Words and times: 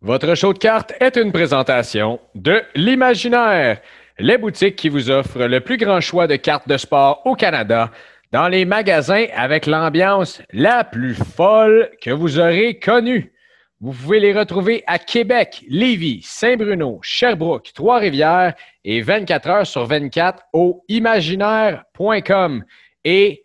Votre 0.00 0.36
show 0.36 0.52
de 0.52 0.58
cartes 0.58 0.92
est 1.00 1.16
une 1.16 1.32
présentation 1.32 2.20
de 2.36 2.62
l'Imaginaire, 2.76 3.80
les 4.20 4.38
boutiques 4.38 4.76
qui 4.76 4.88
vous 4.88 5.10
offrent 5.10 5.42
le 5.42 5.58
plus 5.58 5.76
grand 5.76 6.00
choix 6.00 6.28
de 6.28 6.36
cartes 6.36 6.68
de 6.68 6.76
sport 6.76 7.20
au 7.24 7.34
Canada, 7.34 7.90
dans 8.30 8.46
les 8.46 8.64
magasins 8.64 9.26
avec 9.34 9.66
l'ambiance 9.66 10.40
la 10.52 10.84
plus 10.84 11.14
folle 11.14 11.90
que 12.00 12.10
vous 12.10 12.38
aurez 12.38 12.78
connue. 12.78 13.32
Vous 13.80 13.90
pouvez 13.90 14.20
les 14.20 14.32
retrouver 14.32 14.84
à 14.86 15.00
Québec, 15.00 15.64
Lévis, 15.68 16.20
Saint-Bruno, 16.22 17.00
Sherbrooke, 17.02 17.72
Trois-Rivières 17.74 18.54
et 18.84 19.02
24 19.02 19.48
heures 19.48 19.66
sur 19.66 19.84
24 19.84 20.44
au 20.52 20.84
imaginaire.com. 20.88 22.64
Et, 23.04 23.44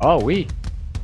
ah 0.00 0.18
oui, 0.18 0.46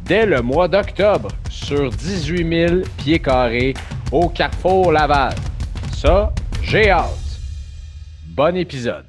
dès 0.05 0.27
le 0.27 0.43
mois 0.43 0.69
d'octobre, 0.69 1.29
sur 1.51 1.89
18 1.89 2.69
000 2.69 2.83
pieds 2.99 3.21
carrés 3.21 3.73
au 4.13 4.29
Carrefour 4.29 4.93
Laval. 4.93 5.35
Ça, 5.95 6.33
j'ai 6.63 6.91
hâte. 6.91 7.09
Bon 8.27 8.55
épisode. 8.57 9.07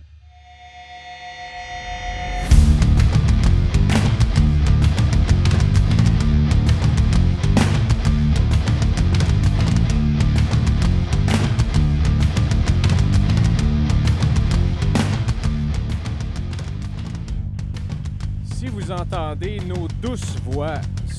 Si 18.45 18.67
vous 18.67 18.91
entendez 18.91 19.59
nos 19.67 19.87
douces 20.01 20.37
voix 20.45 20.75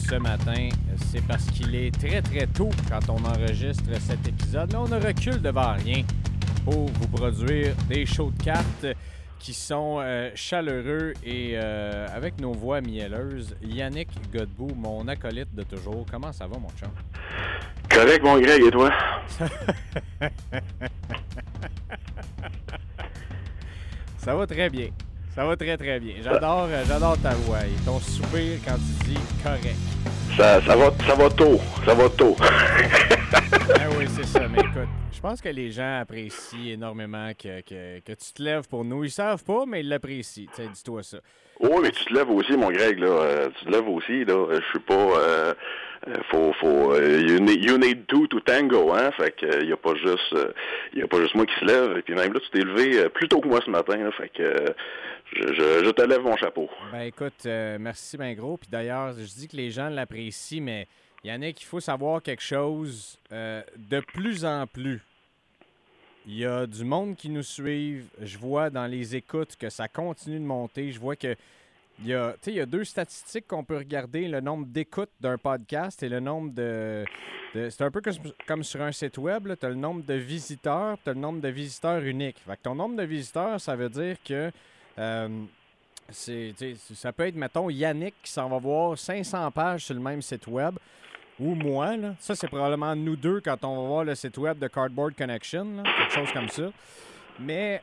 ce 0.09 0.17
matin, 0.17 0.69
c'est 1.11 1.25
parce 1.27 1.47
qu'il 1.47 1.75
est 1.75 1.91
très 1.91 2.21
très 2.21 2.47
tôt 2.47 2.69
quand 2.89 3.09
on 3.09 3.25
enregistre 3.25 3.85
cet 4.01 4.29
épisode, 4.29 4.71
mais 4.73 4.79
on 4.79 4.89
ne 4.89 5.01
recule 5.01 5.41
devant 5.41 5.73
rien 5.75 6.03
pour 6.65 6.87
vous 6.87 7.09
produire 7.09 7.75
des 7.89 8.05
shows 8.05 8.31
de 8.37 8.43
cartes 8.43 8.87
qui 9.39 9.55
sont 9.55 9.99
euh, 10.01 10.31
chaleureux 10.35 11.15
et 11.25 11.53
euh, 11.55 12.07
avec 12.15 12.41
nos 12.41 12.53
voix 12.53 12.81
mielleuses. 12.81 13.57
Yannick 13.63 14.09
Godbout, 14.33 14.75
mon 14.75 15.07
acolyte 15.09 15.55
de 15.55 15.63
toujours. 15.63 16.07
Comment 16.11 16.33
ça 16.33 16.47
va, 16.47 16.59
mon 16.59 16.71
chum? 16.71 16.91
Correct, 17.91 18.23
mon 18.23 18.39
Greg, 18.41 18.63
et 18.63 18.71
toi? 18.71 18.91
Ça 24.19 24.35
va 24.35 24.47
très 24.47 24.71
bien. 24.71 24.89
Ça 25.35 25.45
va 25.45 25.57
très 25.57 25.77
très 25.77 25.99
bien. 25.99 26.15
J'adore, 26.23 26.69
euh, 26.71 26.85
j'adore 26.87 27.19
ta 27.21 27.31
voix 27.35 27.59
et 27.67 27.85
ton 27.85 27.99
soupir 27.99 28.59
quand 28.65 28.77
tu 28.77 29.11
dis 29.11 29.19
correct. 29.43 29.75
Ça, 30.37 30.61
ça, 30.63 30.77
va, 30.77 30.91
ça 31.07 31.15
va 31.15 31.29
tôt. 31.31 31.59
Ça 31.85 31.95
va 31.95 32.09
tôt. 32.11 32.37
Ah 33.77 33.89
oui, 33.99 34.05
c'est 34.09 34.25
ça. 34.27 34.47
Mais 34.49 34.61
écoute, 34.61 34.89
je 35.13 35.21
pense 35.21 35.41
que 35.41 35.49
les 35.49 35.71
gens 35.71 36.01
apprécient 36.01 36.75
énormément 36.75 37.31
que, 37.33 37.63
que- 37.63 37.99
que 38.01 38.13
tu 38.13 38.33
te 38.35 38.43
lèves 38.43 38.69
pour 38.69 38.85
nous. 38.85 39.05
Ils 39.05 39.11
savent 39.11 39.43
pas, 39.43 39.65
mais 39.67 39.81
ils 39.81 39.89
l'apprécient. 39.89 40.47
Dis-toi 40.57 41.03
ça. 41.03 41.19
oh, 41.61 41.81
mais 41.83 41.91
tu 41.91 42.05
te 42.05 42.13
lèves 42.15 42.31
aussi, 42.31 42.57
mon 42.57 42.71
Greg, 42.71 42.99
là. 42.99 43.07
Euh, 43.09 43.49
tu 43.59 43.65
te 43.65 43.71
lèves 43.71 43.89
aussi, 43.89 44.25
là. 44.25 44.47
Je 44.53 44.61
suis 44.71 44.79
pas... 44.81 44.95
Euh, 44.95 45.55
euh, 46.09 46.15
faut, 46.31 46.53
faut, 46.61 46.93
euh, 46.95 47.21
you, 47.27 47.39
need, 47.41 47.65
you 47.65 47.79
need 47.79 48.07
two 48.07 48.27
to 48.27 48.39
tango, 48.41 48.93
hein. 48.93 49.11
Fait 49.17 49.35
que 49.35 49.47
euh, 49.47 49.65
y 49.65 49.73
a 49.73 49.77
pas 49.77 49.95
juste, 49.95 50.33
euh, 50.35 50.53
y 50.95 51.03
a 51.03 51.07
pas 51.09 51.19
juste 51.21 51.35
moi 51.35 51.47
qui 51.47 51.55
se 51.59 51.65
lève. 51.65 51.97
Et 51.97 52.03
puis 52.03 52.15
même 52.15 52.33
là, 52.33 52.41
tu 52.41 52.51
t'es 52.51 52.65
levé 52.65 52.99
euh, 52.99 53.09
plus 53.09 53.27
tôt 53.29 53.41
que 53.41 53.49
moi 53.49 53.61
ce 53.65 53.71
matin, 53.71 53.97
là. 53.97 54.11
Fait 54.13 54.29
que 54.29 54.43
euh, 54.43 54.67
je, 55.33 55.91
te 55.91 56.03
lève 56.03 56.23
mon 56.23 56.37
chapeau. 56.37 56.69
Ben 56.93 57.03
écoute, 57.03 57.47
euh, 57.47 57.79
merci 57.81 58.17
ben 58.17 58.35
gros. 58.35 58.57
Puis 58.57 58.69
d'ailleurs, 58.71 59.15
je 59.15 59.25
dis 59.25 59.49
que 59.49 59.57
les 59.57 59.71
gens 59.71 59.89
l'apprécient, 59.89 60.63
mais 60.63 60.87
il 61.25 61.55
faut 61.61 61.81
savoir 61.81 62.23
quelque 62.23 62.43
chose 62.43 63.19
euh, 63.33 63.63
de 63.77 64.01
plus 64.01 64.45
en 64.45 64.67
plus. 64.67 65.03
Il 66.27 66.39
y 66.39 66.47
a 66.47 66.67
du 66.67 66.85
monde 66.85 67.17
qui 67.17 67.29
nous 67.29 67.43
suivent. 67.43 68.09
Je 68.21 68.39
vois 68.39 68.71
dans 68.71 68.87
les 68.87 69.15
écoutes 69.15 69.57
que 69.57 69.69
ça 69.69 69.89
continue 69.89 70.39
de 70.39 70.45
monter. 70.45 70.91
Je 70.91 70.99
vois 70.99 71.17
que 71.17 71.37
il 72.01 72.09
y 72.09 72.15
a, 72.15 72.35
il 72.47 72.55
y 72.55 72.61
a 72.61 72.67
deux 72.67 72.85
statistiques 72.85 73.47
qu'on 73.47 73.63
peut 73.63 73.77
regarder, 73.77 74.27
le 74.27 74.41
nombre 74.41 74.67
d'écoutes 74.67 75.13
d'un 75.21 75.39
podcast 75.39 76.03
et 76.03 76.09
le 76.09 76.19
nombre 76.19 76.53
de... 76.53 77.05
c'est 77.55 77.83
un 77.83 77.91
peu 77.91 78.03
comme, 78.49 78.65
sur 78.65 78.83
un 78.83 78.91
site 78.91 79.17
web, 79.19 79.49
tu 79.59 79.65
as 79.65 79.69
le 79.69 79.77
nombre 79.77 80.03
de 80.03 80.15
visiteurs, 80.15 80.99
tu 81.05 81.11
as 81.11 81.13
le 81.13 81.21
nombre 81.21 81.41
de 81.41 81.49
visiteurs 81.49 82.03
uniques. 82.03 82.39
Fait 82.45 82.57
que 82.57 82.63
ton 82.63 82.75
nombre 82.75 82.97
de 82.97 83.05
visiteurs, 83.05 83.61
ça 83.61 83.77
veut 83.77 83.89
dire 83.89 84.17
que 84.25 84.51
sais, 84.97 86.55
ça 86.95 87.13
peut 87.13 87.27
être, 87.27 87.37
mettons, 87.37 87.71
Yannick 87.71 88.15
qui 88.23 88.31
s'en 88.31 88.49
va 88.49 88.59
voir 88.59 88.99
500 88.99 89.51
pages 89.51 89.85
sur 89.87 89.95
le 89.95 90.01
même 90.01 90.23
site 90.23 90.47
web, 90.47 90.77
ou 91.41 91.55
moi, 91.55 91.97
là. 91.97 92.15
Ça, 92.21 92.35
c'est 92.37 92.49
probablement 92.49 92.95
nous 92.95 93.17
deux 93.17 93.41
quand 93.41 93.65
on 93.65 93.83
va 93.83 93.89
voir 93.89 94.05
le 94.05 94.15
site 94.15 94.39
web 94.39 94.59
de 94.59 94.69
Cardboard 94.69 95.15
Connection, 95.17 95.83
quelque 95.83 96.13
chose 96.13 96.33
comme 96.33 96.49
ça. 96.49 96.71
Mais 97.41 97.83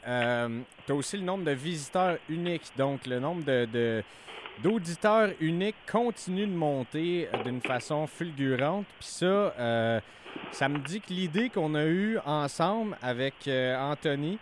tu 0.86 0.92
as 0.92 0.96
aussi 0.96 1.18
le 1.18 1.24
nombre 1.24 1.44
de 1.44 1.52
visiteurs 1.52 2.18
uniques. 2.30 2.72
Donc, 2.78 3.06
le 3.06 3.20
nombre 3.20 3.44
de, 3.44 4.04
d'auditeurs 4.64 5.30
uniques 5.40 5.76
continue 5.92 6.46
de 6.46 6.54
monter 6.54 7.28
euh, 7.34 7.44
d'une 7.44 7.62
façon 7.62 8.08
fulgurante. 8.08 8.86
Puis 9.00 9.10
ça, 9.10 9.26
euh, 9.26 10.00
ça 10.52 10.70
me 10.70 10.80
dit 10.80 11.02
que 11.02 11.14
l'idée 11.14 11.50
qu'on 11.50 11.76
a 11.76 11.86
eue 11.86 12.20
ensemble 12.26 12.98
avec 13.02 13.34
euh, 13.48 13.78
Anthony 13.78 14.38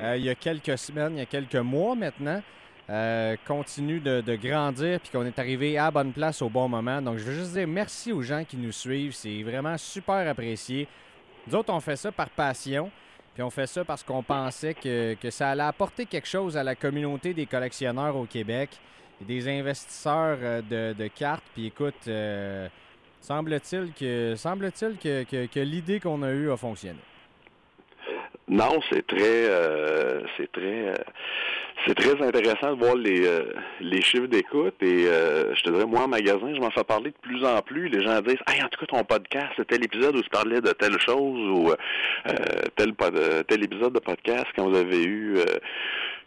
euh, 0.00 0.16
il 0.16 0.24
y 0.24 0.30
a 0.30 0.34
quelques 0.34 0.78
semaines, 0.78 1.14
il 1.14 1.18
y 1.18 1.22
a 1.22 1.26
quelques 1.26 1.56
mois 1.56 1.94
maintenant, 1.94 2.42
euh, 2.90 3.36
continue 3.46 4.00
de, 4.00 4.36
grandir 4.36 4.98
puis 5.00 5.10
qu'on 5.10 5.26
est 5.26 5.38
arrivé 5.38 5.76
à 5.76 5.90
bonne 5.90 6.12
place 6.12 6.40
au 6.40 6.48
bon 6.48 6.68
moment. 6.68 7.02
Donc, 7.02 7.18
je 7.18 7.24
veux 7.24 7.34
juste 7.34 7.52
dire 7.52 7.68
merci 7.68 8.12
aux 8.12 8.22
gens 8.22 8.44
qui 8.44 8.56
nous 8.56 8.72
suivent. 8.72 9.12
C'est 9.14 9.42
vraiment 9.42 9.76
super 9.76 10.26
apprécié. 10.28 10.88
Nous 11.46 11.54
autres, 11.54 11.72
on 11.72 11.80
fait 11.80 11.96
ça 11.96 12.12
par 12.12 12.30
passion. 12.30 12.90
Puis 13.34 13.42
on 13.42 13.50
fait 13.50 13.66
ça 13.66 13.84
parce 13.84 14.02
qu'on 14.02 14.22
pensait 14.22 14.74
que, 14.74 15.14
que 15.14 15.30
ça 15.30 15.50
allait 15.50 15.62
apporter 15.62 16.06
quelque 16.06 16.26
chose 16.26 16.56
à 16.56 16.64
la 16.64 16.74
communauté 16.74 17.34
des 17.34 17.46
collectionneurs 17.46 18.16
au 18.16 18.24
Québec 18.24 18.70
et 19.20 19.24
des 19.24 19.48
investisseurs 19.48 20.38
euh, 20.42 20.94
de, 20.94 21.06
cartes. 21.08 21.44
Puis 21.54 21.66
écoute, 21.66 21.94
euh, 22.08 22.68
semble-t-il 23.20 23.92
que, 23.92 24.34
semble-t-il 24.34 24.96
que, 24.96 25.22
que- 25.24 25.46
que 25.46 25.60
l'idée 25.60 26.00
qu'on 26.00 26.22
a 26.22 26.32
eue 26.32 26.50
a 26.50 26.56
fonctionné. 26.56 26.98
Non, 28.48 28.80
c'est 28.90 29.06
très, 29.06 29.20
euh, 29.50 30.22
c'est 30.36 30.50
très, 30.50 30.88
euh, 30.88 30.94
c'est 31.86 31.94
très 31.94 32.22
intéressant 32.26 32.74
de 32.74 32.82
voir 32.82 32.96
les, 32.96 33.26
euh, 33.26 33.52
les 33.80 34.00
chiffres 34.00 34.26
d'écoute 34.26 34.76
et 34.80 35.06
euh, 35.06 35.54
je 35.54 35.62
te 35.64 35.70
dirais, 35.70 35.84
moi 35.84 36.04
en 36.04 36.08
magasin, 36.08 36.54
je 36.54 36.60
m'en 36.60 36.70
fais 36.70 36.82
parler 36.84 37.10
de 37.10 37.16
plus 37.20 37.44
en 37.44 37.60
plus. 37.60 37.90
Les 37.90 38.02
gens 38.02 38.22
disent, 38.22 38.38
hey, 38.48 38.62
en 38.62 38.68
tout 38.68 38.80
cas, 38.80 38.86
ton 38.86 39.04
podcast, 39.04 39.52
tel 39.68 39.84
épisode 39.84 40.16
où 40.16 40.22
tu 40.22 40.30
parlais 40.30 40.62
de 40.62 40.70
telle 40.70 40.98
chose 40.98 41.50
ou 41.50 41.74
tel, 42.74 42.94
tel 43.46 43.64
épisode 43.64 43.92
de 43.92 44.00
podcast 44.00 44.46
quand 44.56 44.70
vous 44.70 44.76
avez 44.76 45.04
eu, 45.04 45.36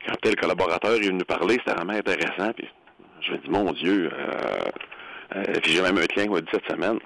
quand 0.08 0.16
tel 0.22 0.36
collaborateur 0.36 0.94
est 0.94 1.08
venu 1.08 1.26
parler, 1.26 1.58
c'était 1.66 1.74
vraiment 1.74 1.94
intéressant. 1.94 2.54
Puis 2.56 2.68
je 3.22 3.32
me 3.32 3.38
dis, 3.40 3.50
mon 3.50 3.72
Dieu, 3.74 4.12
puis 5.64 5.72
j'ai 5.72 5.82
même 5.82 5.98
un 5.98 6.06
client 6.06 6.28
qui 6.28 6.34
m'a 6.34 6.42
dit 6.42 6.50
cette 6.54 6.70
semaine, 6.70 7.00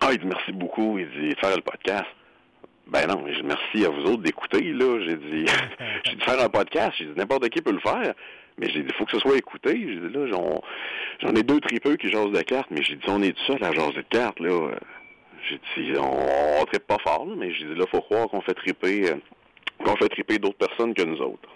ah, 0.00 0.10
il 0.12 0.18
dit 0.18 0.26
merci 0.26 0.52
beaucoup, 0.52 0.96
il 0.98 1.08
dit 1.08 1.34
faire 1.40 1.56
le 1.56 1.62
podcast. 1.62 2.06
Ben 2.86 3.06
non, 3.06 3.24
merci 3.44 3.84
à 3.84 3.88
vous 3.88 4.02
autres 4.02 4.22
d'écouter, 4.22 4.72
là. 4.72 5.00
J'ai 5.00 5.16
dit, 5.16 5.46
j'ai 6.04 6.16
dit 6.16 6.24
faire 6.24 6.40
un 6.40 6.48
podcast, 6.48 6.92
j'ai 6.98 7.06
dit 7.06 7.12
n'importe 7.16 7.48
qui 7.48 7.62
peut 7.62 7.72
le 7.72 7.80
faire. 7.80 8.14
Mais 8.58 8.68
j'ai 8.70 8.82
dit, 8.82 8.88
il 8.88 8.94
faut 8.94 9.04
que 9.04 9.10
ce 9.10 9.18
soit 9.18 9.36
écouté. 9.36 9.72
J'ai 9.72 10.08
dit, 10.08 10.14
là, 10.14 10.28
j'en, 10.28 10.62
j'en 11.20 11.34
ai 11.34 11.42
deux 11.42 11.60
tripeux 11.60 11.96
qui 11.96 12.08
jasent 12.08 12.30
de 12.30 12.42
cartes, 12.42 12.70
mais 12.70 12.82
j'ai 12.82 12.96
dit, 12.96 13.04
on 13.08 13.20
est 13.22 13.32
tout 13.32 13.44
seul 13.46 13.64
à 13.64 13.72
jaser 13.72 13.96
de 13.96 14.06
cartes, 14.08 14.38
là. 14.40 14.70
J'ai 15.48 15.58
dit, 15.76 15.98
on, 15.98 16.60
on 16.60 16.64
tripe 16.66 16.86
pas 16.86 16.98
fort, 16.98 17.26
là, 17.26 17.34
mais 17.36 17.52
j'ai 17.52 17.64
dit, 17.64 17.74
là, 17.74 17.84
faut 17.90 18.00
croire 18.00 18.28
qu'on 18.28 18.40
fait 18.40 18.54
triper, 18.54 19.10
euh, 19.10 19.16
qu'on 19.84 19.96
fait 19.96 20.08
triper 20.08 20.38
d'autres 20.38 20.56
personnes 20.56 20.94
que 20.94 21.02
nous 21.02 21.20
autres. 21.20 21.48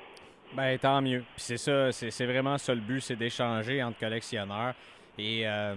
Ben, 0.54 0.78
tant 0.78 1.00
mieux. 1.02 1.20
Puis 1.36 1.44
c'est 1.44 1.56
ça, 1.56 1.92
c'est 1.92 2.10
c'est 2.10 2.26
vraiment 2.26 2.58
ça 2.58 2.74
le 2.74 2.80
but, 2.80 3.00
c'est 3.00 3.16
d'échanger 3.16 3.82
entre 3.82 3.98
collectionneurs. 3.98 4.74
Et 5.18 5.46
euh, 5.46 5.74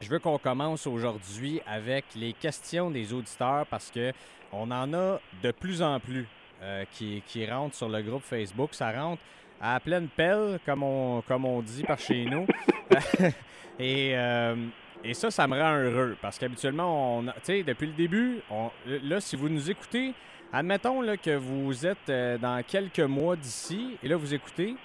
je 0.00 0.08
veux 0.08 0.18
qu'on 0.18 0.38
commence 0.38 0.86
aujourd'hui 0.86 1.60
avec 1.66 2.04
les 2.14 2.32
questions 2.32 2.90
des 2.90 3.12
auditeurs 3.12 3.66
parce 3.70 3.90
que 3.90 4.12
on 4.52 4.70
en 4.70 4.92
a 4.92 5.20
de 5.42 5.50
plus 5.50 5.82
en 5.82 5.98
plus 5.98 6.26
euh, 6.62 6.84
qui, 6.92 7.46
rentrent 7.50 7.74
sur 7.74 7.88
le 7.88 8.02
groupe 8.02 8.22
Facebook. 8.22 8.74
Ça 8.74 8.92
rentre 8.92 9.22
à 9.60 9.80
pleine 9.80 10.08
pelle, 10.08 10.60
comme 10.64 10.82
on, 10.84 11.62
dit 11.62 11.82
par 11.82 11.98
chez 11.98 12.24
nous. 12.24 12.46
et, 13.78 14.12
euh, 14.14 14.54
et 15.02 15.14
ça, 15.14 15.30
ça 15.30 15.46
me 15.48 15.58
rend 15.60 15.76
heureux 15.76 16.16
parce 16.20 16.38
qu'habituellement, 16.38 17.18
on, 17.18 17.22
depuis 17.22 17.86
le 17.86 17.92
début, 17.94 18.40
là, 18.86 19.20
si 19.20 19.36
vous 19.36 19.48
nous 19.48 19.70
écoutez, 19.70 20.14
Admettons 20.54 21.00
là, 21.00 21.16
que 21.16 21.34
vous 21.34 21.86
êtes 21.86 22.10
euh, 22.10 22.36
dans 22.36 22.62
quelques 22.62 23.00
mois 23.00 23.36
d'ici 23.36 23.96
et 24.02 24.08
là 24.08 24.16
vous 24.16 24.34
écoutez. 24.34 24.76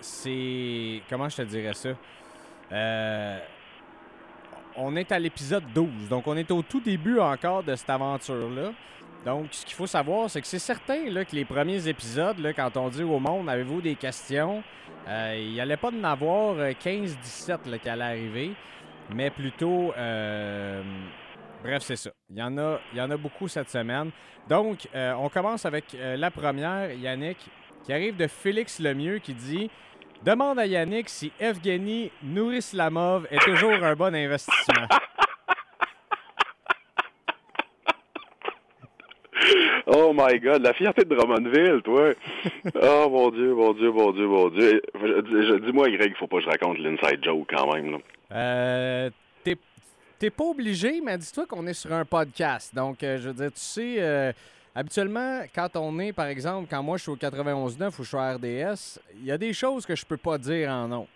c'est. 0.00 1.02
Comment 1.10 1.28
je 1.28 1.36
te 1.36 1.42
dirais 1.42 1.74
ça? 1.74 1.90
On 4.76 4.96
est 4.96 5.12
à 5.12 5.18
l'épisode 5.18 5.64
12. 5.74 6.08
Donc 6.08 6.26
on 6.26 6.36
est 6.36 6.50
au 6.50 6.62
tout 6.62 6.80
début 6.80 7.18
encore 7.18 7.62
de 7.62 7.74
cette 7.74 7.90
aventure-là. 7.90 8.72
Donc, 9.24 9.48
ce 9.52 9.64
qu'il 9.64 9.74
faut 9.74 9.86
savoir, 9.86 10.28
c'est 10.28 10.42
que 10.42 10.46
c'est 10.46 10.58
certain 10.58 11.06
que 11.06 11.34
les 11.34 11.46
premiers 11.46 11.88
épisodes, 11.88 12.36
quand 12.54 12.76
on 12.76 12.88
dit 12.90 13.02
au 13.02 13.18
monde, 13.18 13.48
avez-vous 13.48 13.80
des 13.80 13.94
questions, 13.94 14.62
euh, 15.08 15.34
il 15.38 15.52
n'y 15.52 15.60
allait 15.60 15.78
pas 15.78 15.90
de 15.90 15.96
n'avoir 15.96 16.56
euh, 16.58 16.72
15-17 16.72 17.70
là, 17.70 17.78
qui 17.78 17.88
allaient 17.88 18.04
arriver, 18.04 18.50
mais 19.14 19.30
plutôt 19.30 19.92
euh, 19.96 20.82
Bref, 21.62 21.82
c'est 21.82 21.96
ça. 21.96 22.10
Il 22.28 22.36
y 22.36 22.42
en 22.42 23.10
a 23.10 23.16
beaucoup 23.16 23.48
cette 23.48 23.70
semaine. 23.70 24.10
Donc, 24.50 24.86
on 24.94 25.30
commence 25.30 25.64
avec 25.64 25.96
la 25.98 26.30
première, 26.30 26.92
Yannick, 26.92 27.38
qui 27.82 27.92
arrive 27.94 28.16
de 28.16 28.26
Félix 28.26 28.80
Lemieux, 28.80 29.18
qui 29.18 29.32
dit 29.32 29.70
Demande 30.24 30.58
à 30.58 30.66
Yannick 30.66 31.10
si 31.10 31.32
Evgeny 31.38 32.10
Nourrislamov 32.22 33.26
est 33.30 33.44
toujours 33.44 33.72
un 33.72 33.94
bon 33.94 34.14
investissement. 34.14 34.86
Oh 39.86 40.14
my 40.14 40.40
God, 40.40 40.62
la 40.62 40.72
fierté 40.72 41.04
de 41.04 41.14
Drummondville, 41.14 41.82
toi. 41.84 42.14
oh 42.82 43.08
mon 43.10 43.30
Dieu, 43.30 43.54
mon 43.54 43.74
Dieu, 43.74 43.92
mon 43.92 44.12
Dieu, 44.12 44.26
mon 44.26 44.48
Dieu. 44.48 44.80
Dis-moi, 45.66 45.90
Greg, 45.90 46.12
il 46.12 46.16
faut 46.16 46.26
pas 46.26 46.38
que 46.38 46.44
je 46.44 46.48
raconte 46.48 46.78
l'inside 46.78 47.22
joke 47.22 47.46
quand 47.54 47.74
même. 47.74 47.92
Là. 47.92 47.98
Euh, 48.32 49.10
t'es 50.18 50.30
pas 50.30 50.44
obligé, 50.44 51.02
mais 51.02 51.18
dis-toi 51.18 51.44
qu'on 51.46 51.66
est 51.66 51.74
sur 51.74 51.92
un 51.92 52.06
podcast. 52.06 52.74
Donc, 52.74 53.02
euh, 53.02 53.18
je 53.18 53.28
veux 53.28 53.34
dire, 53.34 53.52
tu 53.52 53.60
sais, 53.60 53.96
euh, 53.98 54.32
habituellement, 54.74 55.42
quand 55.54 55.76
on 55.76 55.98
est, 55.98 56.12
par 56.12 56.26
exemple, 56.26 56.66
quand 56.68 56.82
moi 56.82 56.96
je 56.96 57.02
suis 57.02 57.12
au 57.12 57.16
91.9 57.16 57.88
ou 57.88 58.02
je 58.02 58.08
suis 58.08 58.16
au 58.16 58.20
RDS, 58.20 59.00
il 59.20 59.26
y 59.26 59.32
a 59.32 59.38
des 59.38 59.52
choses 59.52 59.86
que 59.86 59.94
je 59.94 60.04
peux 60.04 60.16
pas 60.16 60.38
dire 60.38 60.70
en 60.70 60.88
nom. 60.88 61.06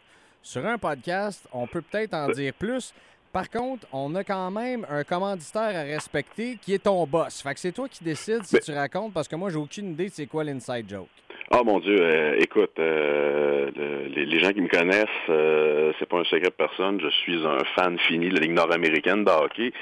Sur 0.42 0.64
un 0.66 0.78
podcast, 0.78 1.46
on 1.52 1.66
peut 1.66 1.82
peut-être 1.82 2.14
en 2.14 2.28
dire 2.28 2.54
plus. 2.54 2.94
Par 3.32 3.50
contre, 3.50 3.86
on 3.92 4.14
a 4.14 4.24
quand 4.24 4.50
même 4.50 4.86
un 4.88 5.04
commanditaire 5.04 5.76
à 5.76 5.82
respecter 5.82 6.56
qui 6.56 6.72
est 6.74 6.82
ton 6.82 7.06
boss. 7.06 7.42
Fait 7.42 7.52
que 7.52 7.60
c'est 7.60 7.72
toi 7.72 7.88
qui 7.88 8.02
décides 8.02 8.44
si 8.44 8.58
tu 8.60 8.72
racontes 8.72 9.12
parce 9.12 9.28
que 9.28 9.36
moi, 9.36 9.50
j'ai 9.50 9.56
aucune 9.56 9.90
idée 9.90 10.08
de 10.08 10.14
c'est 10.14 10.26
quoi 10.26 10.44
l'inside 10.44 10.88
joke. 10.88 11.08
Ah 11.50 11.62
mon 11.64 11.80
Dieu, 11.80 11.96
euh, 11.98 12.36
écoute, 12.38 12.78
euh, 12.78 13.70
les, 14.14 14.38
gens 14.38 14.52
qui 14.52 14.60
me 14.60 14.68
connaissent, 14.68 15.06
euh, 15.30 15.92
c'est 15.98 16.06
pas 16.06 16.18
un 16.18 16.24
secret 16.24 16.50
de 16.50 16.50
personne. 16.50 17.00
Je 17.00 17.08
suis 17.08 17.46
un 17.46 17.64
fan 17.74 17.98
fini 18.00 18.28
de 18.28 18.34
la 18.34 18.40
Ligue 18.40 18.52
nord-américaine 18.52 19.24
de 19.24 19.30
hockey. 19.30 19.72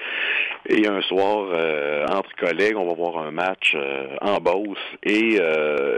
Et 0.69 0.87
un 0.87 1.03
soir, 1.03 1.49
entre 2.09 2.35
collègues, 2.37 2.77
on 2.77 2.87
va 2.87 2.95
voir 2.95 3.19
un 3.19 3.33
match 3.33 3.77
en 4.21 4.39
Beauce. 4.39 4.79
Et 5.03 5.39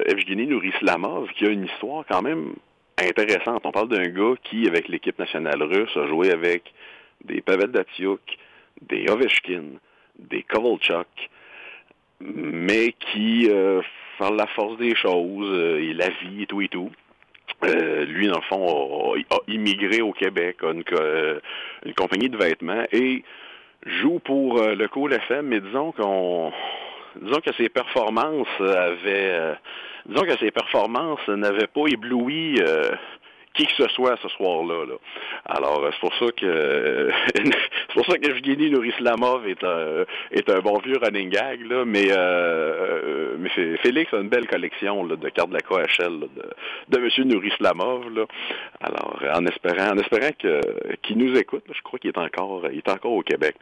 Evgeny 0.06 0.46
Nourislamov, 0.46 1.28
qui 1.36 1.44
a 1.44 1.50
une 1.50 1.66
histoire 1.66 2.04
quand 2.08 2.22
même 2.22 2.54
intéressante. 2.96 3.62
On 3.64 3.72
parle 3.72 3.88
d'un 3.88 4.08
gars 4.08 4.34
qui, 4.44 4.66
avec 4.66 4.88
l'équipe 4.88 5.18
nationale 5.18 5.62
russe, 5.62 5.94
a 5.96 6.06
joué 6.06 6.30
avec 6.30 6.62
des 7.24 7.42
Pavel 7.42 7.72
Datsyuk, 7.72 8.20
des 8.80 9.06
Ovechkin, 9.10 9.64
des 10.18 10.42
Kovalchuk, 10.42 11.06
mais 12.20 12.94
qui, 12.98 13.48
euh, 13.50 13.80
par 14.18 14.32
la 14.32 14.46
force 14.48 14.76
des 14.78 14.94
choses 14.94 15.48
euh, 15.50 15.78
et 15.78 15.94
la 15.94 16.08
vie 16.08 16.42
et 16.42 16.46
tout 16.46 16.60
et 16.60 16.68
tout, 16.68 16.90
euh, 17.64 18.04
lui, 18.04 18.28
dans 18.28 18.36
le 18.36 18.42
fond, 18.42 19.14
a, 19.14 19.36
immigré 19.48 20.00
au 20.00 20.12
Québec, 20.12 20.58
a 20.62 20.72
une, 20.72 20.84
une, 21.84 21.94
compagnie 21.94 22.28
de 22.28 22.36
vêtements 22.36 22.84
et 22.92 23.24
joue 23.86 24.18
pour 24.18 24.60
le 24.60 24.88
Cool 24.88 25.14
FM, 25.14 25.46
mais 25.46 25.60
disons 25.60 25.92
qu'on 25.92 26.52
disons 27.22 27.40
que 27.40 27.52
ses 27.54 27.68
performances 27.68 28.60
avaient 28.60 29.56
disons 30.06 30.24
que 30.24 30.36
ses 30.38 30.50
performances 30.50 31.26
n'avaient 31.28 31.68
pas 31.68 31.86
ébloui 31.86 32.60
qui 33.58 33.66
que 33.66 33.72
ce 33.72 33.88
soit 33.88 34.16
ce 34.22 34.28
soir-là. 34.28 34.84
Alors, 35.44 35.84
euh, 35.84 35.90
c'est 35.92 36.00
pour 36.00 36.14
ça 36.14 36.26
que 36.36 37.10
c'est 37.34 37.92
pour 37.92 38.06
ça 38.06 38.16
que 38.16 38.30
Evgeny 38.30 38.70
Nourislamov 38.70 39.48
est 39.48 39.64
un, 39.64 40.04
est 40.30 40.48
un 40.48 40.60
bon 40.60 40.78
vieux 40.78 40.96
running 41.02 41.28
gag, 41.28 41.66
là, 41.66 41.84
mais, 41.84 42.10
euh, 42.10 42.16
euh 42.16 43.36
mais 43.38 43.50
Félix 43.78 44.14
a 44.14 44.18
une 44.18 44.28
belle 44.28 44.46
collection 44.46 45.04
là, 45.04 45.16
de 45.16 45.28
cartes 45.30 45.50
de 45.50 45.54
la 45.54 45.60
KHL 45.60 46.20
de, 46.20 46.28
de 46.88 46.98
M. 46.98 47.28
Nourislamov. 47.28 48.14
Là. 48.14 48.26
Alors, 48.80 49.20
en 49.34 49.44
espérant, 49.46 49.92
en 49.94 49.98
espérant 49.98 50.30
qu'il 50.38 51.18
nous 51.18 51.36
écoute, 51.36 51.64
je 51.72 51.82
crois 51.82 51.98
qu'il 51.98 52.10
est 52.10 52.18
encore 52.18 52.62
il 52.70 52.78
est 52.78 52.88
encore 52.88 53.12
au 53.12 53.22
Québec. 53.22 53.56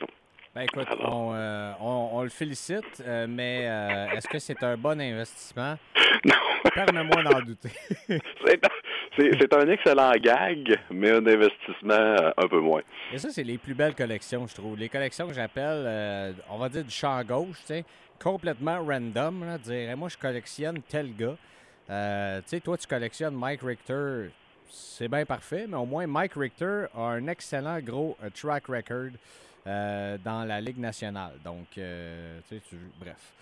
Ben 0.54 0.62
écoute, 0.62 0.88
euh, 0.90 1.72
on, 1.80 2.10
on, 2.14 2.22
le 2.22 2.30
félicite, 2.30 3.02
mais 3.28 3.62
est-ce 4.14 4.28
que 4.28 4.38
c'est 4.38 4.62
un 4.62 4.76
bon 4.76 5.00
investissement? 5.00 5.76
Non. 6.24 6.34
Permets-moi 6.74 7.22
d'en 7.22 7.40
douter. 7.40 7.70
C'est 8.08 8.60
un 9.18 9.68
excellent 9.68 10.12
gag, 10.12 10.78
mais 10.90 11.10
un 11.10 11.26
investissement 11.26 11.94
euh, 11.94 12.30
un 12.36 12.48
peu 12.48 12.60
moins. 12.60 12.82
Et 13.12 13.18
ça, 13.18 13.30
c'est 13.30 13.42
les 13.42 13.58
plus 13.58 13.74
belles 13.74 13.94
collections, 13.94 14.46
je 14.46 14.54
trouve. 14.54 14.76
Les 14.76 14.88
collections 14.88 15.26
que 15.26 15.34
j'appelle, 15.34 15.84
euh, 15.86 16.32
on 16.50 16.58
va 16.58 16.68
dire 16.68 16.84
du 16.84 16.90
champ 16.90 17.22
gauche, 17.24 17.58
tu 17.60 17.66
sais, 17.66 17.84
complètement 18.22 18.84
random. 18.84 19.44
Là, 19.44 19.58
dire, 19.58 19.96
moi, 19.96 20.08
je 20.08 20.16
collectionne 20.16 20.80
tel 20.88 21.14
gars. 21.14 21.36
Euh, 21.88 22.40
tu 22.40 22.48
sais, 22.48 22.60
toi, 22.60 22.76
tu 22.76 22.86
collectionnes 22.86 23.34
Mike 23.34 23.62
Richter, 23.62 24.30
c'est 24.68 25.08
bien 25.08 25.24
parfait, 25.24 25.66
mais 25.68 25.76
au 25.76 25.86
moins, 25.86 26.06
Mike 26.06 26.34
Richter 26.34 26.86
a 26.94 27.00
un 27.00 27.26
excellent 27.28 27.78
gros 27.80 28.16
track 28.34 28.66
record 28.66 29.10
dans 29.64 30.44
la 30.46 30.60
Ligue 30.60 30.78
nationale. 30.78 31.32
Donc, 31.44 31.66
tu 31.72 31.80
sais, 31.80 32.60
bref. 33.00 33.32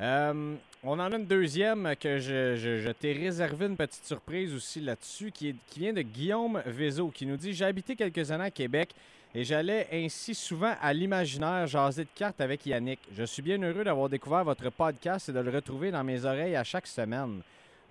On 0.00 0.58
en 0.84 1.12
a 1.12 1.16
une 1.16 1.26
deuxième 1.26 1.94
que 1.96 2.18
je, 2.18 2.90
t'ai 2.92 3.12
réservé 3.12 3.66
une 3.66 3.76
petite 3.76 4.04
surprise 4.04 4.54
aussi 4.54 4.80
là-dessus, 4.80 5.32
qui, 5.32 5.56
qui 5.68 5.80
vient 5.80 5.92
de 5.92 6.02
Guillaume 6.02 6.62
Vézo, 6.66 7.08
qui 7.08 7.26
nous 7.26 7.36
dit 7.36 7.52
J'ai 7.52 7.64
habité 7.64 7.96
quelques 7.96 8.30
années 8.30 8.44
à 8.44 8.50
Québec 8.50 8.94
et 9.34 9.44
j'allais 9.44 9.88
ainsi 9.92 10.34
souvent 10.34 10.74
à 10.80 10.92
l'imaginaire 10.92 11.66
jaser 11.66 12.04
de 12.04 12.10
cartes 12.14 12.40
avec 12.40 12.64
Yannick. 12.64 13.00
Je 13.12 13.24
suis 13.24 13.42
bien 13.42 13.60
heureux 13.60 13.84
d'avoir 13.84 14.08
découvert 14.08 14.44
votre 14.44 14.70
podcast 14.70 15.28
et 15.28 15.32
de 15.32 15.40
le 15.40 15.50
retrouver 15.50 15.90
dans 15.90 16.04
mes 16.04 16.24
oreilles 16.24 16.56
à 16.56 16.64
chaque 16.64 16.86
semaine. 16.86 17.42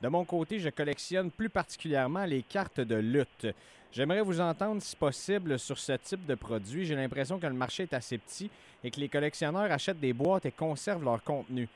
De 0.01 0.07
mon 0.07 0.23
côté, 0.23 0.59
je 0.59 0.69
collectionne 0.69 1.29
plus 1.29 1.49
particulièrement 1.49 2.25
les 2.25 2.41
cartes 2.41 2.79
de 2.79 2.95
lutte. 2.95 3.47
J'aimerais 3.91 4.21
vous 4.21 4.39
entendre, 4.39 4.81
si 4.81 4.95
possible, 4.95 5.59
sur 5.59 5.77
ce 5.77 5.93
type 5.93 6.25
de 6.25 6.35
produit. 6.35 6.85
J'ai 6.85 6.95
l'impression 6.95 7.39
que 7.39 7.47
le 7.47 7.53
marché 7.53 7.83
est 7.83 7.93
assez 7.93 8.17
petit 8.17 8.49
et 8.83 8.91
que 8.91 8.99
les 8.99 9.09
collectionneurs 9.09 9.71
achètent 9.71 9.99
des 9.99 10.13
boîtes 10.13 10.45
et 10.45 10.51
conservent 10.51 11.03
leur 11.03 11.23
contenu. 11.23 11.67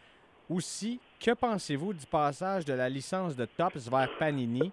Aussi, 0.51 0.99
que 1.17 1.31
pensez-vous 1.31 1.93
du 1.93 2.05
passage 2.05 2.65
de 2.65 2.73
la 2.73 2.89
licence 2.89 3.37
de 3.37 3.45
Tops 3.45 3.87
vers 3.89 4.09
Panini? 4.19 4.69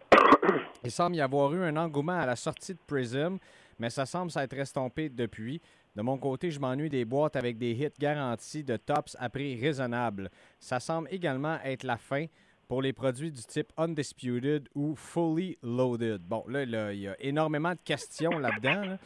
Il 0.83 0.91
semble 0.91 1.15
y 1.15 1.21
avoir 1.21 1.55
eu 1.55 1.63
un 1.63 1.77
engouement 1.77 2.19
à 2.19 2.27
la 2.27 2.35
sortie 2.35 2.75
de 2.75 2.81
Prism, 2.85 3.39
mais 3.79 3.89
ça 3.89 4.05
semble 4.05 4.33
s'être 4.33 4.55
estompé 4.55 5.09
depuis. 5.09 5.63
De 5.95 6.03
mon 6.03 6.19
côté, 6.19 6.51
je 6.51 6.59
m'ennuie 6.59 6.89
des 6.89 7.05
boîtes 7.05 7.37
avec 7.37 7.59
des 7.59 7.71
hits 7.71 7.97
garantis 7.97 8.65
de 8.65 8.77
Tops 8.77 9.17
à 9.21 9.29
prix 9.29 9.55
raisonnable. 9.61 10.33
Ça 10.59 10.81
semble 10.81 11.07
également 11.13 11.61
être 11.63 11.85
la 11.85 11.97
fin 11.97 12.27
pour 12.69 12.83
les 12.83 12.93
produits 12.93 13.33
du 13.33 13.43
type 13.43 13.73
Undisputed 13.79 14.69
ou 14.75 14.95
Fully 14.95 15.57
Loaded. 15.63 16.21
Bon, 16.21 16.45
là, 16.47 16.93
il 16.93 17.01
y 17.01 17.09
a 17.09 17.17
énormément 17.19 17.73
de 17.73 17.79
questions 17.83 18.31
là-dedans. 18.39 18.99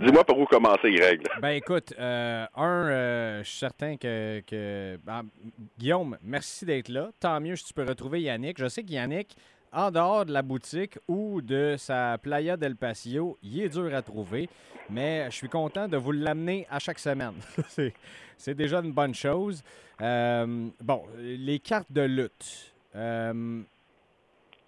Dis-moi 0.00 0.24
par 0.24 0.38
où 0.38 0.46
commencer, 0.46 0.90
Greg. 0.90 1.22
Ben 1.40 1.50
écoute, 1.50 1.92
euh, 1.98 2.46
un, 2.56 2.86
euh, 2.86 3.42
je 3.44 3.48
suis 3.48 3.58
certain 3.58 3.96
que... 3.96 4.96
Ben, 5.04 5.24
Guillaume, 5.78 6.16
merci 6.22 6.64
d'être 6.64 6.88
là. 6.88 7.10
Tant 7.20 7.38
mieux 7.40 7.56
si 7.56 7.66
tu 7.66 7.74
peux 7.74 7.84
retrouver 7.84 8.22
Yannick. 8.22 8.58
Je 8.58 8.68
sais 8.68 8.82
que 8.82 8.90
Yannick, 8.90 9.36
en 9.72 9.90
dehors 9.90 10.24
de 10.24 10.32
la 10.32 10.42
boutique 10.42 10.98
ou 11.06 11.42
de 11.42 11.76
sa 11.78 12.18
Playa 12.18 12.56
del 12.56 12.76
Patio, 12.76 13.38
il 13.42 13.60
est 13.60 13.68
dur 13.68 13.94
à 13.94 14.02
trouver, 14.02 14.48
mais 14.88 15.30
je 15.30 15.36
suis 15.36 15.48
content 15.48 15.86
de 15.86 15.96
vous 15.96 16.12
l'amener 16.12 16.66
à 16.70 16.78
chaque 16.78 16.98
semaine. 16.98 17.34
C'est 18.36 18.54
déjà 18.54 18.80
une 18.80 18.92
bonne 18.92 19.14
chose. 19.14 19.62
Euh, 20.00 20.68
bon, 20.80 21.04
les 21.18 21.58
cartes 21.60 21.92
de 21.92 22.02
lutte. 22.02 22.71
Euh, 22.94 23.62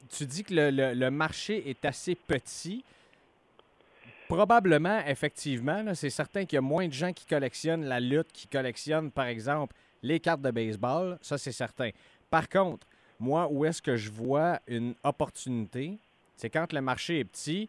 tu 0.09 0.27
dis 0.27 0.45
que 0.45 0.55
le, 0.55 1.11
marché 1.11 1.69
est 1.69 1.85
assez 1.85 2.15
petit. 2.15 2.85
Probablement, 4.29 5.01
effectivement, 5.07 5.95
c'est 5.95 6.11
certain 6.11 6.45
qu'il 6.45 6.57
y 6.57 6.59
a 6.59 6.63
moins 6.63 6.89
de 6.89 6.93
gens 6.93 7.13
qui 7.13 7.27
collectionnent 7.27 7.85
la 7.85 8.01
lutte, 8.01 8.33
qui 8.33 8.47
collectionnent, 8.47 9.11
par 9.11 9.27
exemple, 9.27 9.75
les 10.03 10.21
cartes 10.21 10.41
de 10.41 10.51
baseball. 10.51 11.19
Ça, 11.21 11.39
c'est 11.39 11.53
certain. 11.53 11.91
Par 12.31 12.49
contre, 12.49 12.87
moi, 13.21 13.49
où 13.51 13.65
est-ce 13.65 13.83
que 13.83 13.97
je 13.97 14.11
vois 14.11 14.61
une 14.67 14.95
opportunité, 15.05 15.99
c'est 16.37 16.51
quand 16.51 16.73
le 16.73 16.81
marché 16.81 17.21
est 17.21 17.25
petit, 17.25 17.69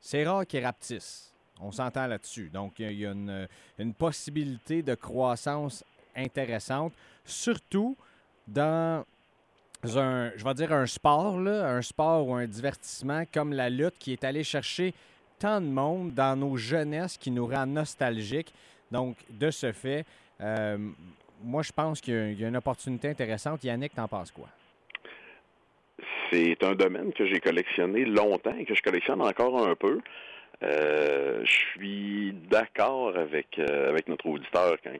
c'est 0.00 0.24
rare 0.24 0.46
qu'il 0.46 0.64
rapetisse. 0.64 1.34
On 1.60 1.72
s'entend 1.72 2.06
là-dessus. 2.06 2.50
Donc, 2.50 2.78
il 2.78 2.92
y 2.92 3.06
a, 3.06 3.10
une, 3.10 3.48
une, 3.78 3.92
possibilité 3.92 4.82
de 4.82 4.94
croissance 4.94 5.84
intéressante, 6.14 6.92
surtout 7.24 7.96
dans 8.46 9.04
un, 9.84 10.32
je 10.36 10.44
vais 10.44 10.54
dire 10.54 10.72
un 10.72 10.86
sport, 10.86 11.36
un 11.36 11.82
sport 11.82 12.28
ou 12.28 12.34
un 12.34 12.46
divertissement 12.46 13.24
comme 13.32 13.52
la 13.52 13.70
lutte 13.70 13.98
qui 13.98 14.12
est 14.12 14.24
allé 14.24 14.42
chercher 14.44 14.94
tant 15.38 15.60
de 15.60 15.66
monde 15.66 16.12
dans 16.14 16.36
nos 16.36 16.56
jeunesses 16.56 17.16
qui 17.16 17.30
nous 17.30 17.46
rend 17.46 17.66
nostalgiques. 17.66 18.52
Donc, 18.90 19.16
de 19.30 19.50
ce 19.50 19.72
fait, 19.72 20.04
euh, 20.40 20.78
moi, 21.42 21.62
je 21.62 21.72
pense 21.72 22.00
qu'il 22.00 22.38
y, 22.38 22.44
a 22.44 22.48
une 22.48 22.56
opportunité 22.56 23.08
intéressante. 23.08 23.62
Yannick, 23.64 23.94
t'en 23.94 24.08
penses 24.08 24.32
quoi? 24.32 24.48
C'est 26.30 26.62
un 26.62 26.74
domaine 26.74 27.12
que 27.12 27.26
j'ai 27.26 27.40
collectionné 27.40 28.04
longtemps 28.04 28.54
et 28.58 28.64
que 28.64 28.74
je 28.74 28.82
collectionne 28.82 29.22
encore 29.22 29.66
un 29.66 29.74
peu. 29.74 30.00
Euh, 30.64 31.44
je 31.44 31.52
suis 31.52 32.32
d'accord 32.50 33.16
avec 33.16 33.60
euh, 33.60 33.90
avec 33.90 34.08
notre 34.08 34.26
auditeur 34.26 34.76
quand 34.82 34.90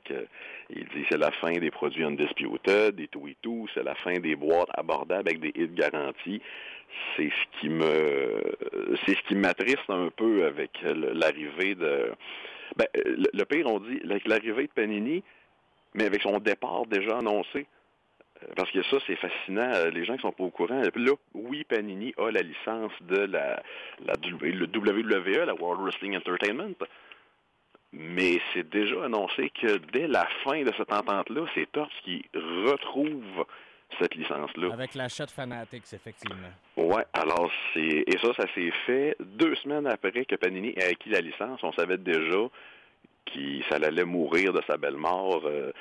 il 0.70 0.84
dit 0.84 1.04
c'est 1.08 1.18
la 1.18 1.32
fin 1.32 1.50
des 1.50 1.70
produits 1.72 2.04
undisputed 2.04 3.00
et 3.00 3.08
tout 3.08 3.26
et 3.26 3.36
tout, 3.42 3.66
c'est 3.74 3.82
la 3.82 3.96
fin 3.96 4.14
des 4.20 4.36
boîtes 4.36 4.68
abordables 4.74 5.28
avec 5.28 5.40
des 5.40 5.52
hits 5.60 5.74
garantis. 5.74 6.40
C'est 7.16 7.28
ce 7.30 7.60
qui 7.60 7.68
me 7.68 8.40
c'est 9.04 9.16
ce 9.16 9.22
qui 9.26 9.34
m'attriste 9.34 9.88
un 9.88 10.10
peu 10.16 10.44
avec 10.46 10.70
l'arrivée 10.82 11.74
de 11.74 12.12
Ben, 12.76 12.86
le, 12.94 13.44
pire, 13.44 13.66
on 13.66 13.80
dit, 13.80 14.00
l'arrivée 14.26 14.64
de 14.64 14.72
Panini, 14.72 15.24
mais 15.94 16.04
avec 16.04 16.22
son 16.22 16.38
départ 16.38 16.86
déjà 16.86 17.18
annoncé, 17.18 17.66
parce 18.56 18.70
que 18.70 18.82
ça, 18.84 18.98
c'est 19.06 19.16
fascinant. 19.16 19.70
Les 19.92 20.04
gens 20.04 20.16
qui 20.16 20.22
sont 20.22 20.32
pas 20.32 20.44
au 20.44 20.50
courant. 20.50 20.80
Là, 20.80 21.12
oui, 21.34 21.64
Panini 21.64 22.14
a 22.18 22.30
la 22.30 22.42
licence 22.42 22.92
de 23.02 23.18
la, 23.18 23.62
la 24.04 24.14
le 24.22 24.66
WWE, 24.66 25.46
la 25.46 25.54
World 25.54 25.82
Wrestling 25.82 26.16
Entertainment. 26.16 26.74
Mais 27.92 28.38
c'est 28.52 28.68
déjà 28.68 29.04
annoncé 29.04 29.50
que 29.50 29.78
dès 29.92 30.06
la 30.06 30.26
fin 30.44 30.62
de 30.62 30.72
cette 30.76 30.92
entente-là, 30.92 31.46
c'est 31.54 31.70
Torts 31.72 31.88
qui 32.04 32.24
retrouve 32.34 33.46
cette 33.98 34.14
licence-là. 34.14 34.72
Avec 34.72 34.94
l'achat 34.94 35.24
de 35.24 35.30
Fanatics, 35.30 35.92
effectivement. 35.94 36.36
Oui, 36.76 37.02
alors 37.14 37.50
c'est. 37.72 38.04
Et 38.06 38.18
ça, 38.22 38.34
ça 38.34 38.44
s'est 38.54 38.72
fait 38.86 39.16
deux 39.20 39.54
semaines 39.56 39.86
après 39.86 40.24
que 40.26 40.36
Panini 40.36 40.74
ait 40.76 40.90
acquis 40.90 41.08
la 41.08 41.20
licence. 41.20 41.60
On 41.62 41.72
savait 41.72 41.96
déjà 41.96 42.48
qu'il 43.32 43.64
ça 43.68 43.76
allait 43.76 44.04
mourir 44.04 44.52
de 44.52 44.60
sa 44.66 44.76
belle 44.76 44.96
mort 44.96 45.42
euh, 45.44 45.72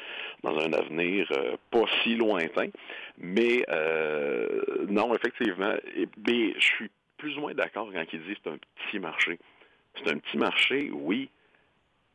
dans 0.43 0.57
un 0.57 0.73
avenir 0.73 1.27
euh, 1.31 1.55
pas 1.71 1.85
si 2.03 2.15
lointain. 2.15 2.69
Mais 3.17 3.63
euh, 3.69 4.85
non, 4.89 5.13
effectivement, 5.15 5.75
je 5.95 6.59
suis 6.59 6.89
plus 7.17 7.37
ou 7.37 7.41
moins 7.41 7.53
d'accord 7.53 7.89
quand 7.93 8.05
il 8.13 8.21
dit 8.23 8.35
que 8.35 8.39
c'est 8.43 8.49
un 8.51 8.57
petit 8.57 8.99
marché. 8.99 9.39
C'est 9.95 10.11
un 10.11 10.17
petit 10.17 10.37
marché, 10.37 10.91
oui, 10.91 11.29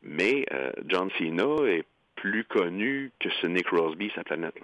mais 0.02 0.46
John 0.86 1.10
Cena 1.18 1.68
est 1.68 1.84
plus 2.14 2.44
connu 2.44 3.10
que 3.18 3.46
Nick 3.48 3.66
Crosby, 3.66 4.12
sa 4.14 4.22
planète. 4.22 4.54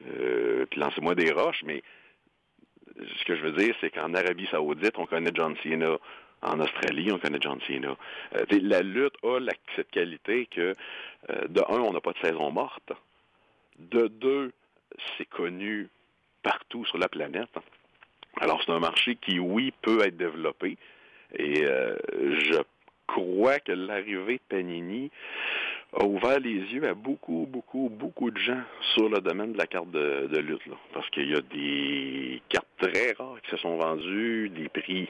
Puis 0.00 0.78
lancez-moi 0.78 1.14
des 1.14 1.32
roches, 1.32 1.62
mais 1.64 1.82
ce 2.98 3.24
que 3.24 3.36
je 3.36 3.42
veux 3.42 3.52
dire, 3.52 3.74
c'est 3.80 3.90
qu'en 3.90 4.12
Arabie 4.12 4.46
Saoudite, 4.50 4.98
on 4.98 5.06
connaît 5.06 5.30
John 5.34 5.56
Cena. 5.62 5.96
En 6.42 6.60
Australie, 6.60 7.10
on 7.12 7.18
connaît 7.18 7.38
John 7.40 7.58
Cena. 7.66 7.96
Euh, 8.36 8.44
la 8.62 8.82
lutte 8.82 9.16
a 9.24 9.38
cette 9.74 9.90
qualité 9.90 10.46
que, 10.46 10.74
de 11.48 11.60
un, 11.68 11.80
on 11.80 11.92
n'a 11.92 12.00
pas 12.00 12.12
de 12.12 12.18
saison 12.18 12.50
morte. 12.50 12.92
De 13.78 14.08
deux, 14.08 14.52
c'est 15.16 15.28
connu 15.28 15.88
partout 16.42 16.84
sur 16.84 16.98
la 16.98 17.08
planète. 17.08 17.50
Alors, 18.40 18.62
c'est 18.64 18.72
un 18.72 18.78
marché 18.78 19.16
qui, 19.16 19.38
oui, 19.38 19.72
peut 19.82 20.04
être 20.04 20.16
développé. 20.16 20.76
Et 21.38 21.64
je 21.64 22.62
crois 23.06 23.58
que 23.60 23.72
l'arrivée 23.72 24.34
de 24.34 24.42
Panini 24.48 25.10
a 25.92 26.04
ouvert 26.04 26.40
les 26.40 26.54
yeux 26.54 26.86
à 26.86 26.94
beaucoup, 26.94 27.46
beaucoup, 27.48 27.88
beaucoup 27.88 28.30
de 28.30 28.38
gens 28.38 28.60
sur 28.94 29.08
le 29.08 29.20
domaine 29.20 29.52
de 29.52 29.58
la 29.58 29.66
carte 29.66 29.90
de, 29.90 30.38
lutte. 30.38 30.60
parce 30.92 31.08
qu'il 31.10 31.30
y 31.30 31.34
a 31.34 31.40
des 31.40 32.42
cartes 32.48 32.66
très 32.78 33.12
rares 33.12 33.40
qui 33.42 33.50
se 33.50 33.56
sont 33.56 33.76
vendues, 33.76 34.50
des 34.50 34.68
prix 34.68 35.08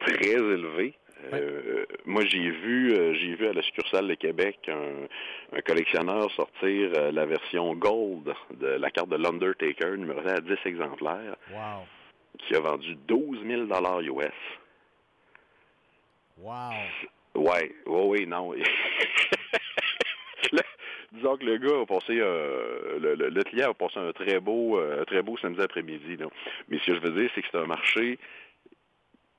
très 0.00 0.32
élevés. 0.32 0.94
Euh, 1.32 1.84
moi, 2.06 2.24
j'ai 2.24 2.50
vu, 2.50 2.94
euh, 2.94 3.14
j'ai 3.14 3.34
vu 3.34 3.46
à 3.46 3.52
la 3.52 3.62
succursale 3.62 4.08
de 4.08 4.14
Québec 4.14 4.58
un, 4.68 5.60
collectionneur 5.62 6.30
sortir 6.32 6.90
euh, 6.96 7.12
la 7.12 7.26
version 7.26 7.74
gold 7.74 8.34
de 8.58 8.66
la 8.66 8.90
carte 8.90 9.10
de 9.10 9.16
l'Undertaker, 9.16 9.96
numéro 9.96 10.20
à 10.26 10.40
10 10.40 10.54
exemplaires, 10.64 11.36
qui 12.38 12.54
a 12.54 12.60
vendu 12.60 12.96
12 13.06 13.44
000 13.46 13.62
US. 13.64 14.32
Wow. 16.38 16.70
Ouais, 17.34 17.74
oui, 17.86 18.02
oui, 18.06 18.26
non. 18.26 18.54
disons 21.12 21.36
que 21.36 21.44
le 21.44 21.58
gars 21.58 21.80
a 21.82 21.86
passé, 21.86 22.14
le, 22.14 23.14
le, 23.14 23.42
client 23.44 23.70
a 23.70 23.74
passé 23.74 23.98
un 23.98 24.12
très 24.12 24.40
beau, 24.40 24.78
euh, 24.78 25.04
très 25.04 25.22
beau 25.22 25.36
samedi 25.38 25.60
après-midi. 25.60 26.16
Mais 26.68 26.78
ce 26.78 26.86
que 26.86 26.94
je 26.94 27.00
veux 27.00 27.10
dire, 27.10 27.30
c'est 27.34 27.42
que 27.42 27.48
c'est 27.50 27.58
un 27.58 27.66
marché 27.66 28.18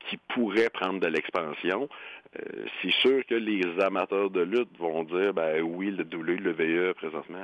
qui 0.09 0.17
pourrait 0.33 0.69
prendre 0.69 0.99
de 0.99 1.07
l'expansion. 1.07 1.89
Euh, 2.39 2.65
c'est 2.81 2.91
sûr 2.91 3.25
que 3.25 3.35
les 3.35 3.63
amateurs 3.81 4.29
de 4.29 4.41
lutte 4.41 4.77
vont 4.77 5.03
dire, 5.03 5.33
ben 5.33 5.61
oui, 5.61 5.91
le 5.91 6.03
WWE 6.03 6.93
présentement, 6.93 7.43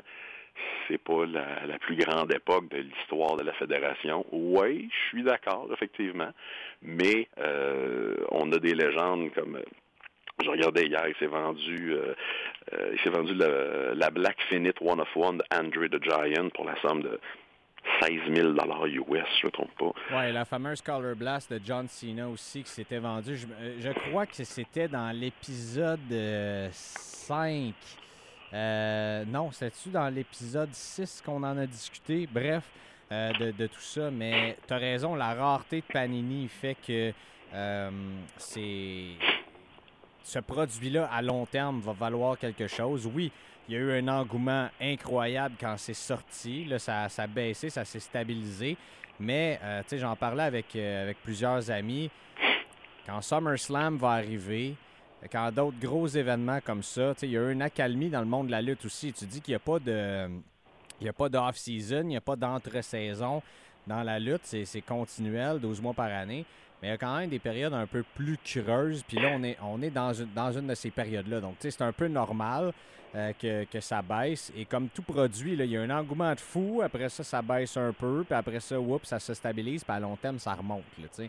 c'est 0.88 0.98
pas 0.98 1.26
la, 1.26 1.78
plus 1.80 1.96
grande 1.96 2.34
époque 2.34 2.70
de 2.70 2.78
l'histoire 2.78 3.36
de 3.36 3.44
la 3.44 3.54
fédération. 3.54 4.26
Oui, 4.32 4.90
je 4.92 5.10
suis 5.10 5.24
d'accord, 5.24 5.68
effectivement, 5.72 6.32
mais 6.82 7.28
on 8.32 8.52
a 8.52 8.58
des 8.58 8.74
légendes 8.74 9.32
comme 9.36 9.60
je 10.44 10.50
regardais 10.50 10.86
hier, 10.86 11.04
il 11.08 11.16
s'est 11.16 11.26
vendu, 11.26 11.94
euh, 11.94 12.14
euh, 12.74 12.92
il 12.94 13.00
s'est 13.00 13.10
vendu 13.10 13.34
la 13.34 14.10
Black 14.12 14.38
Finite 14.50 14.78
One 14.82 15.02
of 15.02 15.10
One 15.16 15.40
de 15.40 15.44
Andre 15.52 15.88
the 15.88 16.04
Giant 16.04 16.50
pour 16.50 16.66
la 16.66 16.80
somme 16.82 17.02
de 17.02 17.20
16 18.02 18.36
000 18.36 18.50
US, 18.50 18.60
je 18.88 18.98
ne 18.98 19.46
me 19.46 19.50
trompe 19.52 19.72
pas. 19.78 19.92
Oui, 20.12 20.32
la 20.32 20.46
fameuse 20.46 20.82
Color 20.82 21.16
Blast 21.16 21.52
de 21.52 21.60
John 21.64 21.88
Cena 21.88 22.28
aussi 22.28 22.64
qui 22.64 22.72
s'était 22.72 23.00
vendue. 23.00 23.38
Je, 23.80 23.92
crois 23.92 24.26
que 24.26 24.44
c'était 24.44 24.88
dans 24.88 25.12
l'épisode 25.16 26.00
5. 26.72 27.74
Euh, 28.54 29.26
non, 29.26 29.52
c'était-tu 29.52 29.90
dans 29.90 30.10
l'épisode 30.10 30.74
6 30.74 31.22
qu'on 31.26 31.44
en 31.44 31.58
a 31.58 31.66
discuté? 31.66 32.28
Bref, 32.32 32.64
de, 33.12 33.52
de, 33.52 33.68
tout 33.68 33.82
ça. 33.82 34.12
Mais 34.12 34.58
tu 34.68 34.74
as 34.74 34.78
raison, 34.78 35.16
la 35.16 35.34
rareté 35.34 35.82
de 35.82 35.94
Panini 35.94 36.48
fait 36.48 36.76
que 36.76 37.12
c'est 38.38 39.06
ce 40.28 40.40
produit-là, 40.40 41.10
à 41.12 41.22
long 41.22 41.46
terme, 41.46 41.80
va 41.80 41.94
valoir 41.94 42.38
quelque 42.38 42.68
chose. 42.68 43.10
Oui, 43.14 43.32
il 43.68 43.74
y 43.74 43.78
a 43.78 43.80
eu 43.80 43.92
un 43.92 44.08
engouement 44.08 44.70
incroyable 44.80 45.56
quand 45.60 45.76
c'est 45.78 45.94
sorti. 45.94 46.66
Là, 46.66 46.80
ça, 46.80 47.10
ça 47.10 47.24
a 47.24 47.28
baissé, 47.28 47.70
ça 47.70 47.84
s'est 47.84 48.00
stabilisé. 48.00 48.78
Mais, 49.20 49.60
euh, 49.64 49.82
tu 49.84 49.90
sais, 49.90 49.98
j'en 49.98 50.16
parlais 50.16 50.44
avec, 50.44 50.76
euh, 50.76 51.04
avec 51.04 51.22
plusieurs 51.22 51.70
amis. 51.72 52.10
Quand 53.06 53.22
SummerSlam 53.22 53.98
va 53.98 54.12
arriver, 54.12 54.76
quand 55.32 55.52
d'autres 55.52 55.80
gros 55.80 56.08
événements 56.08 56.60
comme 56.64 56.84
ça, 56.84 57.14
tu 57.14 57.22
sais, 57.22 57.28
il 57.28 57.32
y 57.32 57.38
a 57.38 57.42
eu 57.42 57.52
une 57.52 57.62
accalmie 57.62 58.10
dans 58.10 58.20
le 58.20 58.26
monde 58.26 58.48
de 58.48 58.52
la 58.52 58.62
lutte 58.62 58.86
aussi. 58.86 59.12
Tu 59.12 59.26
dis 59.26 59.42
qu'il 59.42 59.52
n'y 59.52 59.56
a 59.56 59.60
pas 59.60 59.80
de... 59.80 60.30
Il 61.00 61.04
n'y 61.04 61.10
a 61.10 61.14
pas 61.14 61.30
d'off-season, 61.30 62.02
il 62.02 62.08
n'y 62.08 62.18
a 62.18 62.22
pas 62.22 62.36
d'entre-saison 62.36 63.44
dans 63.86 64.02
la 64.02 64.18
lutte. 64.20 64.42
C'est 64.46 64.82
continuel, 64.82 65.60
12 65.60 65.80
mois 65.80 65.94
par 65.94 66.12
année. 66.12 66.44
Mais 66.82 66.90
il 66.90 66.92
y 66.92 66.94
a 66.94 66.98
quand 66.98 67.18
même 67.18 67.30
des 67.30 67.40
périodes 67.40 67.74
un 67.74 67.88
peu 67.88 68.04
plus 68.16 68.38
creuses. 68.38 69.04
Puis 69.04 69.18
là, 69.18 69.30
on 69.34 69.44
est, 69.44 69.58
on 69.64 69.82
est 69.82 69.90
dans, 69.90 70.14
une, 70.14 70.32
dans 70.34 70.52
une 70.52 70.68
de 70.68 70.76
ces 70.76 70.92
périodes-là. 70.92 71.42
Donc, 71.42 71.56
tu 71.60 71.64
sais, 71.64 71.72
c'est 71.72 71.84
un 71.84 71.92
peu 71.92 72.08
normal 72.08 72.72
euh, 73.16 73.34
que, 73.34 73.64
que, 73.66 73.80
ça 73.80 74.02
baisse. 74.04 74.52
Et 74.56 74.66
comme 74.66 74.90
tout 74.90 75.02
produit, 75.02 75.56
là, 75.56 75.66
il 75.66 75.72
y 75.72 75.78
a 75.78 75.82
un 75.82 75.90
engouement 75.90 76.34
de 76.34 76.40
fou. 76.40 76.82
Après 76.84 77.10
ça, 77.10 77.24
ça 77.24 77.42
baisse 77.42 77.76
un 77.78 77.94
peu. 77.94 78.24
Puis 78.24 78.36
après 78.36 78.60
ça, 78.60 78.80
oups, 78.80 79.08
ça 79.08 79.20
se 79.20 79.34
stabilise. 79.34 79.84
Puis 79.84 79.94
à 79.94 80.00
long 80.00 80.16
terme, 80.18 80.38
ça 80.38 80.54
remonte. 80.54 80.84
Là. 81.00 81.26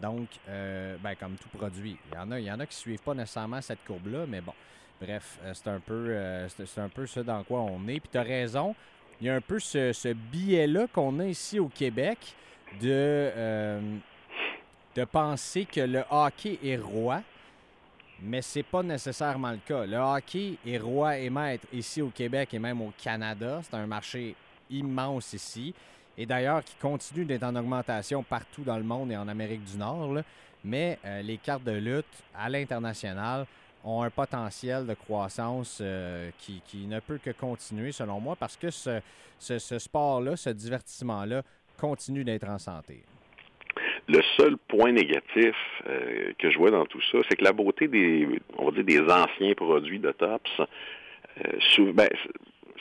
Donc, 0.00 0.28
euh, 0.48 0.96
ben, 1.02 1.14
comme 1.14 1.36
tout 1.36 1.48
produit. 1.50 1.98
Il 2.10 2.14
y 2.14 2.18
en 2.18 2.30
a, 2.30 2.40
il 2.40 2.46
y 2.46 2.50
en 2.50 2.60
a 2.60 2.66
qui 2.66 2.76
ne 2.76 2.80
suivent 2.80 3.02
pas 3.02 3.14
nécessairement 3.14 3.60
cette 3.60 3.84
courbe-là. 3.84 4.24
Mais 4.26 4.40
bon, 4.40 4.54
bref, 4.98 5.38
euh, 5.44 5.52
c'est 5.52 5.68
un, 5.68 5.80
peu, 5.80 6.16
c'est 6.48 6.80
un 6.80 6.88
peu 6.88 7.06
ça 7.06 7.22
dans 7.22 7.42
quoi 7.44 7.60
on 7.60 7.86
est. 7.88 8.00
Puis 8.00 8.08
tu 8.10 8.18
as 8.18 8.22
raison. 8.22 8.74
Il 9.20 9.26
y 9.26 9.30
a 9.30 9.34
un 9.34 9.40
peu 9.42 9.58
ce, 9.58 9.92
ce 9.92 10.08
billet-là 10.08 10.86
qu'on 10.92 11.20
a 11.20 11.26
ici 11.26 11.58
au 11.58 11.68
Québec 11.68 12.18
de 12.80 13.30
de 14.96 15.04
penser 15.04 15.66
que 15.66 15.80
le 15.80 16.02
hockey 16.10 16.58
est 16.64 16.78
roi, 16.78 17.20
mais 18.22 18.40
c'est 18.40 18.62
pas 18.62 18.82
nécessairement 18.82 19.50
le 19.50 19.58
cas. 19.58 19.84
Le 19.84 19.98
hockey 19.98 20.54
est 20.66 20.78
roi 20.78 21.18
et 21.18 21.28
maître 21.28 21.66
ici 21.70 22.00
au 22.00 22.08
Québec 22.08 22.54
et 22.54 22.58
même 22.58 22.80
au 22.80 22.92
Canada. 22.96 23.60
C'est 23.62 23.76
un 23.76 23.86
marché 23.86 24.34
immense 24.70 25.34
ici. 25.34 25.74
Et 26.16 26.24
d'ailleurs, 26.24 26.64
qui 26.64 26.74
continue 26.76 27.26
d'être 27.26 27.42
en 27.42 27.54
augmentation 27.54 28.22
partout 28.22 28.62
dans 28.62 28.78
le 28.78 28.84
monde 28.84 29.12
et 29.12 29.18
en 29.18 29.28
Amérique 29.28 29.64
du 29.64 29.76
Nord. 29.76 30.16
Mais 30.64 30.98
euh, 31.04 31.20
les 31.20 31.36
cartes 31.36 31.64
de 31.64 31.72
lutte 31.72 32.06
à 32.34 32.48
l'international 32.48 33.46
ont 33.84 34.02
un 34.02 34.10
potentiel 34.10 34.86
de 34.86 34.94
croissance 34.94 35.78
euh, 35.82 36.30
qui, 36.38 36.86
ne 36.86 37.00
peut 37.00 37.18
que 37.18 37.30
continuer, 37.30 37.92
selon 37.92 38.18
moi, 38.18 38.34
parce 38.34 38.56
que 38.56 38.70
ce, 38.70 39.02
ce 39.38 39.78
sport-là, 39.78 40.36
ce 40.36 40.50
divertissement-là, 40.50 41.42
continue 41.76 42.24
d'être 42.24 42.48
en 42.48 42.58
santé. 42.58 43.04
Le 44.08 44.20
seul 44.36 44.56
point 44.68 44.92
négatif 44.92 45.56
euh, 45.88 46.32
que 46.38 46.50
je 46.50 46.58
vois 46.58 46.70
dans 46.70 46.86
tout 46.86 47.00
ça, 47.10 47.18
c'est 47.28 47.36
que 47.36 47.44
la 47.44 47.52
beauté 47.52 47.88
des, 47.88 48.28
on 48.56 48.66
va 48.66 48.82
dire, 48.82 48.84
des 48.84 49.12
anciens 49.12 49.54
produits 49.54 49.98
de 49.98 50.12
Tops, 50.12 50.60
euh, 50.60 51.92
ben, 51.92 52.08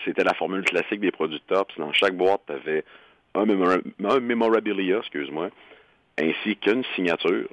c'était 0.04 0.24
la 0.24 0.36
formule 0.36 0.64
classique 0.64 1.00
des 1.00 1.12
produits 1.12 1.40
de 1.40 1.56
Tops. 1.56 1.76
Dans 1.78 1.92
chaque 1.94 2.16
boîte, 2.16 2.42
tu 2.46 2.54
avais 2.54 2.84
un, 3.34 4.20
memorabilia, 4.20 5.00
excuse-moi, 5.00 5.50
ainsi 6.20 6.56
qu'une 6.58 6.84
signature 6.96 7.50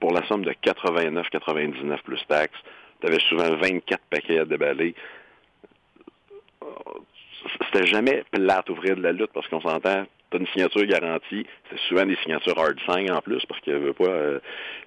pour 0.00 0.12
la 0.12 0.26
somme 0.26 0.44
de 0.44 0.50
89,99 0.50 2.02
plus 2.02 2.20
taxes. 2.26 2.58
Tu 3.00 3.06
avais 3.06 3.20
souvent 3.28 3.54
24 3.56 4.02
paquets 4.10 4.38
à 4.40 4.44
déballer. 4.44 4.94
C'était 7.64 7.86
jamais 7.86 8.24
plate 8.30 8.68
ouvrir 8.70 8.96
de 8.96 9.02
la 9.02 9.12
lutte 9.12 9.32
parce 9.32 9.46
qu'on 9.48 9.60
s'entend, 9.60 10.04
tu 10.32 10.38
une 10.38 10.46
signature 10.48 10.84
garantie. 10.86 11.46
C'est 11.70 11.78
souvent 11.88 12.06
des 12.06 12.16
signatures 12.16 12.58
hard 12.58 12.78
sign 12.88 13.10
en 13.12 13.20
plus 13.20 13.44
parce 13.46 13.60
que 13.60 13.94
euh, 14.00 14.40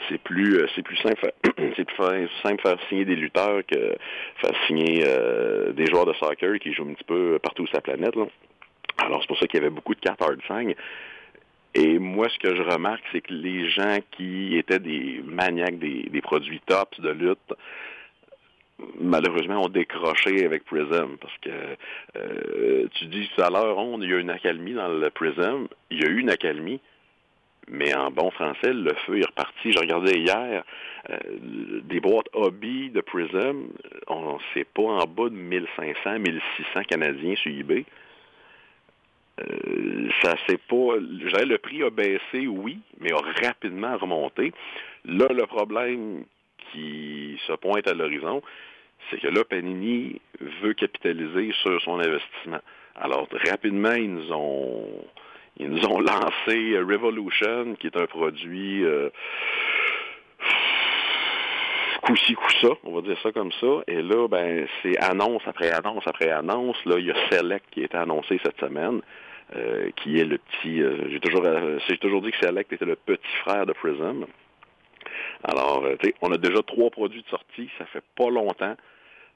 c'est 0.09 0.17
plus 0.21 0.57
euh, 0.57 0.67
plus 0.83 0.97
simple 0.97 1.31
c'est 1.75 2.61
faire 2.61 2.77
signer 2.89 3.05
des 3.05 3.15
lutteurs 3.15 3.61
que 3.65 3.95
faire 4.37 4.65
signer 4.67 5.03
euh, 5.05 5.71
des 5.73 5.85
joueurs 5.85 6.05
de 6.05 6.13
soccer 6.13 6.59
qui 6.59 6.73
jouent 6.73 6.89
un 6.89 6.93
petit 6.93 7.03
peu 7.03 7.39
partout 7.39 7.65
sur 7.67 7.75
la 7.75 7.81
planète. 7.81 8.15
Alors 8.97 9.21
c'est 9.21 9.27
pour 9.27 9.37
ça 9.39 9.47
qu'il 9.47 9.59
y 9.59 9.63
avait 9.63 9.73
beaucoup 9.73 9.95
de 9.95 9.99
cartes 9.99 10.21
hard 10.21 10.39
sign. 10.47 10.73
Et 11.77 11.99
moi, 11.99 12.27
ce 12.29 12.39
que 12.39 12.55
je 12.55 12.61
remarque, 12.61 13.03
c'est 13.11 13.19
que 13.19 13.33
les 13.33 13.69
gens 13.69 13.97
qui 14.11 14.57
étaient 14.57 14.79
des 14.79 15.21
maniaques 15.25 15.77
des, 15.77 16.03
des 16.03 16.21
produits 16.21 16.61
tops 16.65 17.01
de 17.01 17.09
lutte 17.09 17.53
malheureusement, 18.99 19.63
ont 19.63 19.69
décroché 19.69 20.45
avec 20.45 20.65
Prism 20.65 21.17
parce 21.19 21.37
que 21.41 21.49
euh, 22.17 22.87
tu 22.93 23.05
dis 23.05 23.29
tout 23.35 23.41
à 23.41 23.49
l'heure, 23.49 23.77
on, 23.77 24.01
il 24.01 24.09
y 24.09 24.13
a 24.13 24.19
une 24.19 24.29
accalmie 24.29 24.73
dans 24.73 24.87
le 24.87 25.09
Prism. 25.09 25.67
Il 25.91 26.01
y 26.01 26.05
a 26.05 26.09
eu 26.09 26.19
une 26.19 26.29
accalmie, 26.29 26.81
mais 27.67 27.93
en 27.95 28.11
bon 28.11 28.31
français, 28.31 28.73
le 28.73 28.93
feu 29.05 29.19
est 29.19 29.25
reparti. 29.25 29.71
Je 29.71 29.79
regardais 29.79 30.19
hier 30.19 30.63
euh, 31.09 31.17
des 31.83 31.99
boîtes 31.99 32.27
hobby 32.33 32.89
de 32.89 33.01
Prism, 33.01 33.67
on 34.07 34.39
sait 34.53 34.65
pas 34.65 34.83
en 34.83 35.05
bas 35.05 35.29
de 35.29 35.35
1500, 35.35 36.19
1600 36.19 36.83
Canadiens 36.87 37.35
sur 37.35 37.51
eBay. 37.51 37.85
Euh, 39.41 40.09
ça 40.21 40.35
c'est 40.47 40.61
pas. 40.61 40.95
Le 40.97 41.57
prix 41.57 41.83
a 41.83 41.89
baissé, 41.89 42.47
oui, 42.47 42.79
mais 42.99 43.11
a 43.11 43.19
rapidement 43.45 43.97
remonté. 43.97 44.53
Là, 45.03 45.27
le 45.29 45.45
problème 45.45 46.23
qui 46.75 47.39
se 47.47 47.53
pointe 47.53 47.87
à 47.87 47.93
l'horizon, 47.93 48.41
c'est 49.09 49.19
que 49.19 49.27
là, 49.27 49.43
Panini 49.43 50.21
veut 50.61 50.73
capitaliser 50.73 51.51
sur 51.61 51.81
son 51.81 51.99
investissement. 51.99 52.59
Alors, 52.95 53.27
rapidement, 53.49 53.93
ils 53.93 54.11
nous 54.11 54.31
ont, 54.31 55.05
ils 55.57 55.69
nous 55.69 55.85
ont 55.85 55.99
lancé 55.99 56.77
Revolution, 56.79 57.75
qui 57.79 57.87
est 57.87 57.97
un 57.97 58.07
produit 58.07 58.83
euh, 58.83 59.09
coup-ci, 62.01 62.35
on 62.83 62.93
va 62.93 63.01
dire 63.01 63.17
ça 63.21 63.31
comme 63.31 63.51
ça. 63.59 63.83
Et 63.87 64.01
là, 64.01 64.27
ben, 64.27 64.67
c'est 64.81 64.97
annonce 65.03 65.41
après 65.45 65.71
annonce 65.71 66.03
après 66.05 66.29
annonce. 66.29 66.77
Là, 66.85 66.95
il 66.99 67.05
y 67.05 67.11
a 67.11 67.15
Select 67.29 67.65
qui 67.71 67.81
a 67.81 67.85
été 67.85 67.97
annoncé 67.97 68.39
cette 68.43 68.59
semaine. 68.59 69.01
Euh, 69.55 69.91
qui 69.95 70.19
est 70.19 70.25
le 70.25 70.39
petit. 70.39 70.81
Euh, 70.81 70.97
euh, 71.03 71.79
j'ai 71.87 71.97
toujours 71.99 72.21
dit 72.23 72.31
que 72.31 72.37
Select 72.43 72.73
était 72.73 72.85
le 72.85 72.95
petit 72.95 73.35
frère 73.43 73.67
de 73.67 73.73
Prism. 73.73 74.25
Alors, 75.43 75.83
tu 75.99 76.07
sais, 76.07 76.15
on 76.21 76.31
a 76.31 76.37
déjà 76.37 76.61
trois 76.63 76.89
produits 76.89 77.21
de 77.21 77.27
sortie, 77.27 77.69
ça 77.77 77.85
fait 77.85 78.03
pas 78.15 78.29
longtemps. 78.29 78.75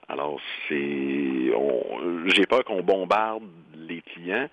Alors, 0.07 0.39
c'est, 0.67 1.51
j'ai 2.25 2.45
peur 2.47 2.63
qu'on 2.63 2.81
bombarde 2.81 3.43
les 3.75 4.01
clients 4.01 4.49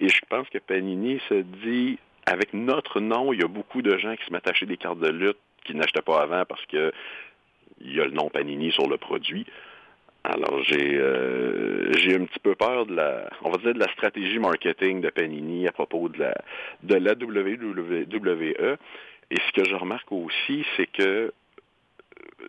et 0.00 0.08
je 0.08 0.20
pense 0.28 0.48
que 0.50 0.58
Panini 0.58 1.20
se 1.28 1.34
dit, 1.34 1.98
avec 2.26 2.52
notre 2.52 3.00
nom, 3.00 3.32
il 3.32 3.40
y 3.40 3.44
a 3.44 3.48
beaucoup 3.48 3.82
de 3.82 3.96
gens 3.98 4.16
qui 4.16 4.24
se 4.24 4.32
mettent 4.32 4.48
à 4.48 4.66
des 4.66 4.76
cartes 4.76 4.98
de 4.98 5.10
lutte 5.10 5.38
qu'ils 5.64 5.76
n'achetaient 5.76 6.02
pas 6.02 6.22
avant 6.22 6.44
parce 6.44 6.64
que 6.66 6.92
il 7.80 7.94
y 7.94 8.00
a 8.00 8.04
le 8.04 8.10
nom 8.10 8.30
Panini 8.30 8.72
sur 8.72 8.88
le 8.88 8.96
produit. 8.96 9.46
Alors 10.24 10.62
j'ai 10.64 10.96
euh, 10.96 11.92
j'ai 11.92 12.16
un 12.16 12.24
petit 12.24 12.40
peu 12.40 12.56
peur 12.56 12.86
de 12.86 12.96
la 12.96 13.30
on 13.42 13.50
va 13.50 13.58
dire 13.58 13.74
de 13.74 13.78
la 13.78 13.88
stratégie 13.92 14.40
marketing 14.40 15.00
de 15.00 15.10
Panini 15.10 15.68
à 15.68 15.72
propos 15.72 16.08
de 16.08 16.18
la 16.18 16.34
WWE. 16.82 18.76
Et 19.30 19.36
ce 19.36 19.52
que 19.52 19.68
je 19.68 19.74
remarque 19.74 20.10
aussi, 20.12 20.64
c'est 20.76 20.86
que 20.86 21.32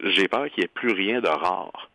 j'ai 0.04 0.28
peur 0.28 0.46
qu'il 0.50 0.60
n'y 0.60 0.66
ait 0.66 0.74
plus 0.74 0.94
rien 0.94 1.22
de 1.22 1.28
rare. 1.28 1.90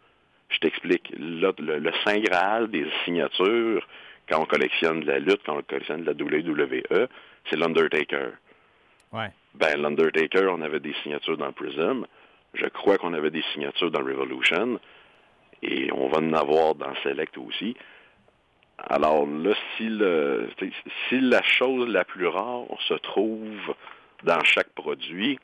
Je 0.48 0.58
t'explique. 0.58 1.12
Le, 1.16 1.52
le, 1.58 1.92
Saint 2.04 2.18
Graal 2.18 2.70
des 2.70 2.86
signatures, 3.04 3.86
quand 4.28 4.40
on 4.40 4.44
collectionne 4.44 5.00
de 5.00 5.06
la 5.06 5.18
lutte, 5.18 5.40
quand 5.46 5.56
on 5.56 5.62
collectionne 5.62 6.04
de 6.04 6.06
la 6.06 6.12
WWE, 6.12 7.08
c'est 7.48 7.56
l'Undertaker. 7.56 8.30
Ouais. 9.12 9.30
Ben, 9.54 9.80
l'Undertaker, 9.80 10.48
on 10.50 10.62
avait 10.62 10.80
des 10.80 10.94
signatures 11.02 11.36
dans 11.36 11.52
Prism. 11.52 12.06
Je 12.54 12.66
crois 12.66 12.98
qu'on 12.98 13.14
avait 13.14 13.30
des 13.30 13.44
signatures 13.52 13.90
dans 13.90 14.04
Revolution. 14.04 14.78
Et 15.62 15.92
on 15.92 16.08
va 16.08 16.18
en 16.18 16.32
avoir 16.32 16.74
dans 16.74 16.94
Select 17.02 17.38
aussi. 17.38 17.76
Alors 18.78 19.26
là, 19.26 19.54
si, 19.76 19.88
le, 19.88 20.48
si 21.08 21.20
la 21.20 21.42
chose 21.42 21.88
la 21.88 22.04
plus 22.04 22.26
rare 22.26 22.64
se 22.88 22.94
trouve 22.94 23.74
dans 24.24 24.42
chaque 24.44 24.70
produit, 24.70 25.38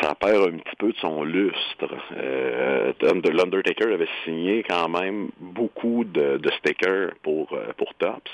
ça 0.00 0.14
perd 0.14 0.54
un 0.54 0.58
petit 0.58 0.76
peu 0.78 0.92
de 0.92 0.96
son 0.98 1.24
lustre. 1.24 1.88
Euh, 2.16 2.92
L'Undertaker 3.02 3.92
avait 3.92 4.08
signé 4.24 4.62
quand 4.62 4.88
même 4.88 5.30
beaucoup 5.38 6.04
de, 6.04 6.40
stickers 6.58 7.12
pour, 7.22 7.52
euh, 7.52 7.72
pour 7.76 7.94
Tops. 7.94 8.30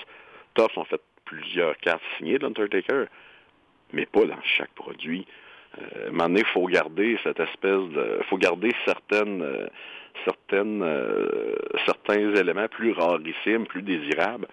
Tops 0.54 0.76
ont 0.76 0.84
fait 0.84 1.00
plusieurs 1.24 1.76
cartes 1.78 2.02
signées 2.16 2.38
de 2.38 2.44
l'Undertaker, 2.44 3.04
mais 3.92 4.06
pas 4.06 4.24
dans 4.24 4.42
chaque 4.42 4.72
produit. 4.72 5.26
Euh, 5.78 6.10
il 6.36 6.44
faut 6.46 6.66
garder 6.66 7.16
cette 7.22 7.38
espèce 7.38 7.88
de... 7.94 8.20
faut 8.28 8.38
garder 8.38 8.70
certaines... 8.84 9.42
Euh, 9.42 9.66
certaines 10.24 10.84
certains 11.86 12.34
éléments 12.34 12.66
plus 12.68 12.90
rarissimes, 12.90 13.64
plus 13.66 13.80
désirables 13.80 14.48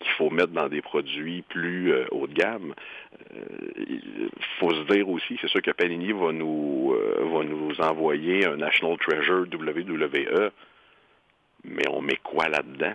qu'il 0.00 0.12
faut 0.12 0.30
mettre 0.30 0.52
dans 0.52 0.68
des 0.68 0.82
produits 0.82 1.42
plus 1.42 1.92
haut 2.10 2.26
de 2.26 2.34
gamme. 2.34 2.74
Il 3.76 4.30
faut 4.58 4.70
se 4.70 4.92
dire 4.92 5.08
aussi, 5.08 5.38
c'est 5.40 5.48
sûr 5.48 5.62
que 5.62 5.70
Panini 5.72 6.12
va 6.12 6.32
nous 6.32 6.94
va 6.94 7.44
nous 7.44 7.80
envoyer 7.80 8.46
un 8.46 8.56
National 8.56 8.96
Treasure 8.98 9.46
WWE, 9.52 10.50
mais 11.64 11.88
on 11.90 12.00
met 12.00 12.18
quoi 12.22 12.48
là-dedans? 12.48 12.94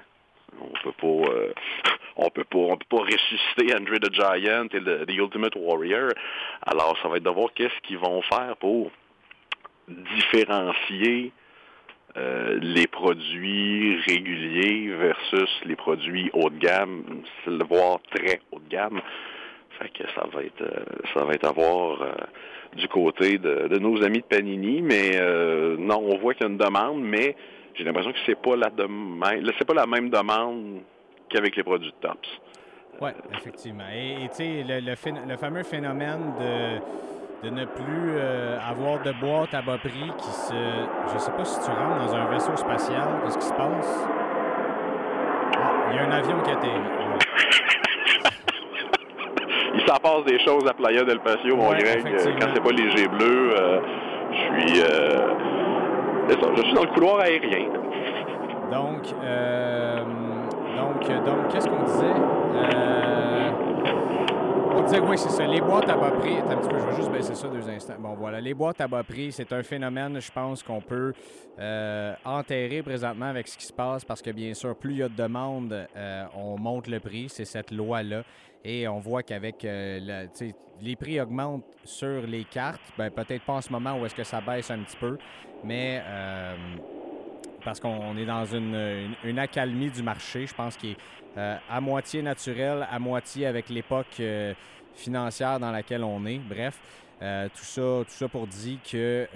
On 0.61 0.71
peut 0.83 0.91
pas, 0.91 1.31
euh, 1.33 1.53
on 2.17 2.29
peut 2.29 2.43
pas, 2.43 2.57
on 2.57 2.77
peut 2.77 2.97
pas 2.97 3.03
ressusciter 3.03 3.75
Andre 3.75 3.97
the 3.99 4.13
Giant 4.13 4.67
et 4.73 5.05
The 5.05 5.15
Ultimate 5.15 5.55
Warrior. 5.55 6.09
Alors, 6.65 6.97
ça 7.01 7.09
va 7.09 7.17
être 7.17 7.23
de 7.23 7.29
voir 7.29 7.51
qu'est-ce 7.53 7.79
qu'ils 7.81 7.97
vont 7.97 8.21
faire 8.23 8.55
pour 8.57 8.91
différencier 9.87 11.31
euh, 12.17 12.59
les 12.61 12.87
produits 12.87 13.97
réguliers 14.07 14.89
versus 14.95 15.49
les 15.65 15.75
produits 15.75 16.29
haut 16.33 16.49
de 16.49 16.57
gamme, 16.57 17.03
voire 17.69 17.99
très 18.13 18.41
haut 18.51 18.59
de 18.59 18.69
gamme. 18.69 19.01
Fait 19.79 19.89
que 19.89 20.03
ça 20.13 20.27
va 20.31 20.43
être, 20.43 20.61
euh, 20.61 20.83
ça 21.13 21.25
va 21.25 21.33
être 21.33 21.47
à 21.47 21.51
voir 21.51 22.05
du 22.75 22.87
côté 22.87 23.37
de, 23.37 23.77
nos 23.79 24.03
amis 24.03 24.19
de 24.19 24.25
Panini, 24.25 24.81
mais 24.81 25.11
non, 25.77 25.99
on 25.99 26.17
voit 26.17 26.33
qu'il 26.33 26.43
y 26.43 26.49
a 26.49 26.51
une 26.51 26.57
demande, 26.57 27.01
mais 27.01 27.35
j'ai 27.75 27.83
l'impression 27.83 28.11
que 28.11 28.19
c'est 28.25 28.39
pas 28.39 28.55
la 28.55 28.69
c'est 29.57 29.65
pas 29.65 29.73
la 29.73 29.87
même 29.87 30.09
demande 30.09 30.81
qu'avec 31.29 31.55
les 31.55 31.63
produits 31.63 31.91
de 31.91 32.07
Tops. 32.07 32.41
Oui, 33.01 33.09
effectivement. 33.33 33.87
Et 33.93 34.29
tu 34.29 34.35
sais, 34.35 34.63
le, 34.67 34.95
fameux 35.35 35.63
phénomène 35.63 36.33
de, 36.39 36.79
de 37.43 37.49
ne 37.49 37.65
plus 37.65 38.15
euh, 38.15 38.57
avoir 38.57 39.01
de 39.03 39.11
boîte 39.19 39.53
à 39.53 39.61
bas 39.61 39.77
prix 39.77 40.11
qui 40.17 40.29
se. 40.31 40.53
Je 41.13 41.17
sais 41.17 41.31
pas 41.31 41.43
si 41.43 41.59
tu 41.59 41.69
rentres 41.71 42.05
dans 42.05 42.15
un 42.15 42.25
vaisseau 42.27 42.55
spatial, 42.55 43.03
qu'est-ce 43.23 43.37
qui 43.37 43.47
se 43.47 43.53
passe? 43.53 44.07
Ah, 45.57 45.71
il 45.91 45.97
y 45.97 45.99
a 45.99 46.05
un 46.05 46.11
avion 46.11 46.39
qui 46.41 46.51
atterrit. 46.51 46.71
il 49.75 49.81
s'en 49.81 49.97
passe 49.97 50.23
des 50.25 50.39
choses 50.39 50.65
à 50.69 50.73
Playa 50.73 51.03
del 51.03 51.19
Patio, 51.19 51.57
mon 51.57 51.71
Greg. 51.71 52.03
Quand 52.39 52.47
c'est 52.53 52.63
pas 52.63 52.71
léger 52.71 53.09
bleu, 53.09 53.53
euh, 53.59 53.79
je 54.31 54.37
suis. 54.37 54.81
Euh, 54.81 55.33
je 56.29 56.61
suis 56.63 56.73
dans 56.73 56.83
le 56.83 56.93
couloir 56.93 57.19
aérien. 57.19 57.67
Donc, 58.71 59.13
euh, 59.21 59.97
donc, 60.77 61.25
donc 61.25 61.47
qu'est-ce 61.49 61.67
qu'on 61.67 61.83
disait? 61.83 62.13
Euh, 64.75 64.99
oui, 65.07 65.17
c'est 65.17 65.29
ça. 65.29 65.45
Les 65.45 65.61
boîtes 65.61 65.89
à 65.89 65.95
bas 65.95 66.11
prix. 66.11 66.37
Un 66.37 66.57
petit 66.57 66.69
peu, 66.69 66.79
je 66.79 66.85
vais 66.85 66.95
juste 66.95 67.11
baisser 67.11 67.35
ça 67.35 67.47
deux 67.47 67.67
instants. 67.69 67.95
Bon, 67.99 68.15
voilà. 68.15 68.41
Les 68.41 68.53
boîtes 68.53 68.81
à 68.81 68.87
bas 68.87 69.03
prix, 69.03 69.31
c'est 69.31 69.51
un 69.53 69.63
phénomène, 69.63 70.19
je 70.19 70.31
pense, 70.31 70.63
qu'on 70.63 70.81
peut 70.81 71.13
euh, 71.59 72.13
enterrer 72.25 72.81
présentement 72.81 73.27
avec 73.27 73.47
ce 73.47 73.57
qui 73.57 73.65
se 73.65 73.73
passe 73.73 74.03
parce 74.03 74.21
que, 74.21 74.31
bien 74.31 74.53
sûr, 74.53 74.75
plus 74.75 74.91
il 74.91 74.97
y 74.97 75.03
a 75.03 75.09
de 75.09 75.15
demandes, 75.15 75.87
on 76.35 76.57
monte 76.57 76.87
le 76.87 76.99
prix. 76.99 77.29
C'est 77.29 77.45
cette 77.45 77.71
loi-là. 77.71 78.23
Et 78.65 78.87
on 78.87 78.99
voit 78.99 79.23
qu'avec 79.23 79.65
euh, 79.65 80.27
les 80.81 80.95
prix 80.95 81.19
augmentent 81.19 81.65
sur 81.83 82.21
les 82.25 82.45
cartes, 82.45 82.81
ben, 82.97 83.09
peut-être 83.11 83.43
pas 83.43 83.53
en 83.53 83.61
ce 83.61 83.69
moment 83.71 83.99
où 83.99 84.05
est-ce 84.05 84.15
que 84.15 84.23
ça 84.23 84.39
baisse 84.39 84.71
un 84.71 84.79
petit 84.79 84.95
peu, 84.95 85.17
mais 85.65 86.01
euh, 86.05 86.55
parce 87.63 87.79
qu'on 87.79 88.17
est 88.17 88.25
dans 88.25 88.45
une, 88.45 89.39
accalmie 89.39 89.89
du 89.89 90.03
marché, 90.03 90.47
je 90.47 90.53
pense 90.53 90.75
qu'il 90.77 90.91
est 90.91 90.97
euh, 91.37 91.57
à 91.69 91.81
moitié 91.81 92.21
naturel, 92.21 92.87
à 92.89 92.99
moitié 92.99 93.45
avec 93.45 93.69
l'époque 93.69 94.21
financière 94.95 95.59
dans 95.59 95.71
laquelle 95.71 96.03
on 96.03 96.25
est. 96.25 96.39
Bref, 96.39 96.79
tout 97.19 97.63
ça, 97.63 97.81
tout 97.81 98.11
ça 98.11 98.27
pour 98.27 98.47
dire 98.47 98.77
que 98.89 99.27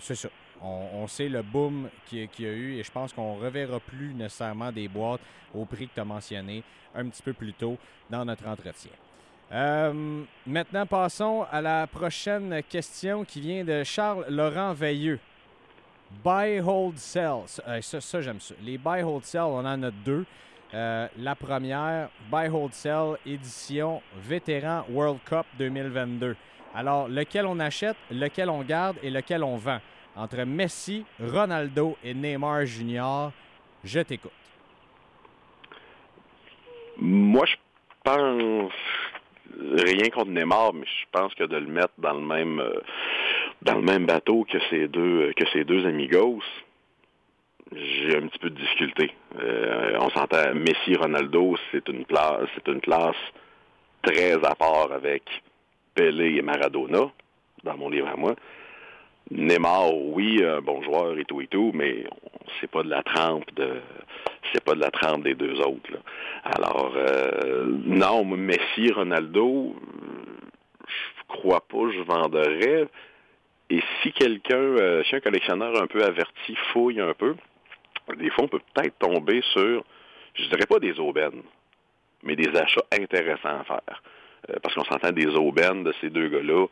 c'est 0.00 0.14
ça. 0.14 0.28
On, 0.64 1.06
sait 1.08 1.28
le 1.28 1.42
boom 1.42 1.88
qu'il 2.06 2.28
y 2.38 2.46
a 2.46 2.52
eu 2.52 2.74
et 2.76 2.84
je 2.84 2.90
pense 2.90 3.12
qu'on 3.12 3.36
ne 3.36 3.44
reverra 3.44 3.80
plus 3.80 4.14
nécessairement 4.14 4.70
des 4.70 4.86
boîtes 4.86 5.20
au 5.52 5.64
prix 5.64 5.88
que 5.88 5.94
tu 5.94 6.00
as 6.00 6.04
mentionné 6.04 6.62
un 6.94 7.08
petit 7.08 7.22
peu 7.22 7.32
plus 7.32 7.52
tôt 7.52 7.76
dans 8.08 8.24
notre 8.24 8.46
entretien. 8.46 8.92
Euh, 9.52 10.22
maintenant, 10.46 10.86
passons 10.86 11.44
à 11.50 11.60
la 11.60 11.86
prochaine 11.86 12.62
question 12.68 13.24
qui 13.24 13.40
vient 13.40 13.64
de 13.64 13.84
Charles 13.84 14.24
Laurent 14.30 14.72
Veilleux. 14.72 15.18
Buy, 16.24 16.60
hold, 16.60 16.98
sell. 16.98 17.44
Euh, 17.66 17.80
ça, 17.80 18.20
j'aime 18.20 18.40
ça. 18.40 18.54
Les 18.62 18.78
buy, 18.78 19.02
hold, 19.02 19.24
sell, 19.24 19.42
on 19.42 19.64
en 19.64 19.82
a 19.82 19.90
deux. 19.90 20.24
Euh, 20.74 21.06
la 21.18 21.34
première, 21.34 22.08
Buy, 22.30 22.48
hold, 22.48 22.72
sell, 22.72 23.16
édition 23.26 24.02
Vétéran 24.16 24.84
World 24.90 25.20
Cup 25.24 25.46
2022. 25.58 26.36
Alors, 26.74 27.08
lequel 27.08 27.46
on 27.46 27.58
achète, 27.60 27.96
lequel 28.10 28.48
on 28.48 28.62
garde 28.62 28.96
et 29.02 29.10
lequel 29.10 29.42
on 29.42 29.56
vend? 29.56 29.80
Entre 30.16 30.44
Messi, 30.44 31.04
Ronaldo 31.20 31.96
et 32.04 32.14
Neymar 32.14 32.66
Junior. 32.66 33.32
Je 33.84 34.00
t'écoute. 34.00 34.32
Moi, 36.98 37.44
je 37.46 37.56
pense 38.04 38.72
rien 39.58 40.08
contre 40.10 40.30
Neymar, 40.30 40.72
mais 40.72 40.86
je 40.86 41.06
pense 41.10 41.34
que 41.34 41.44
de 41.44 41.56
le 41.56 41.66
mettre 41.66 41.92
dans 41.98 42.14
le 42.14 42.20
même 42.20 42.60
euh, 42.60 42.80
dans 43.62 43.76
le 43.76 43.82
même 43.82 44.06
bateau 44.06 44.44
que 44.44 44.58
ces 44.70 44.88
deux 44.88 45.32
que 45.36 45.44
ces 45.52 45.64
deux 45.64 45.86
amigos, 45.86 46.42
j'ai 47.72 48.16
un 48.16 48.26
petit 48.26 48.38
peu 48.38 48.50
de 48.50 48.56
difficulté. 48.56 49.12
Euh, 49.40 49.96
on 50.00 50.10
s'entend 50.10 50.54
Messi, 50.54 50.94
Ronaldo, 50.96 51.56
c'est 51.70 51.88
une 51.88 52.04
classe, 52.04 52.48
c'est 52.54 52.68
une 52.70 52.80
classe 52.80 53.16
très 54.02 54.32
à 54.32 54.54
part 54.54 54.90
avec 54.92 55.22
Pelé 55.94 56.36
et 56.36 56.42
Maradona 56.42 57.10
dans 57.62 57.76
mon 57.76 57.88
livre 57.88 58.08
à 58.08 58.16
moi. 58.16 58.34
Neymar, 59.30 59.94
oui, 59.94 60.44
un 60.44 60.60
bon 60.60 60.82
joueur 60.82 61.16
et 61.16 61.24
tout 61.24 61.40
et 61.40 61.46
tout, 61.46 61.70
mais 61.72 62.04
c'est 62.60 62.70
pas 62.70 62.82
de 62.82 62.90
la 62.90 63.02
trempe 63.02 63.54
de 63.54 63.80
c'est 64.52 64.62
pas 64.64 64.74
de 64.74 64.80
la 64.80 64.90
trempe 64.90 65.22
des 65.22 65.34
deux 65.34 65.60
autres. 65.60 65.96
Alors 66.44 66.92
euh, 66.96 67.64
non, 67.84 68.24
Messi, 68.24 68.90
Ronaldo, 68.92 69.76
je 70.86 71.22
crois 71.28 71.60
pas, 71.60 71.90
je 71.92 72.00
vendrais. 72.00 72.88
Et 73.70 73.80
si 74.02 74.12
quelqu'un, 74.12 74.56
euh, 74.56 75.02
si 75.04 75.16
un 75.16 75.20
collectionneur 75.20 75.80
un 75.80 75.86
peu 75.86 76.02
averti 76.04 76.54
fouille 76.72 77.00
un 77.00 77.14
peu, 77.14 77.34
des 78.18 78.30
fois 78.30 78.44
on 78.44 78.48
peut 78.48 78.60
peut-être 78.74 78.98
tomber 78.98 79.40
sur, 79.52 79.84
je 80.34 80.44
dirais 80.44 80.66
pas 80.68 80.78
des 80.78 80.98
aubaines, 81.00 81.42
mais 82.22 82.36
des 82.36 82.48
achats 82.56 82.84
intéressants 82.92 83.60
à 83.60 83.64
faire. 83.64 84.02
Euh, 84.50 84.56
parce 84.62 84.74
qu'on 84.74 84.84
s'entend 84.84 85.12
des 85.12 85.28
aubaines 85.28 85.84
de 85.84 85.94
ces 86.00 86.10
deux 86.10 86.28
gars-là, 86.28 86.66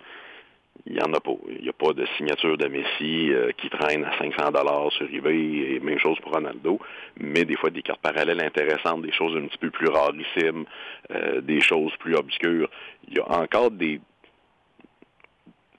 il 0.86 0.94
n'y 0.94 1.02
en 1.02 1.12
a 1.12 1.20
pas. 1.20 1.32
Il 1.48 1.62
n'y 1.62 1.68
a 1.68 1.72
pas 1.72 1.92
de 1.92 2.06
signature 2.16 2.56
de 2.56 2.66
Messi 2.66 3.32
euh, 3.32 3.50
qui 3.58 3.68
traîne 3.68 4.04
à 4.04 4.16
500 4.18 4.50
dollars 4.50 4.90
sur 4.92 5.06
eBay 5.12 5.74
et 5.74 5.80
même 5.80 5.98
chose 5.98 6.18
pour 6.20 6.32
Ronaldo, 6.32 6.78
mais 7.18 7.44
des 7.44 7.56
fois 7.56 7.70
des 7.70 7.82
cartes 7.82 8.00
parallèles 8.00 8.42
intéressantes, 8.42 9.02
des 9.02 9.12
choses 9.12 9.36
un 9.36 9.46
petit 9.46 9.58
peu 9.58 9.70
plus 9.70 9.88
rarissimes, 9.88 10.64
euh, 11.10 11.40
des 11.40 11.60
choses 11.60 11.92
plus 11.98 12.14
obscures. 12.14 12.68
Il 13.08 13.18
y 13.18 13.20
a 13.20 13.30
encore 13.30 13.70
des, 13.70 14.00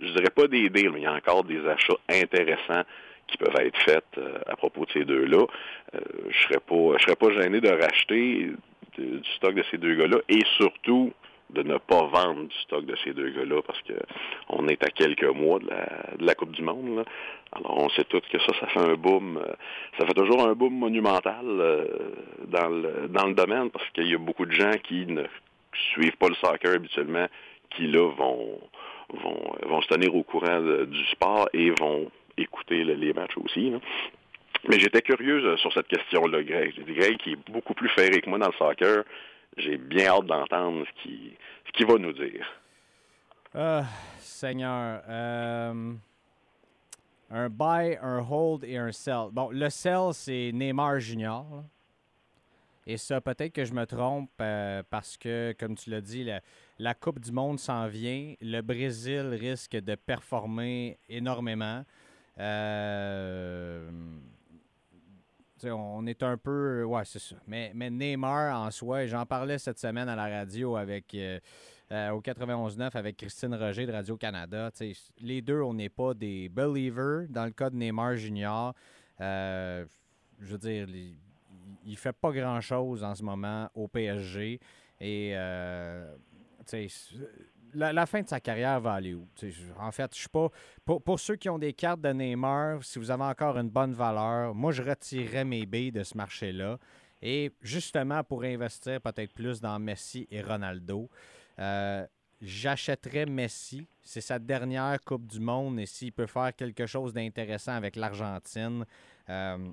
je 0.02 0.08
dirais 0.08 0.30
pas 0.36 0.48
des 0.48 0.70
deals, 0.70 0.92
mais 0.92 1.00
il 1.00 1.04
y 1.04 1.08
a 1.08 1.14
encore 1.14 1.44
des 1.44 1.66
achats 1.68 1.98
intéressants 2.10 2.84
qui 3.28 3.38
peuvent 3.38 3.56
être 3.60 3.78
faits 3.84 4.04
euh, 4.18 4.40
à 4.48 4.56
propos 4.56 4.86
de 4.86 4.92
ces 4.92 5.06
deux-là. 5.06 5.46
je 5.94 6.38
serais 6.44 6.60
pas, 6.60 6.98
je 6.98 7.04
serais 7.04 7.16
pas 7.16 7.32
gêné 7.32 7.62
de 7.62 7.70
racheter 7.70 8.52
du 8.98 9.22
stock 9.38 9.54
de 9.56 9.64
ces 9.72 9.78
deux 9.78 9.96
gars-là 9.96 10.18
et 10.28 10.42
surtout 10.58 11.14
de 11.54 11.64
ne 11.64 11.78
pas 11.78 12.04
vendre 12.06 12.48
du 12.48 12.56
stock 12.62 12.86
de 12.86 12.96
ces 13.04 13.14
deux 13.14 13.30
gars-là 13.30 13.62
parce 13.66 13.82
que 13.82 13.94
on 14.50 14.68
est 14.68 14.84
à 14.84 14.90
quelques 14.90 15.26
mois 15.26 15.60
de 15.60 16.26
la, 16.26 16.36
Coupe 16.36 16.52
du 16.52 16.62
Monde. 16.62 17.04
Alors 17.52 17.78
on 17.78 17.90
sait 17.90 18.06
tous 18.06 18.22
que 18.32 18.40
ça, 18.40 18.54
ça 18.60 18.68
fait 18.68 18.80
un 18.80 18.96
boom, 18.96 19.38
euh, 19.38 19.54
ça 20.00 20.06
fait 20.06 20.14
toujours 20.14 20.48
un 20.48 20.54
boom 20.54 20.74
monumental 20.74 21.46
euh, 21.46 21.86
dans 22.48 22.70
le 22.70 23.08
dans 23.10 23.28
le 23.28 23.34
domaine 23.34 23.70
parce 23.70 23.90
qu'il 23.92 24.08
y 24.08 24.16
a 24.16 24.18
beaucoup 24.18 24.46
de 24.46 24.54
gens 24.54 24.72
qui 24.84 25.06
ne 25.06 25.24
suivent 25.94 26.18
pas 26.18 26.30
le 26.30 26.36
soccer 26.36 26.76
habituellement, 26.76 27.28
qui 27.72 27.88
là 27.88 28.10
vont 28.16 28.60
vont, 29.14 29.82
se 29.82 29.88
tenir 29.88 30.16
au 30.16 30.24
courant 30.24 30.62
du 30.86 31.06
sport 31.12 31.50
et 31.54 31.72
vont 31.72 32.12
écouter 32.38 32.84
les 32.84 33.14
matchs 33.14 33.38
aussi. 33.38 33.74
Mais 34.68 34.80
j'étais 34.80 35.02
curieuse 35.02 35.44
euh, 35.44 35.58
sur 35.58 35.74
cette 35.74 35.88
question-là, 35.88 36.44
Greg. 36.44 36.74
Greg 36.86 37.18
qui 37.18 37.32
est 37.32 37.52
beaucoup 37.52 37.74
plus 37.74 37.90
ferré 37.90 38.22
que 38.22 38.30
moi 38.30 38.38
dans 38.38 38.48
le 38.48 38.54
soccer 38.54 39.04
j'ai 39.58 39.78
bien 39.78 40.08
hâte 40.08 40.26
d'entendre 40.26 40.86
ce 41.04 41.72
qu'il 41.74 41.86
va 41.86 41.98
nous 41.98 42.14
dire. 42.14 42.48
Ah, 43.54 43.84
Seigneur. 44.18 45.02
Euh, 45.10 45.94
un 47.30 47.50
buy, 47.50 47.98
un 48.02 48.26
hold 48.30 48.64
et 48.64 48.78
un 48.78 48.92
sell. 48.92 49.28
Bon, 49.32 49.50
le 49.52 49.70
sell, 49.70 50.14
c'est 50.14 50.52
Neymar 50.54 51.00
Junior. 51.00 51.46
Et 52.88 52.98
ça, 52.98 53.22
peut-être 53.22 53.54
que 53.54 53.66
je 53.66 53.74
me 53.74 53.86
trompe 53.86 54.32
euh, 54.42 54.82
parce 54.90 55.18
que, 55.18 55.56
comme 55.60 55.76
tu 55.76 55.90
l'as 55.90 56.02
dit, 56.02 56.24
la, 56.24 56.42
la, 56.80 56.94
Coupe 56.94 57.20
du 57.20 57.32
Monde 57.32 57.60
s'en 57.60 57.88
vient. 57.88 58.34
Le 58.42 58.62
Brésil 58.62 59.38
risque 59.40 59.76
de 59.76 59.96
performer 59.96 60.98
énormément. 61.08 61.86
Euh, 62.40 63.90
on 65.64 66.06
est 66.08 66.24
un 66.24 66.38
peu. 66.38 66.84
Ouais, 66.84 67.06
c'est 67.06 67.20
ça. 67.20 67.36
Mais, 67.46 67.72
mais 67.76 67.92
Neymar 67.92 68.60
en 68.60 68.72
soi, 68.72 69.06
j'en 69.06 69.26
parlais 69.26 69.60
cette 69.60 69.80
semaine 69.80 70.10
à 70.10 70.16
la 70.16 70.28
radio 70.28 70.76
avec. 70.76 71.14
Euh, 71.14 71.40
euh, 71.92 72.12
au 72.12 72.22
91.9 72.22 72.92
avec 72.94 73.18
Christine 73.18 73.54
Roger 73.54 73.86
de 73.86 73.92
Radio-Canada. 73.92 74.72
Les 75.20 75.42
deux, 75.42 75.62
on 75.62 75.74
n'est 75.74 75.90
pas 75.90 76.14
des 76.14 76.48
believers. 76.48 77.28
Dans 77.28 77.44
le 77.44 77.52
cas 77.52 77.70
de 77.70 77.76
Neymar 77.76 78.16
Junior, 78.16 78.74
euh, 79.20 79.86
je 80.40 80.52
veux 80.54 80.58
dire, 80.58 80.88
il, 81.86 81.98
fait 81.98 82.14
pas 82.14 82.32
grand-chose 82.32 83.04
en 83.04 83.16
ce 83.16 83.24
moment 83.24 83.70
au 83.76 83.88
PSG. 83.88 84.60
Et 85.00 85.34
la, 87.74 88.06
fin 88.06 88.22
de 88.22 88.28
sa 88.28 88.40
carrière 88.40 88.80
va 88.80 88.94
aller 88.94 89.14
où? 89.14 89.28
en 89.80 89.92
fait, 89.92 90.14
je 90.14 90.20
suis 90.20 90.30
pas. 90.30 90.50
Pour, 90.86 91.20
ceux 91.20 91.36
qui 91.36 91.50
ont 91.50 91.60
des 91.60 91.74
cartes 91.74 92.02
de 92.02 92.10
Neymar, 92.10 92.84
si 92.84 93.00
vous 93.00 93.12
avez 93.12 93.24
encore 93.24 93.58
une 93.58 93.70
bonne 93.70 93.94
valeur, 93.94 94.54
moi, 94.54 94.72
je 94.72 94.84
retirerais 94.84 95.46
mes 95.46 95.66
billes 95.66 95.92
de 95.92 96.04
ce 96.04 96.18
marché-là. 96.18 96.78
Et 97.22 97.52
justement, 97.62 98.24
pour 98.24 98.44
investir 98.44 99.00
peut-être 99.02 99.34
plus 99.34 99.62
dans 99.62 99.78
Messi 99.80 100.28
et 100.32 100.42
Ronaldo, 100.42 101.10
euh, 101.60 102.06
j'achèterais 102.42 103.28
Messi. 103.28 103.88
C'est 104.02 104.22
sa 104.22 104.40
dernière 104.40 105.00
Coupe 105.02 105.28
du 105.28 105.40
Monde 105.40 105.80
et 105.80 105.86
s'il 105.86 106.12
peut 106.12 106.26
faire 106.26 106.56
quelque 106.56 106.88
chose 106.88 107.14
d'intéressant 107.14 107.74
avec 107.74 107.96
l'Argentine, 107.96 108.86
euh, 109.30 109.72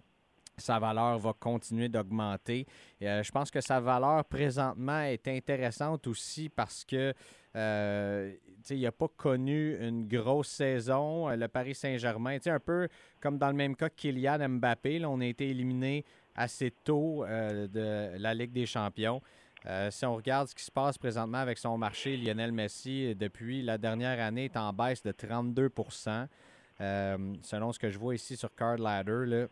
sa 0.60 0.78
valeur 0.78 1.18
va 1.18 1.32
continuer 1.38 1.88
d'augmenter. 1.88 2.66
Euh, 3.02 3.22
je 3.22 3.30
pense 3.30 3.50
que 3.50 3.60
sa 3.60 3.80
valeur 3.80 4.24
présentement 4.24 5.02
est 5.02 5.26
intéressante 5.28 6.06
aussi 6.06 6.48
parce 6.48 6.84
que 6.84 7.14
euh, 7.56 8.34
il 8.70 8.80
n'a 8.80 8.92
pas 8.92 9.08
connu 9.16 9.76
une 9.80 10.06
grosse 10.06 10.48
saison. 10.48 11.28
Euh, 11.28 11.36
le 11.36 11.48
Paris 11.48 11.74
Saint-Germain, 11.74 12.38
un 12.46 12.60
peu 12.60 12.88
comme 13.20 13.38
dans 13.38 13.48
le 13.48 13.54
même 13.54 13.74
cas 13.74 13.88
que 13.88 13.96
Kylian 13.96 14.48
Mbappé, 14.48 15.04
on 15.04 15.20
a 15.20 15.26
été 15.26 15.48
éliminé 15.48 16.04
assez 16.34 16.70
tôt 16.70 17.24
de 17.26 18.16
la 18.16 18.32
Ligue 18.32 18.52
des 18.52 18.66
Champions. 18.66 19.20
si 19.90 20.06
on 20.06 20.14
regarde 20.14 20.46
ce 20.46 20.54
qui 20.54 20.62
se 20.62 20.70
passe 20.70 20.96
présentement 20.96 21.38
avec 21.38 21.58
son 21.58 21.76
marché, 21.76 22.16
Lionel 22.16 22.52
Messi, 22.52 23.12
depuis 23.16 23.60
la 23.60 23.76
dernière 23.76 24.24
année, 24.24 24.44
est 24.44 24.56
en 24.56 24.72
baisse 24.72 25.02
de 25.02 25.10
32% 25.10 26.28
selon 27.42 27.72
ce 27.72 27.78
que 27.80 27.90
je 27.90 27.98
vois 27.98 28.14
ici 28.14 28.36
sur 28.36 28.54
Card 28.54 28.78
Ladder. 28.78 29.24
Là, 29.26 29.46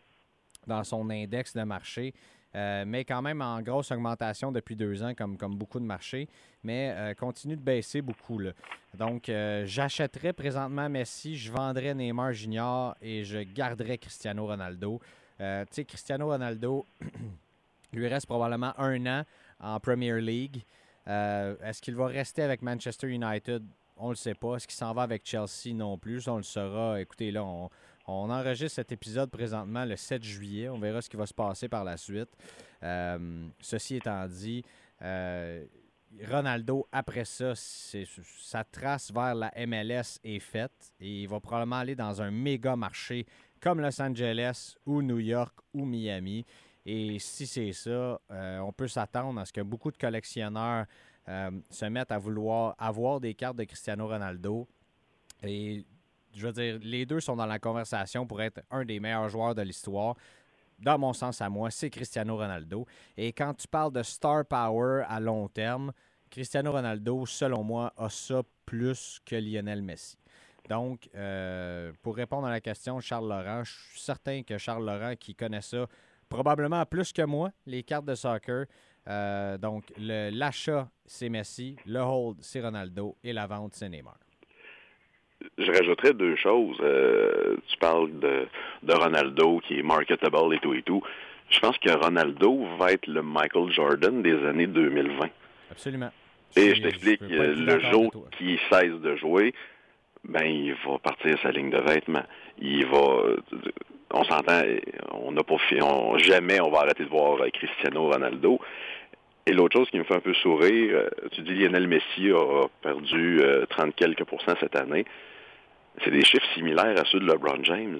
dans 0.67 0.83
son 0.83 1.09
index 1.09 1.55
de 1.55 1.63
marché. 1.63 2.13
Euh, 2.55 2.85
mais 2.87 3.03
quand 3.05 3.21
même 3.21 3.41
en 3.41 3.61
grosse 3.61 3.91
augmentation 3.91 4.51
depuis 4.51 4.75
deux 4.75 5.03
ans, 5.03 5.13
comme, 5.13 5.37
comme 5.37 5.55
beaucoup 5.55 5.79
de 5.79 5.85
marchés, 5.85 6.27
mais 6.63 6.93
euh, 6.95 7.13
continue 7.13 7.55
de 7.55 7.61
baisser 7.61 8.01
beaucoup. 8.01 8.39
Là. 8.39 8.51
Donc, 8.95 9.29
euh, 9.29 9.63
j'achèterais 9.65 10.33
présentement 10.33 10.89
Messi, 10.89 11.35
je 11.35 11.51
vendrais 11.51 11.93
Neymar 11.93 12.33
Junior 12.33 12.95
et 13.01 13.23
je 13.23 13.39
garderais 13.39 13.97
Cristiano 13.97 14.47
Ronaldo. 14.47 14.99
tu 15.37 15.45
sais, 15.71 15.85
Cristiano 15.85 16.27
Ronaldo, 16.27 16.85
lui 17.93 18.07
reste 18.07 18.25
probablement 18.25 18.73
un 18.79 19.05
an 19.05 19.23
en 19.59 19.79
Premier 19.79 20.19
League. 20.19 20.63
Est-ce 21.05 21.81
qu'il 21.81 21.95
va 21.95 22.07
rester 22.07 22.41
avec 22.41 22.61
Manchester 22.61 23.07
United? 23.07 23.63
On 23.97 24.05
ne 24.05 24.11
le 24.11 24.15
sait 24.15 24.35
pas. 24.35 24.55
Est-ce 24.55 24.67
qu'il 24.67 24.75
s'en 24.75 24.93
va 24.93 25.03
avec 25.03 25.25
Chelsea 25.25 25.73
non 25.73 25.97
plus? 25.97 26.27
On 26.27 26.37
le 26.37 26.43
saura. 26.43 26.99
Écoutez, 26.99 27.31
là, 27.31 27.43
on, 27.43 27.69
on 28.07 28.29
enregistre 28.29 28.75
cet 28.75 28.91
épisode 28.93 29.29
présentement 29.29 29.83
le 29.83 29.97
7 29.97 30.23
juillet. 30.23 30.69
On 30.69 30.79
verra 30.79 31.01
ce 31.01 31.09
qui 31.09 31.17
va 31.17 31.25
se 31.25 31.33
passer 31.33 31.67
par 31.67 31.83
la 31.83 31.97
suite. 31.97 32.29
Euh, 32.81 33.47
ceci 33.59 33.97
étant 33.97 34.25
dit, 34.27 34.63
euh, 35.01 35.65
Ronaldo, 36.29 36.87
après 36.91 37.25
ça, 37.25 37.53
sa 37.55 38.63
trace 38.63 39.11
vers 39.11 39.35
la 39.35 39.51
MLS 39.67 40.19
est 40.23 40.39
faite 40.39 40.93
et 41.01 41.23
il 41.23 41.27
va 41.27 41.41
probablement 41.41 41.77
aller 41.77 41.95
dans 41.95 42.21
un 42.21 42.31
méga 42.31 42.77
marché 42.77 43.25
comme 43.59 43.81
Los 43.81 44.01
Angeles 44.01 44.75
ou 44.85 45.01
New 45.01 45.19
York 45.19 45.53
ou 45.73 45.83
Miami. 45.83 46.45
Et 46.85 47.19
si 47.19 47.45
c'est 47.45 47.73
ça, 47.73 48.21
euh, 48.31 48.59
on 48.59 48.71
peut 48.71 48.87
s'attendre 48.87 49.41
à 49.41 49.45
ce 49.45 49.51
que 49.51 49.61
beaucoup 49.61 49.91
de 49.91 49.97
collectionneurs 49.97 50.85
se 51.69 51.83
mettent 51.87 52.13
à 52.13 52.17
vouloir 52.17 52.73
avoir 52.79 53.19
des 53.19 53.33
cartes 53.33 53.57
de 53.57 53.65
Cristiano 53.65 54.07
Ronaldo. 54.07 54.65
Je 56.37 56.45
veux 56.45 56.53
dire, 56.53 56.79
les 56.81 57.05
deux 57.05 57.19
sont 57.19 57.35
dans 57.35 57.45
la 57.45 57.59
conversation 57.59 58.25
pour 58.25 58.41
être 58.41 58.61
un 58.69 58.85
des 58.85 58.99
meilleurs 58.99 59.29
joueurs 59.29 59.55
de 59.55 59.61
l'histoire. 59.61 60.15
Dans 60.79 60.99
mon 60.99 61.13
sens 61.13 61.41
à 61.41 61.49
moi, 61.49 61.71
c'est 61.71 61.89
Cristiano 61.89 62.37
Ronaldo. 62.37 62.85
Et 63.17 63.33
quand 63.33 63.53
tu 63.55 63.67
parles 63.67 63.91
de 63.91 64.03
star 64.03 64.45
power 64.45 65.03
à 65.07 65.19
long 65.19 65.47
terme, 65.47 65.91
Cristiano 66.29 66.71
Ronaldo, 66.71 67.25
selon 67.25 67.63
moi, 67.63 67.91
a 67.97 68.09
ça 68.09 68.43
plus 68.65 69.19
que 69.25 69.35
Lionel 69.35 69.81
Messi. 69.81 70.17
Donc, 70.69 71.09
euh, 71.15 71.91
pour 72.01 72.15
répondre 72.15 72.45
à 72.45 72.51
la 72.51 72.61
question, 72.61 72.99
Charles 72.99 73.29
Laurent, 73.29 73.63
je 73.63 73.71
suis 73.71 73.99
certain 73.99 74.43
que 74.43 74.57
Charles 74.57 74.85
Laurent, 74.85 75.15
qui 75.15 75.33
connaît 75.33 75.61
ça 75.61 75.87
probablement 76.29 76.85
plus 76.85 77.13
que 77.13 77.21
moi, 77.21 77.51
les 77.65 77.83
cartes 77.83 78.05
de 78.05 78.15
soccer, 78.15 78.65
euh, 79.07 79.57
donc 79.57 79.85
l'achat, 79.97 80.89
c'est 81.05 81.29
Messi, 81.29 81.77
le 81.85 82.01
hold, 82.01 82.39
c'est 82.41 82.61
Ronaldo 82.61 83.15
et 83.23 83.31
la 83.31 83.47
vente, 83.47 83.73
c'est 83.73 83.87
Neymar 83.87 84.19
je 85.57 85.71
rajouterais 85.71 86.13
deux 86.13 86.35
choses. 86.35 86.77
Euh, 86.81 87.55
tu 87.67 87.77
parles 87.77 88.11
de, 88.19 88.47
de 88.83 88.93
Ronaldo 88.93 89.59
qui 89.67 89.79
est 89.79 89.83
marketable 89.83 90.53
et 90.53 90.59
tout 90.59 90.73
et 90.73 90.81
tout. 90.83 91.01
Je 91.49 91.59
pense 91.59 91.77
que 91.77 91.89
Ronaldo 91.89 92.65
va 92.77 92.91
être 92.91 93.07
le 93.07 93.21
Michael 93.21 93.71
Jordan 93.71 94.21
des 94.21 94.35
années 94.45 94.67
2020. 94.67 95.29
Absolument. 95.71 96.11
Et 96.55 96.75
je 96.75 96.81
t'explique, 96.81 97.21
le 97.21 97.79
jour 97.91 98.11
qui 98.37 98.59
cesse 98.69 98.99
de 99.01 99.15
jouer, 99.15 99.53
ben 100.23 100.45
il 100.45 100.73
va 100.85 100.97
partir 100.97 101.37
sa 101.41 101.51
ligne 101.51 101.69
de 101.69 101.77
vêtements. 101.77 102.25
Il 102.59 102.85
va, 102.87 103.21
on 104.13 104.23
s'entend, 104.23 104.61
on 105.11 105.31
n'a 105.31 105.43
pas 105.43 105.57
fait, 105.69 105.79
jamais 106.17 106.59
on 106.59 106.69
va 106.69 106.79
arrêter 106.79 107.03
de 107.03 107.09
voir 107.09 107.39
Cristiano 107.53 108.09
Ronaldo. 108.09 108.59
Et 109.45 109.53
l'autre 109.53 109.77
chose 109.77 109.89
qui 109.89 109.97
me 109.97 110.03
fait 110.03 110.15
un 110.15 110.19
peu 110.19 110.33
sourire, 110.33 110.93
euh, 110.93 111.09
tu 111.31 111.41
dis 111.41 111.53
Lionel 111.53 111.87
Messi 111.87 112.31
a 112.31 112.67
perdu 112.81 113.39
30 113.69 113.95
quelques 113.95 114.25
pourcents 114.25 114.55
cette 114.59 114.75
année. 114.75 115.05
C'est 116.03 116.11
des 116.11 116.23
chiffres 116.23 116.47
similaires 116.53 116.99
à 116.99 117.05
ceux 117.05 117.19
de 117.19 117.25
LeBron 117.25 117.63
James. 117.63 117.99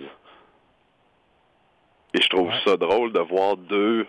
Et 2.13 2.21
je 2.21 2.29
trouve 2.29 2.51
ça 2.65 2.77
drôle 2.77 3.11
de 3.11 3.19
voir 3.19 3.57
deux, 3.57 4.07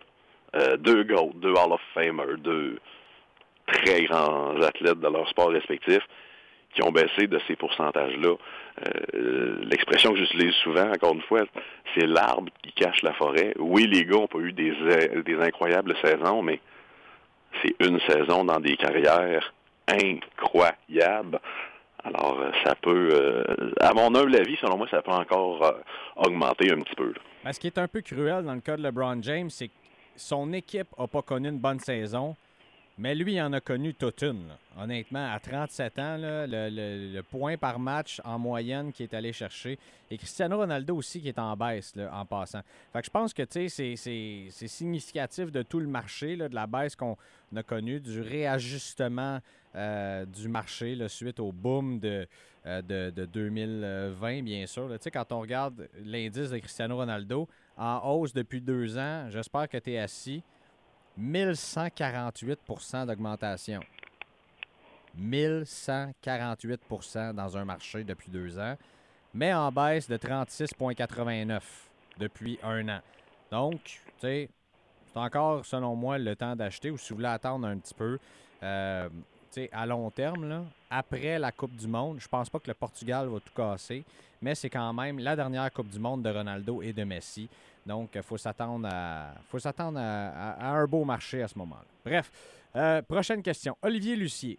euh, 0.54 0.76
deux 0.76 1.04
GOAT, 1.04 1.32
deux 1.36 1.52
Hall 1.52 1.72
of 1.72 1.80
Famer, 1.94 2.36
deux 2.38 2.78
très 3.66 4.04
grands 4.04 4.60
athlètes 4.62 5.00
de 5.00 5.08
leur 5.08 5.28
sport 5.28 5.50
respectif 5.50 6.00
qui 6.74 6.82
ont 6.82 6.92
baissé 6.92 7.26
de 7.26 7.40
ces 7.46 7.56
pourcentages-là. 7.56 8.34
Euh, 9.14 9.58
l'expression 9.64 10.12
que 10.12 10.18
j'utilise 10.18 10.54
souvent, 10.62 10.88
encore 10.90 11.14
une 11.14 11.22
fois, 11.22 11.44
c'est 11.94 12.06
l'arbre 12.06 12.50
qui 12.62 12.72
cache 12.72 13.02
la 13.02 13.14
forêt. 13.14 13.54
Oui, 13.58 13.86
les 13.86 14.04
gars 14.04 14.16
n'ont 14.16 14.26
pas 14.26 14.38
eu 14.38 14.52
des, 14.52 14.74
des 15.24 15.40
incroyables 15.40 15.94
saisons, 16.02 16.42
mais 16.42 16.60
c'est 17.62 17.74
une 17.80 17.98
saison 18.00 18.44
dans 18.44 18.60
des 18.60 18.76
carrières 18.76 19.52
incroyables. 19.88 21.40
Alors, 22.04 22.38
euh, 22.38 22.50
ça 22.64 22.74
peut, 22.76 23.10
euh, 23.12 23.72
à 23.80 23.92
mon 23.92 24.14
humble 24.14 24.36
avis, 24.36 24.56
selon 24.60 24.76
moi, 24.76 24.86
ça 24.90 25.02
peut 25.02 25.10
encore 25.10 25.82
augmenter 26.16 26.70
un 26.70 26.80
petit 26.80 26.94
peu. 26.94 27.12
ce 27.50 27.58
qui 27.58 27.66
est 27.66 27.78
un 27.78 27.88
peu 27.88 28.00
cruel 28.00 28.44
dans 28.44 28.54
le 28.54 28.60
cas 28.60 28.76
de 28.76 28.82
LeBron 28.82 29.20
James, 29.22 29.50
c'est 29.50 29.68
que 29.68 29.74
son 30.16 30.52
équipe 30.52 30.88
n'a 30.98 31.06
pas 31.06 31.22
connu 31.22 31.48
une 31.48 31.58
bonne 31.58 31.80
saison. 31.80 32.36
Mais 33.00 33.14
lui, 33.14 33.34
il 33.34 33.40
en 33.40 33.52
a 33.52 33.60
connu 33.60 33.94
toute 33.94 34.22
une. 34.22 34.50
Honnêtement, 34.76 35.32
à 35.32 35.38
37 35.38 35.98
ans, 36.00 36.16
le, 36.18 37.20
point 37.20 37.56
par 37.56 37.78
match 37.78 38.20
en 38.24 38.40
moyenne 38.40 38.92
qu'il 38.92 39.04
est 39.04 39.14
allé 39.14 39.32
chercher. 39.32 39.78
Et 40.10 40.18
Cristiano 40.18 40.56
Ronaldo 40.56 40.96
aussi 40.96 41.20
qui 41.20 41.28
est 41.28 41.38
en 41.38 41.56
baisse 41.56 41.94
en 42.12 42.26
passant. 42.26 42.62
Fait 42.92 42.98
que 42.98 43.06
je 43.06 43.10
pense 43.10 43.32
que 43.32 43.44
c'est 43.48 43.68
significatif 44.66 45.52
de 45.52 45.62
tout 45.62 45.78
le 45.78 45.86
marché, 45.86 46.36
de 46.36 46.52
la 46.52 46.66
baisse 46.66 46.96
qu'on 46.96 47.16
a 47.54 47.62
connue, 47.62 48.00
du 48.00 48.20
réajustement 48.20 49.38
euh, 49.78 50.26
du 50.26 50.48
marché 50.48 50.98
suite 51.06 51.38
au 51.38 51.52
boom 51.52 52.00
de, 52.00 52.26
euh, 52.66 52.82
de, 52.82 53.26
2020, 53.26 54.42
bien 54.42 54.66
sûr. 54.66 54.90
quand 55.12 55.30
on 55.30 55.38
regarde 55.40 55.88
l'indice 56.04 56.50
de 56.50 56.58
Cristiano 56.58 56.96
Ronaldo 56.96 57.46
en 57.76 58.00
hausse 58.10 58.32
depuis 58.32 58.60
deux 58.60 58.98
ans, 58.98 59.30
j'espère 59.30 59.68
que 59.68 59.78
tu 59.78 59.92
es 59.92 59.98
assis. 59.98 60.42
1148% 61.16 63.06
d'augmentation. 63.06 63.78
1148% 65.16 67.34
dans 67.34 67.56
un 67.56 67.64
marché 67.64 68.02
depuis 68.02 68.32
deux 68.32 68.58
ans, 68.58 68.76
mais 69.32 69.54
en 69.54 69.70
baisse 69.70 70.08
de 70.08 70.16
36,89 70.16 71.60
depuis 72.18 72.58
un 72.64 72.88
an. 72.88 72.98
Donc, 73.52 73.80
tu 73.84 74.00
sais, 74.20 74.50
c'est 75.12 75.20
encore, 75.20 75.64
selon 75.64 75.94
moi, 75.94 76.18
le 76.18 76.34
temps 76.34 76.56
d'acheter 76.56 76.90
ou 76.90 76.98
si 76.98 77.10
vous 77.10 77.16
voulez 77.16 77.28
attendre 77.28 77.68
un 77.68 77.78
petit 77.78 77.94
peu. 77.94 78.18
Euh, 78.62 79.08
à 79.72 79.86
long 79.86 80.10
terme, 80.10 80.48
là, 80.48 80.62
après 80.90 81.38
la 81.38 81.52
Coupe 81.52 81.76
du 81.76 81.86
Monde, 81.86 82.18
je 82.20 82.28
pense 82.28 82.48
pas 82.48 82.58
que 82.58 82.68
le 82.68 82.74
Portugal 82.74 83.28
va 83.28 83.40
tout 83.40 83.52
casser, 83.54 84.04
mais 84.40 84.54
c'est 84.54 84.70
quand 84.70 84.92
même 84.92 85.18
la 85.18 85.34
dernière 85.34 85.70
Coupe 85.72 85.88
du 85.88 85.98
Monde 85.98 86.22
de 86.22 86.30
Ronaldo 86.30 86.82
et 86.82 86.92
de 86.92 87.04
Messi. 87.04 87.48
Donc, 87.84 88.10
il 88.14 88.22
faut 88.22 88.36
s'attendre 88.36 88.88
à, 88.90 89.34
faut 89.48 89.58
s'attendre 89.58 89.98
à, 89.98 90.72
un 90.72 90.86
beau 90.86 91.04
marché 91.04 91.42
à 91.42 91.48
ce 91.48 91.56
moment-là. 91.58 91.84
Bref, 92.04 92.30
euh, 92.76 93.02
prochaine 93.02 93.42
question. 93.42 93.76
Olivier 93.82 94.16
Lucier, 94.16 94.58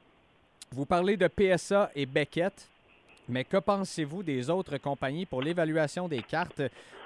vous 0.72 0.86
parlez 0.86 1.16
de 1.16 1.28
PSA 1.28 1.92
et 1.96 2.06
Beckett, 2.06 2.68
mais 3.28 3.44
que 3.44 3.58
pensez-vous 3.58 4.24
des 4.24 4.50
autres 4.50 4.78
compagnies 4.78 5.26
pour 5.26 5.42
l'évaluation 5.42 6.08
des 6.08 6.24
cartes, 6.24 6.64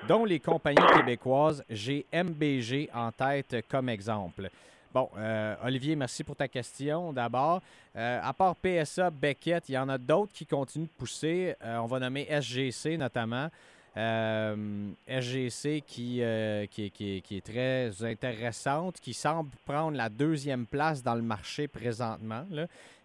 dont 0.07 0.23
les 0.23 0.39
compagnies 0.39 0.87
québécoises? 0.95 1.63
J'ai 1.69 2.05
MBG 2.13 2.89
en 2.93 3.11
tête 3.11 3.65
comme 3.67 3.89
exemple? 3.89 4.49
Bon, 4.93 5.09
euh, 5.17 5.55
Olivier, 5.63 5.95
merci 5.95 6.23
pour 6.23 6.35
ta 6.35 6.47
question 6.47 7.11
d'abord. 7.11 7.61
Euh, 7.95 8.19
à 8.21 8.31
part 8.31 8.55
PSA, 8.55 9.09
Beckett, 9.09 9.67
il 9.67 9.73
y 9.73 9.77
en 9.77 9.89
a 9.89 9.97
d'autres 9.97 10.33
qui 10.33 10.45
continuent 10.45 10.85
de 10.85 10.97
pousser. 10.97 11.55
on 11.63 11.87
va 11.87 11.99
nommer 11.99 12.27
SGC 12.29 12.97
notamment. 12.97 13.49
Euh, 13.95 14.91
SGC 15.07 15.83
euh, 15.99 16.65
qui, 16.65 16.89
qui, 16.89 17.37
est 17.37 17.45
très 17.45 18.03
intéressante, 18.03 18.99
qui 18.99 19.13
semble 19.13 19.51
prendre 19.65 19.95
la 19.95 20.09
deuxième 20.09 20.65
place 20.65 21.03
dans 21.03 21.13
le 21.13 21.21
marché 21.21 21.67
présentement 21.67 22.45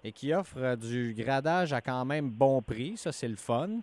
et 0.05 0.13
qui 0.13 0.33
offre 0.33 0.77
du 0.77 1.15
gradage 1.17 1.73
à 1.73 1.81
quand 1.81 2.05
même 2.05 2.31
bon 2.31 2.63
prix. 2.63 2.97
Ça, 2.97 3.13
c'est 3.13 3.29
le 3.29 3.37
fun. 3.37 3.81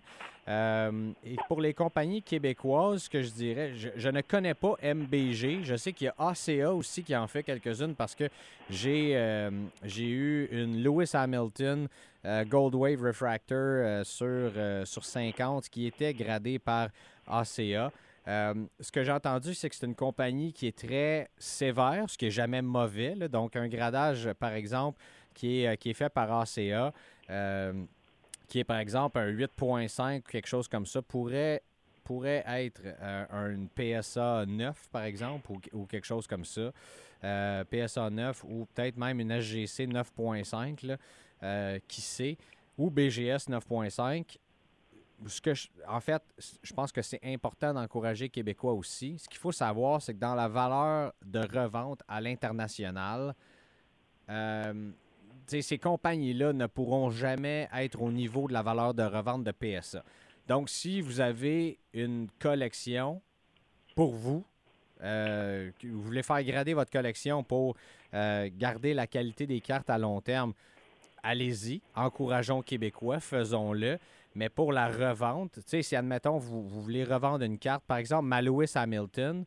Euh, 0.48 1.10
et 1.24 1.36
pour 1.48 1.60
les 1.60 1.74
compagnies 1.74 2.22
québécoises, 2.22 3.08
que 3.08 3.20
je 3.20 3.30
dirais, 3.30 3.72
je, 3.74 4.08
ne 4.08 4.20
connais 4.20 4.54
pas 4.54 4.74
MBG. 4.82 5.64
Je 5.64 5.76
sais 5.76 5.92
qu'il 5.92 6.06
y 6.06 6.08
a 6.08 6.14
ACA 6.18 6.72
aussi 6.72 7.02
qui 7.02 7.16
en 7.16 7.26
fait 7.26 7.42
quelques-unes 7.42 7.94
parce 7.94 8.14
que 8.14 8.28
j'ai 8.70 9.50
j'ai 9.84 10.08
eu 10.08 10.48
une 10.52 10.82
Lewis 10.82 11.10
Hamilton 11.14 11.88
euh, 12.26 12.44
Gold 12.44 12.74
Wave 12.74 13.00
Refractor 13.02 13.56
euh, 13.56 14.04
sur, 14.04 14.26
euh, 14.26 14.84
sur 14.84 15.04
50 15.04 15.68
qui 15.68 15.86
était 15.86 16.12
gradé 16.12 16.58
par 16.58 16.88
ACA. 17.28 17.92
ce 18.26 18.90
que 18.90 19.04
j'ai 19.04 19.12
entendu, 19.12 19.54
c'est 19.54 19.68
que 19.68 19.76
c'est 19.76 19.86
une 19.86 19.94
compagnie 19.94 20.52
qui 20.52 20.66
est 20.66 20.76
très 20.76 21.30
sévère, 21.38 22.10
ce 22.10 22.18
qui 22.18 22.24
n'est 22.24 22.32
jamais 22.32 22.62
mauvais. 22.62 23.14
Donc, 23.28 23.54
un 23.54 23.68
gradage, 23.68 24.32
par 24.40 24.54
exemple, 24.54 25.00
qui 25.36 25.62
est, 25.62 25.76
qui 25.76 25.90
est 25.90 25.94
fait 25.94 26.08
par 26.08 26.40
ACA, 26.40 26.92
qui 28.48 28.58
est 28.58 28.64
par 28.64 28.78
exemple 28.78 29.18
un 29.18 29.30
8.5 29.30 30.18
ou 30.18 30.22
quelque 30.22 30.48
chose 30.48 30.66
comme 30.66 30.86
ça, 30.86 31.02
pourrait, 31.02 31.62
pourrait 32.02 32.44
être 32.46 32.80
un 33.00 33.66
PSA 33.74 34.46
9, 34.46 34.88
par 34.90 35.04
exemple, 35.04 35.52
ou, 35.72 35.86
quelque 35.86 36.06
chose 36.06 36.26
comme 36.26 36.44
ça. 36.44 36.72
PSA 37.70 38.10
9 38.10 38.44
ou 38.44 38.66
peut-être 38.66 38.96
même 38.96 39.20
une 39.20 39.40
SGC 39.40 39.86
9.5. 39.86 40.96
Euh, 41.42 41.78
qui 41.86 42.00
sait, 42.00 42.38
ou 42.78 42.90
BGS 42.90 43.46
9.5. 43.50 44.38
Ce 45.26 45.40
que 45.40 45.50
en 45.86 46.00
fait, 46.00 46.22
je 46.62 46.72
pense 46.72 46.90
que 46.92 47.02
c'est 47.02 47.20
important 47.24 47.74
d'encourager 47.74 48.30
Québécois 48.30 48.72
aussi. 48.72 49.18
Ce 49.18 49.28
qu'il 49.28 49.38
faut 49.38 49.52
savoir, 49.52 50.00
c'est 50.00 50.14
que 50.14 50.18
dans 50.18 50.34
la 50.34 50.48
valeur 50.48 51.12
de 51.22 51.40
revente 51.40 52.02
à 52.08 52.22
l'international, 52.22 53.34
euh, 54.30 54.90
ces 55.46 55.78
compagnies-là 55.78 56.52
ne 56.52 56.66
pourront 56.66 57.10
jamais 57.10 57.68
être 57.74 58.00
au 58.00 58.10
niveau 58.10 58.48
de 58.48 58.52
la 58.52 58.62
valeur 58.62 58.94
de 58.94 59.02
revente 59.02 59.44
de 59.44 59.52
PSA. 59.52 60.04
Donc, 60.48 60.68
si 60.68 61.00
vous 61.00 61.20
avez 61.20 61.78
une 61.92 62.28
collection 62.38 63.20
pour 63.94 64.14
vous, 64.14 64.44
euh, 65.02 65.70
vous 65.82 66.02
voulez 66.02 66.22
faire 66.22 66.42
grader 66.42 66.74
votre 66.74 66.90
collection 66.90 67.42
pour 67.42 67.76
garder 68.12 68.94
la 68.94 69.06
qualité 69.06 69.46
des 69.46 69.60
cartes 69.60 69.90
à 69.90 69.98
long 69.98 70.22
terme, 70.22 70.54
allez-y, 71.22 71.82
encourageons 71.94 72.62
Québécois, 72.62 73.20
faisons-le. 73.20 73.98
Mais 74.34 74.48
pour 74.50 74.72
la 74.72 74.88
revente, 74.88 75.58
si 75.66 75.96
admettons, 75.96 76.36
vous, 76.38 76.62
voulez 76.68 77.04
revendre 77.04 77.42
une 77.42 77.58
carte, 77.58 77.82
par 77.84 77.96
exemple, 77.96 78.26
Malouis 78.26 78.66
Hamilton, 78.74 79.44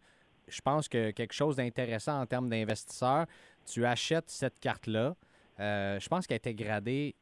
je 0.47 0.61
pense 0.61 0.87
que 0.87 1.11
quelque 1.11 1.33
chose 1.33 1.57
d'intéressant 1.57 2.19
en 2.19 2.25
termes 2.25 2.49
d'investisseurs, 2.49 3.27
tu 3.65 3.85
achètes 3.85 4.29
cette 4.29 4.59
carte-là. 4.59 5.15
Euh, 5.59 5.99
je 5.99 6.07
pense 6.07 6.25
qu'elle 6.25 6.35
a 6.35 6.37
été 6.37 6.53
gradée 6.53 7.15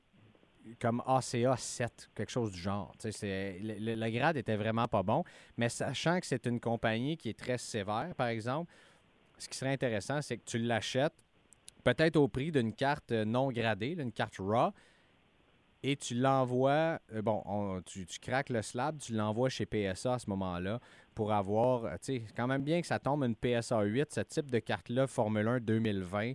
comme 0.80 1.02
ACA 1.06 1.56
7, 1.58 2.10
quelque 2.14 2.30
chose 2.30 2.52
du 2.52 2.60
genre. 2.60 2.94
Le, 3.04 3.96
le, 3.96 4.10
grade 4.10 4.38
était 4.38 4.58
vraiment 4.58 4.88
pas 4.88 5.02
bon, 5.02 5.24
mais 5.56 5.70
sachant 5.70 6.20
que 6.20 6.26
c'est 6.26 6.46
une 6.46 6.60
compagnie 6.60 7.16
qui 7.16 7.30
est 7.30 7.40
très 7.40 7.58
sévère, 7.58 8.14
par 8.16 8.28
exemple, 8.28 8.72
ce 9.38 9.48
qui 9.48 9.58
serait 9.58 9.72
intéressant, 9.72 10.22
c'est 10.22 10.38
que 10.38 10.46
tu 10.46 10.58
l'achètes, 10.60 11.14
peut-être 11.84 12.18
au 12.18 12.28
prix 12.28 12.52
d'une 12.52 12.74
carte 12.74 13.12
euh, 13.12 13.24
non 13.24 13.50
gradée, 13.50 13.96
d'une 13.96 14.12
carte 14.12 14.38
RAW, 14.40 14.74
et 15.84 15.96
tu 15.96 16.16
l'envoies, 16.16 17.00
euh, 17.14 17.22
bon, 17.22 17.82
tu, 17.86 18.06
craques 18.20 18.50
le 18.50 18.62
slab, 18.62 18.98
tu 18.98 19.14
l'envoies 19.14 19.50
chez 19.50 19.66
PSA 19.66 20.16
à 20.16 20.20
ce 20.20 20.30
moment-là 20.30 20.80
pour 21.16 21.32
avoir, 21.32 21.84
tu 22.00 22.18
sais, 22.18 22.24
quand 22.36 22.48
même 22.48 22.64
bien 22.64 22.82
que 22.82 22.88
ça 22.88 23.00
tombe 23.00 23.24
une 23.24 23.36
PSA 23.36 23.84
8, 23.84 24.14
ce 24.14 24.22
type 24.22 24.52
de 24.52 24.60
carte-là, 24.60 25.08
Formule 25.08 25.48
1 25.48 25.60
2020, 25.62 26.34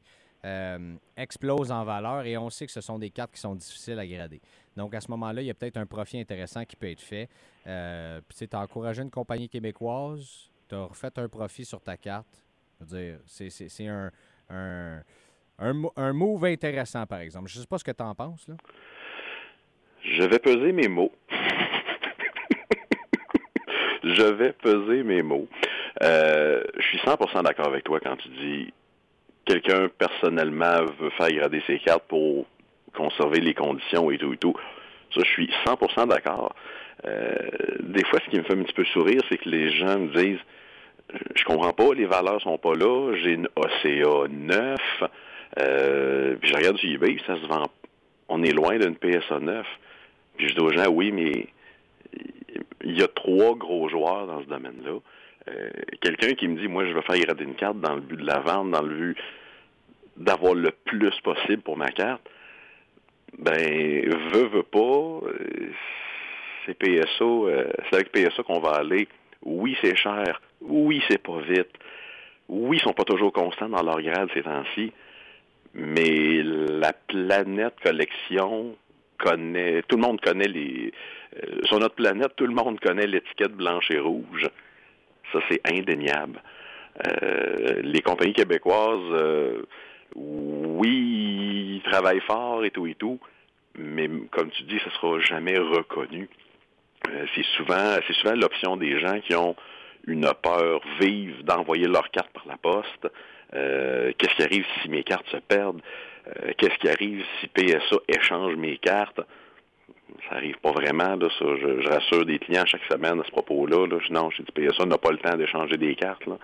explose 1.16 1.70
en 1.70 1.84
valeur 1.84 2.26
et 2.26 2.36
on 2.36 2.50
sait 2.50 2.66
que 2.66 2.72
ce 2.72 2.80
sont 2.80 2.98
des 2.98 3.10
cartes 3.10 3.32
qui 3.32 3.40
sont 3.40 3.54
difficiles 3.54 3.98
à 3.98 4.06
grader. 4.06 4.40
Donc 4.76 4.94
à 4.94 5.00
ce 5.00 5.10
moment-là, 5.10 5.42
il 5.42 5.46
y 5.46 5.50
a 5.50 5.54
peut-être 5.54 5.76
un 5.76 5.86
profit 5.86 6.18
intéressant 6.18 6.64
qui 6.64 6.76
peut 6.76 6.90
être 6.90 7.00
fait. 7.00 7.28
puis 7.64 8.48
tu 8.48 8.56
as 8.56 8.60
encouragé 8.60 9.02
une 9.02 9.10
compagnie 9.10 9.48
québécoise, 9.48 10.50
tu 10.68 10.74
as 10.74 10.84
refait 10.84 11.16
un 11.16 11.28
profit 11.28 11.64
sur 11.64 11.80
ta 11.80 11.96
carte. 11.96 12.42
Je 12.80 12.84
veux 12.84 13.02
dire, 13.02 13.18
c'est 13.26 13.86
un, 13.86 14.10
un, 15.58 16.12
move 16.12 16.44
intéressant, 16.44 17.06
par 17.06 17.20
exemple. 17.20 17.48
Je 17.48 17.58
ne 17.58 17.62
sais 17.62 17.66
pas 17.66 17.78
ce 17.78 17.84
que 17.84 17.92
tu 17.92 18.02
en 18.02 18.14
penses. 18.14 18.46
Là. 18.48 18.54
Je 20.02 20.22
vais 20.24 20.38
peser 20.38 20.72
mes 20.72 20.88
mots. 20.88 21.12
je 24.02 24.22
vais 24.22 24.52
peser 24.52 25.02
mes 25.04 25.22
mots. 25.22 25.48
Euh, 26.02 26.64
je 26.76 26.82
suis 26.86 26.98
100% 26.98 27.44
d'accord 27.44 27.68
avec 27.68 27.84
toi 27.84 28.00
quand 28.00 28.16
tu 28.16 28.28
dis 28.28 28.72
quelqu'un 29.44 29.88
personnellement 29.98 30.84
veut 30.98 31.10
faire 31.10 31.30
grader 31.30 31.62
ses 31.66 31.78
cartes 31.78 32.04
pour 32.08 32.46
conserver 32.94 33.40
les 33.40 33.54
conditions 33.54 34.10
et 34.10 34.18
tout 34.18 34.32
et 34.32 34.36
tout. 34.36 34.54
Ça, 35.14 35.20
je 35.24 35.30
suis 35.30 35.50
100% 35.64 36.08
d'accord. 36.08 36.54
Euh, 37.04 37.34
des 37.80 38.04
fois, 38.04 38.20
ce 38.24 38.30
qui 38.30 38.38
me 38.38 38.44
fait 38.44 38.54
un 38.54 38.62
petit 38.62 38.74
peu 38.74 38.84
sourire, 38.86 39.20
c'est 39.28 39.38
que 39.38 39.48
les 39.48 39.70
gens 39.70 39.98
me 39.98 40.08
disent 40.14 40.40
je 41.34 41.44
comprends 41.44 41.72
pas, 41.72 41.94
les 41.94 42.06
valeurs 42.06 42.40
sont 42.40 42.58
pas 42.58 42.74
là, 42.74 43.14
j'ai 43.22 43.32
une 43.32 43.48
OCA 43.56 44.28
9, 44.30 44.78
euh, 45.58 46.36
puis 46.40 46.50
je 46.50 46.56
regarde 46.56 46.78
sur 46.78 46.90
eBay, 46.90 47.16
ça 47.26 47.36
se 47.36 47.46
vend. 47.46 47.66
On 48.28 48.42
est 48.42 48.52
loin 48.52 48.78
d'une 48.78 48.96
PSA 48.96 49.40
9. 49.40 49.66
Puis 50.36 50.48
je 50.48 50.54
dis 50.54 50.60
aux 50.60 50.72
gens, 50.72 50.88
oui, 50.90 51.12
mais 51.12 51.48
il 52.84 52.98
y 52.98 53.02
a 53.02 53.08
trois 53.08 53.54
gros 53.54 53.88
joueurs 53.88 54.26
dans 54.26 54.40
ce 54.40 54.46
domaine-là. 54.46 54.98
Euh, 55.48 55.70
quelqu'un 56.00 56.34
qui 56.34 56.48
me 56.48 56.58
dit, 56.58 56.68
moi, 56.68 56.86
je 56.86 56.92
veux 56.92 57.02
faire 57.02 57.18
grader 57.18 57.44
une 57.44 57.54
carte 57.54 57.80
dans 57.80 57.94
le 57.94 58.00
but 58.00 58.16
de 58.16 58.26
la 58.26 58.38
vente, 58.40 58.70
dans 58.70 58.82
le 58.82 58.94
but 58.94 59.18
d'avoir 60.16 60.54
le 60.54 60.70
plus 60.84 61.12
possible 61.22 61.62
pour 61.62 61.76
ma 61.76 61.88
carte, 61.88 62.22
ben, 63.38 63.54
veut, 64.32 64.46
veut 64.48 64.62
pas, 64.62 64.78
euh, 64.78 65.72
c'est 66.64 66.74
PSO, 66.74 67.48
euh, 67.48 67.64
c'est 67.88 67.96
avec 67.96 68.12
PSA 68.12 68.42
qu'on 68.42 68.60
va 68.60 68.72
aller. 68.72 69.08
Oui, 69.44 69.76
c'est 69.82 69.96
cher. 69.96 70.40
Oui, 70.60 71.02
c'est 71.08 71.22
pas 71.22 71.40
vite. 71.40 71.70
Oui, 72.48 72.76
ils 72.76 72.82
sont 72.82 72.92
pas 72.92 73.04
toujours 73.04 73.32
constants 73.32 73.68
dans 73.68 73.82
leur 73.82 74.00
grade 74.00 74.28
ces 74.34 74.42
temps-ci. 74.42 74.92
Mais 75.74 76.42
la 76.42 76.92
planète 76.92 77.74
collection 77.82 78.76
connaît, 79.18 79.82
tout 79.88 79.96
le 79.96 80.02
monde 80.02 80.20
connaît 80.20 80.48
les, 80.48 80.92
sur 81.64 81.78
notre 81.78 81.94
planète, 81.94 82.36
tout 82.36 82.46
le 82.46 82.54
monde 82.54 82.78
connaît 82.78 83.06
l'étiquette 83.06 83.52
blanche 83.52 83.90
et 83.90 83.98
rouge. 83.98 84.48
Ça, 85.32 85.40
c'est 85.48 85.60
indéniable. 85.70 86.40
Euh, 87.06 87.80
les 87.82 88.00
compagnies 88.02 88.34
québécoises, 88.34 89.12
euh, 89.12 89.62
oui, 90.14 91.80
travaillent 91.84 92.20
fort 92.20 92.64
et 92.64 92.70
tout 92.70 92.86
et 92.86 92.94
tout, 92.94 93.18
mais 93.76 94.08
comme 94.30 94.50
tu 94.50 94.62
dis, 94.64 94.78
ça 94.80 94.86
ne 94.86 94.90
sera 94.90 95.20
jamais 95.20 95.58
reconnu. 95.58 96.28
Euh, 97.08 97.26
c'est 97.34 97.44
souvent, 97.56 97.96
c'est 98.06 98.12
souvent 98.14 98.34
l'option 98.34 98.76
des 98.76 99.00
gens 99.00 99.20
qui 99.20 99.34
ont 99.34 99.56
une 100.06 100.30
peur 100.42 100.80
vive 101.00 101.42
d'envoyer 101.44 101.86
leurs 101.86 102.10
cartes 102.10 102.32
par 102.32 102.46
la 102.46 102.56
poste. 102.56 103.08
qu'est-ce 103.52 104.34
qui 104.34 104.42
arrive 104.42 104.66
si 104.82 104.88
mes 104.88 105.04
cartes 105.04 105.28
se 105.30 105.36
perdent? 105.36 105.80
qu'est-ce 106.56 106.78
qui 106.78 106.88
arrive 106.88 107.24
si 107.40 107.48
PSA 107.48 107.96
échange 108.08 108.54
mes 108.56 108.78
cartes? 108.78 109.20
Ça 110.28 110.36
arrive 110.36 110.56
pas 110.58 110.72
vraiment. 110.72 111.16
Là, 111.16 111.28
ça. 111.38 111.44
Je, 111.56 111.88
rassure 111.88 112.24
des 112.24 112.38
clients 112.38 112.64
chaque 112.66 112.84
semaine 112.90 113.20
à 113.20 113.24
ce 113.24 113.30
propos-là. 113.30 113.86
Là. 113.86 113.98
Non, 114.10 114.30
je 114.30 114.42
dis 114.42 114.52
PSA 114.52 114.86
n'a 114.86 114.98
pas 114.98 115.10
le 115.10 115.18
temps 115.18 115.36
d'échanger 115.36 115.76
des 115.76 115.94
cartes. 115.94 116.26
Là. 116.26 116.38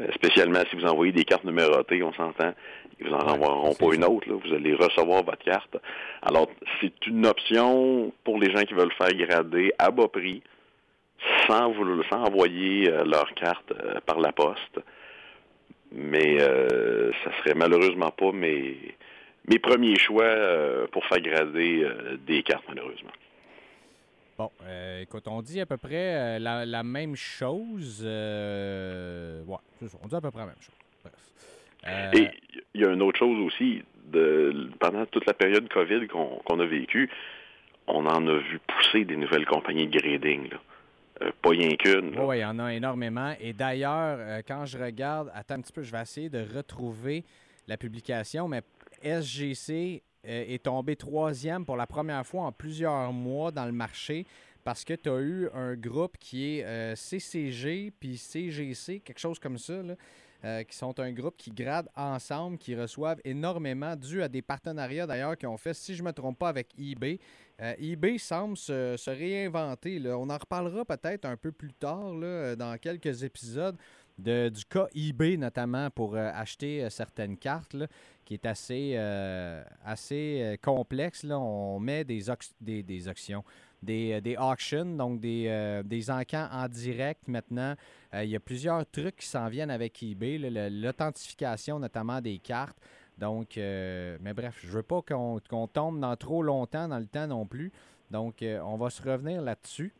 Euh, 0.00 0.06
spécialement 0.14 0.60
si 0.70 0.76
vous 0.76 0.84
envoyez 0.84 1.12
des 1.12 1.24
cartes 1.24 1.44
numérotées, 1.44 2.02
on 2.02 2.12
s'entend. 2.12 2.52
Ils 3.00 3.06
vous 3.06 3.14
en 3.14 3.28
envoieront 3.28 3.74
pas 3.74 3.94
une 3.94 4.04
autre. 4.04 4.28
Là. 4.28 4.36
Vous 4.42 4.54
allez 4.54 4.74
recevoir 4.74 5.22
votre 5.22 5.44
carte. 5.44 5.76
Alors, 6.22 6.48
c'est 6.80 7.06
une 7.06 7.26
option 7.26 8.12
pour 8.24 8.38
les 8.38 8.50
gens 8.54 8.62
qui 8.62 8.74
veulent 8.74 8.92
faire 8.92 9.14
grader 9.14 9.72
à 9.78 9.90
bas 9.90 10.08
prix, 10.08 10.42
sans, 11.46 11.70
vous, 11.72 12.02
sans 12.04 12.24
envoyer 12.24 12.90
euh, 12.90 13.04
leur 13.04 13.32
carte 13.34 13.72
euh, 13.72 14.00
par 14.06 14.20
la 14.20 14.32
poste. 14.32 14.80
Mais 15.90 16.38
ça 16.38 17.30
serait 17.38 17.54
malheureusement 17.54 18.10
pas 18.10 18.30
mes 18.30 18.76
mes 19.48 19.58
premiers 19.58 19.98
choix 19.98 20.24
euh, 20.24 20.86
pour 20.88 21.04
faire 21.06 21.20
grader 21.20 21.82
euh, 21.82 22.16
des 22.26 22.42
cartes, 22.42 22.64
malheureusement. 22.68 23.10
Bon, 24.36 24.50
euh, 24.62 25.02
écoute, 25.02 25.26
on 25.26 25.42
dit 25.42 25.60
à 25.60 25.66
peu 25.66 25.76
près 25.76 26.38
la, 26.38 26.82
même 26.84 27.16
chose. 27.16 28.04
ouais, 28.04 29.56
on 30.02 30.08
dit 30.08 30.14
à 30.14 30.20
peu 30.20 30.30
près 30.30 30.40
la 30.40 30.46
même 30.46 30.54
chose. 30.60 30.74
Bref. 31.02 32.14
Et 32.14 32.30
il 32.74 32.80
y 32.80 32.84
a 32.84 32.90
une 32.90 33.02
autre 33.02 33.18
chose 33.18 33.38
aussi. 33.46 33.82
De, 34.04 34.70
pendant 34.80 35.04
toute 35.04 35.26
la 35.26 35.34
période 35.34 35.68
COVID 35.68 36.06
qu'on 36.08 36.60
a 36.60 36.66
vécue, 36.66 37.10
on 37.86 38.06
en 38.06 38.26
a 38.26 38.38
vu 38.38 38.58
pousser 38.66 39.04
des 39.04 39.16
nouvelles 39.16 39.44
compagnies 39.44 39.86
de 39.86 39.98
grading. 39.98 40.48
pas 41.42 41.50
rien 41.50 41.76
qu'une. 41.76 42.18
Oui, 42.18 42.38
il 42.38 42.40
y 42.40 42.44
en 42.44 42.58
a 42.58 42.72
énormément. 42.72 43.34
Et 43.40 43.52
d'ailleurs, 43.52 44.18
quand 44.46 44.64
je 44.64 44.78
regarde, 44.78 45.30
attends 45.34 45.56
un 45.56 45.60
petit 45.60 45.72
peu, 45.72 45.82
je 45.82 45.92
vais 45.92 46.00
essayer 46.00 46.30
de 46.30 46.42
retrouver 46.56 47.24
la 47.66 47.76
publication, 47.76 48.48
mais 48.48 48.62
SGC 49.02 50.02
euh, 50.26 50.44
est 50.48 50.64
tombé 50.64 50.96
troisième 50.96 51.64
pour 51.64 51.76
la 51.76 51.86
première 51.86 52.26
fois 52.26 52.42
en 52.42 52.52
plusieurs 52.52 53.12
mois 53.12 53.50
dans 53.50 53.66
le 53.66 53.72
marché 53.72 54.26
parce 54.64 54.84
que 54.84 54.94
tu 54.94 55.08
as 55.08 55.20
eu 55.20 55.48
un 55.54 55.74
groupe 55.74 56.18
qui 56.18 56.58
est 56.58 56.64
euh, 56.64 56.94
CCG 56.96 57.92
puis 57.98 58.18
CGC, 58.18 59.00
quelque 59.00 59.20
chose 59.20 59.38
comme 59.38 59.56
ça, 59.56 59.74
euh, 60.44 60.62
qui 60.64 60.76
sont 60.76 60.98
un 61.00 61.12
groupe 61.12 61.36
qui 61.36 61.50
grade 61.50 61.88
ensemble, 61.96 62.58
qui 62.58 62.74
reçoivent 62.74 63.20
énormément, 63.24 63.96
dû 63.96 64.22
à 64.22 64.28
des 64.28 64.42
partenariats 64.42 65.06
d'ailleurs 65.06 65.36
qu'ils 65.36 65.48
ont 65.48 65.56
fait, 65.56 65.72
si 65.72 65.94
je 65.94 66.02
ne 66.02 66.08
me 66.08 66.12
trompe 66.12 66.38
pas, 66.38 66.48
avec 66.48 66.68
eBay. 66.78 67.18
eBay 67.78 68.18
semble 68.18 68.56
se, 68.56 69.10
réinventer. 69.10 70.02
On 70.12 70.28
en 70.28 70.36
reparlera 70.36 70.84
peut-être 70.84 71.24
un 71.24 71.36
peu 71.36 71.52
plus 71.52 71.72
tard, 71.72 72.12
dans 72.56 72.78
quelques 72.80 73.22
épisodes 73.22 73.76
du 74.18 74.64
cas 74.68 74.88
eBay, 74.94 75.36
notamment 75.36 75.90
pour 75.90 76.14
euh, 76.14 76.30
acheter 76.34 76.84
euh, 76.84 76.90
certaines 76.90 77.36
cartes, 77.36 77.76
qui 78.24 78.34
est 78.34 78.46
assez, 78.46 78.94
euh, 78.96 79.62
assez 79.84 80.58
complexe. 80.62 81.22
Là. 81.22 81.38
On 81.38 81.78
met 81.78 82.04
des, 82.04 82.24
des, 82.60 82.82
des, 82.82 83.08
auctions, 83.08 83.42
des, 83.82 84.20
des 84.20 84.36
auctions, 84.36 84.84
donc 84.84 85.20
des, 85.20 85.80
des 85.84 86.10
encans 86.10 86.48
en 86.52 86.68
direct 86.68 87.26
maintenant. 87.26 87.74
il 88.12 88.28
y 88.28 88.36
a 88.36 88.40
plusieurs 88.40 88.84
trucs 88.90 89.16
qui 89.16 89.26
s'en 89.26 89.48
viennent 89.48 89.70
avec 89.70 90.02
eBay, 90.02 90.38
l'authentification 90.70 91.78
notamment 91.78 92.20
des 92.20 92.38
cartes. 92.38 92.76
Donc, 93.16 93.56
mais 93.56 94.34
bref, 94.34 94.58
je 94.62 94.68
veux 94.68 94.82
pas 94.82 95.00
qu'on 95.00 95.66
tombe 95.66 95.98
dans 95.98 96.16
trop 96.16 96.42
longtemps 96.42 96.86
dans 96.86 96.98
le 96.98 97.06
temps 97.06 97.26
non 97.26 97.46
plus. 97.46 97.72
Donc, 98.10 98.44
on 98.44 98.76
va 98.76 98.90
se 98.90 99.00
revenir 99.00 99.40
là-dessus. 99.40 99.94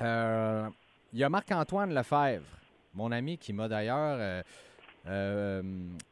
il 0.00 1.18
y 1.18 1.22
a 1.22 1.28
Marc-Antoine 1.28 1.94
Lefebvre 1.94 2.61
mon 2.94 3.12
ami 3.12 3.38
qui 3.38 3.52
m'a 3.52 3.68
d'ailleurs 3.68 4.16
euh, 4.20 4.42
euh, 5.08 5.62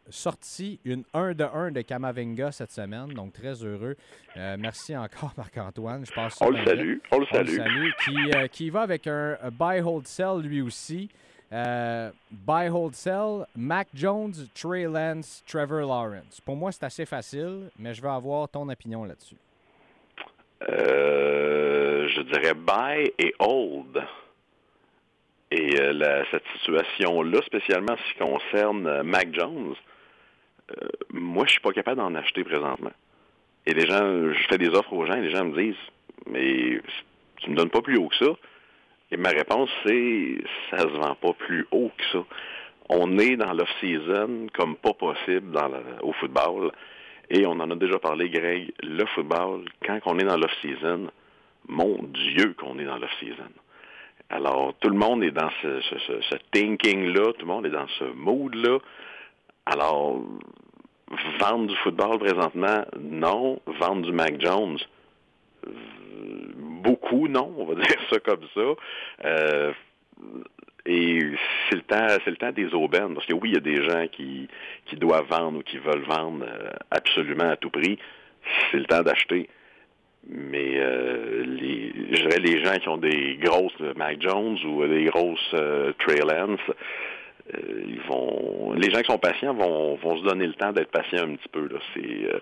sorti 0.09 0.81
une 0.85 1.05
1 1.15 1.35
de 1.35 1.45
1 1.45 1.71
de 1.73 1.83
Kamavinga 1.83 2.53
cette 2.53 2.73
semaine, 2.73 3.09
donc 3.09 3.33
très 3.33 3.65
heureux. 3.65 3.97
Euh, 4.37 4.57
merci 4.59 4.97
encore, 4.97 5.33
Marc-Antoine. 5.37 6.05
Je 6.07 6.13
pense 6.13 6.41
on 6.41 6.51
le 6.51 6.65
salue. 6.65 6.99
On 7.13 7.19
le 7.19 7.27
salue. 7.27 7.59
Qui, 8.05 8.49
qui, 8.51 8.71
va 8.71 8.83
avec 8.83 9.07
un, 9.07 9.37
buy 9.53 9.81
hold 9.81 10.07
sell 10.07 10.41
lui 10.43 10.61
aussi. 10.61 11.09
buy 11.51 12.69
hold 12.69 12.95
sell, 12.95 13.47
Mac 13.57 13.89
Jones, 13.95 14.35
Trey 14.55 14.85
Lance, 14.85 15.43
Trevor 15.47 15.81
Lawrence. 15.81 16.41
Pour 16.41 16.57
moi, 16.57 16.73
c'est 16.73 16.85
assez 16.85 17.07
facile, 17.07 17.71
mais 17.79 17.95
je 17.95 18.03
veux 18.03 18.09
avoir 18.09 18.49
ton 18.49 18.69
opinion 18.69 19.05
là-dessus. 19.05 19.37
je 20.63 22.23
dirais 22.23 22.55
buy 22.55 23.13
et 23.19 23.35
hold. 23.39 24.03
Et 25.51 25.81
euh, 25.81 26.25
cette 26.31 26.47
situation-là, 26.59 27.41
spécialement 27.45 27.97
ce 27.97 28.13
qui 28.13 28.19
concerne 28.21 28.87
euh, 28.87 29.03
Mac 29.03 29.35
Jones, 29.35 29.75
euh, 30.71 30.89
moi, 31.13 31.45
je 31.47 31.53
suis 31.53 31.61
pas 31.61 31.73
capable 31.73 31.97
d'en 31.97 32.15
acheter 32.15 32.45
présentement. 32.45 32.93
Et 33.67 33.75
les 33.75 33.87
gens, 33.87 34.33
je 34.33 34.47
fais 34.49 34.59
des 34.59 34.69
offres 34.69 34.93
aux 34.93 35.05
gens 35.07 35.15
et 35.15 35.23
les 35.23 35.31
gens 35.31 35.45
me 35.45 35.61
disent, 35.61 35.75
mais 36.27 36.81
tu 37.39 37.51
me 37.51 37.57
donnes 37.57 37.71
pas 37.71 37.83
plus 37.83 37.99
haut 37.99 38.09
que 38.09 38.17
ça. 38.17 38.33
Et 39.11 39.17
ma 39.17 39.31
réponse, 39.31 39.69
c'est, 39.85 40.39
ça 40.71 40.79
se 40.79 40.87
vend 40.87 41.17
pas 41.17 41.33
plus 41.33 41.67
haut 41.73 41.91
que 41.97 42.05
ça. 42.13 42.25
On 42.89 43.19
est 43.19 43.37
dans 43.37 43.53
l'off-season 43.53 44.47
comme 44.55 44.77
pas 44.77 44.95
possible 44.95 45.51
dans 45.51 45.71
au 46.03 46.13
football. 46.15 46.71
Et 47.29 47.45
on 47.47 47.53
en 47.53 47.71
a 47.71 47.75
déjà 47.75 47.99
parlé, 47.99 48.31
Greg, 48.31 48.73
le 48.83 49.05
football, 49.07 49.65
quand 49.85 49.99
on 50.07 50.19
est 50.19 50.25
dans 50.25 50.37
l'off-season, 50.37 51.11
mon 51.69 52.03
Dieu 52.05 52.55
qu'on 52.59 52.79
est 52.79 52.85
dans 52.85 52.99
l'off-season. 52.99 53.51
Alors, 54.31 54.75
tout 54.81 54.89
le 54.89 54.97
monde 54.97 55.25
est 55.25 55.33
dans 55.33 55.51
ce, 55.61 56.37
thinking-là, 56.53 57.33
tout 57.33 57.47
le 57.47 57.53
monde 57.53 57.67
est 57.67 57.71
dans 57.71 57.89
ce 57.99 58.05
mood-là. 58.05 58.79
Alors, 59.67 60.21
vendre 61.41 61.67
du 61.67 61.77
football 61.77 62.21
présentement, 62.21 62.85
non. 63.01 63.61
Vendre 63.67 64.03
du 64.03 64.13
Mac 64.13 64.41
Jones, 64.41 64.79
beaucoup, 66.57 67.27
non. 67.27 67.53
On 67.59 67.65
va 67.65 67.75
dire 67.83 67.99
ça 68.09 68.21
comme 68.21 68.47
ça. 68.55 68.75
Euh, 69.25 69.73
et 70.87 71.19
c'est 71.69 71.77
le 71.77 71.83
temps, 71.83 72.07
c'est 72.25 72.31
le 72.31 72.37
temps 72.37 72.53
des 72.53 72.73
aubaines, 72.73 73.15
parce 73.15 73.27
que 73.27 73.35
oui, 73.35 73.51
il 73.51 73.55
y 73.55 73.57
a 73.57 73.61
des 73.61 73.83
gens 73.83 74.07
qui, 74.07 74.49
qui 74.87 74.95
doivent 74.95 75.27
vendre 75.27 75.59
ou 75.59 75.63
qui 75.63 75.79
veulent 75.79 76.05
vendre 76.05 76.45
euh, 76.47 76.71
absolument 76.93 77.51
à 77.51 77.57
tout 77.57 77.71
prix. 77.71 77.99
C'est 78.71 78.79
le 78.79 78.87
temps 78.87 79.03
d'acheter. 79.03 79.49
Mais 80.29 80.75
euh, 80.77 81.45
les, 81.47 81.93
je 82.13 82.23
dirais 82.23 82.39
les 82.41 82.63
gens 82.63 82.79
qui 82.79 82.89
ont 82.89 82.99
des 82.99 83.39
grosses 83.41 83.81
Mac 83.97 84.21
Jones 84.21 84.59
ou 84.67 84.87
des 84.87 85.05
grosses 85.05 85.55
euh, 85.55 85.93
Lance, 86.09 86.61
euh, 87.55 87.83
ils 87.89 88.01
vont, 88.03 88.75
les 88.75 88.91
gens 88.91 89.01
qui 89.01 89.11
sont 89.11 89.19
patients 89.19 89.55
vont, 89.55 89.97
vont 89.97 90.19
se 90.19 90.23
donner 90.23 90.47
le 90.47 90.53
temps 90.55 90.73
d'être 90.73 90.91
patients 90.91 91.25
un 91.25 91.35
petit 91.35 91.49
peu. 91.49 91.67
Là. 91.69 91.79
C'est, 91.95 92.01
euh, 92.01 92.39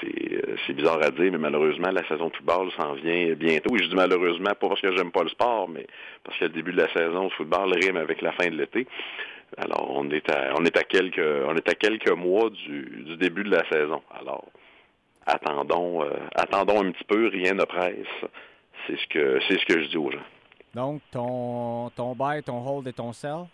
c'est, 0.00 0.58
c'est 0.66 0.72
bizarre 0.72 1.02
à 1.02 1.10
dire, 1.10 1.30
mais 1.30 1.38
malheureusement, 1.38 1.90
la 1.90 2.06
saison 2.08 2.30
football 2.30 2.70
s'en 2.72 2.94
vient 2.94 3.34
bientôt. 3.34 3.76
Et 3.76 3.82
je 3.82 3.88
dis 3.88 3.94
malheureusement 3.94 4.54
pas 4.58 4.68
parce 4.68 4.80
que 4.80 4.96
j'aime 4.96 5.12
pas 5.12 5.22
le 5.22 5.28
sport, 5.28 5.68
mais 5.68 5.86
parce 6.24 6.38
que 6.38 6.44
le 6.44 6.50
début 6.50 6.72
de 6.72 6.78
la 6.78 6.92
saison 6.92 7.26
de 7.26 7.32
football 7.32 7.72
rime 7.74 7.98
avec 7.98 8.22
la 8.22 8.32
fin 8.32 8.48
de 8.48 8.56
l'été. 8.56 8.86
Alors, 9.56 9.92
on 9.94 10.08
est 10.10 10.30
à, 10.30 10.54
on 10.58 10.64
est 10.64 10.76
à 10.76 10.84
quelques, 10.84 11.20
on 11.46 11.54
est 11.54 11.68
à 11.68 11.74
quelques 11.74 12.12
mois 12.12 12.50
du, 12.50 13.04
du 13.04 13.16
début 13.16 13.44
de 13.44 13.50
la 13.50 13.68
saison. 13.68 14.00
Alors, 14.20 14.46
attendons, 15.30 16.04
attendons 16.34 16.84
un 16.84 16.90
petit 16.92 17.04
peu, 17.04 17.28
rien 17.28 17.54
ne 17.54 17.64
presse. 17.64 18.06
C'est 18.86 18.96
ce 18.98 19.06
que 19.08 19.40
c'est 19.48 19.58
ce 19.58 19.66
que 19.66 19.82
je 19.82 19.88
dis 19.88 19.96
aux 19.96 20.10
gens. 20.10 20.18
Donc, 20.74 21.02
ton, 21.10 21.90
ton 21.90 22.14
buy, 22.14 22.42
ton 22.42 22.64
hold 22.64 22.86
et 22.86 22.92
ton 22.92 23.12
sell? 23.12 23.46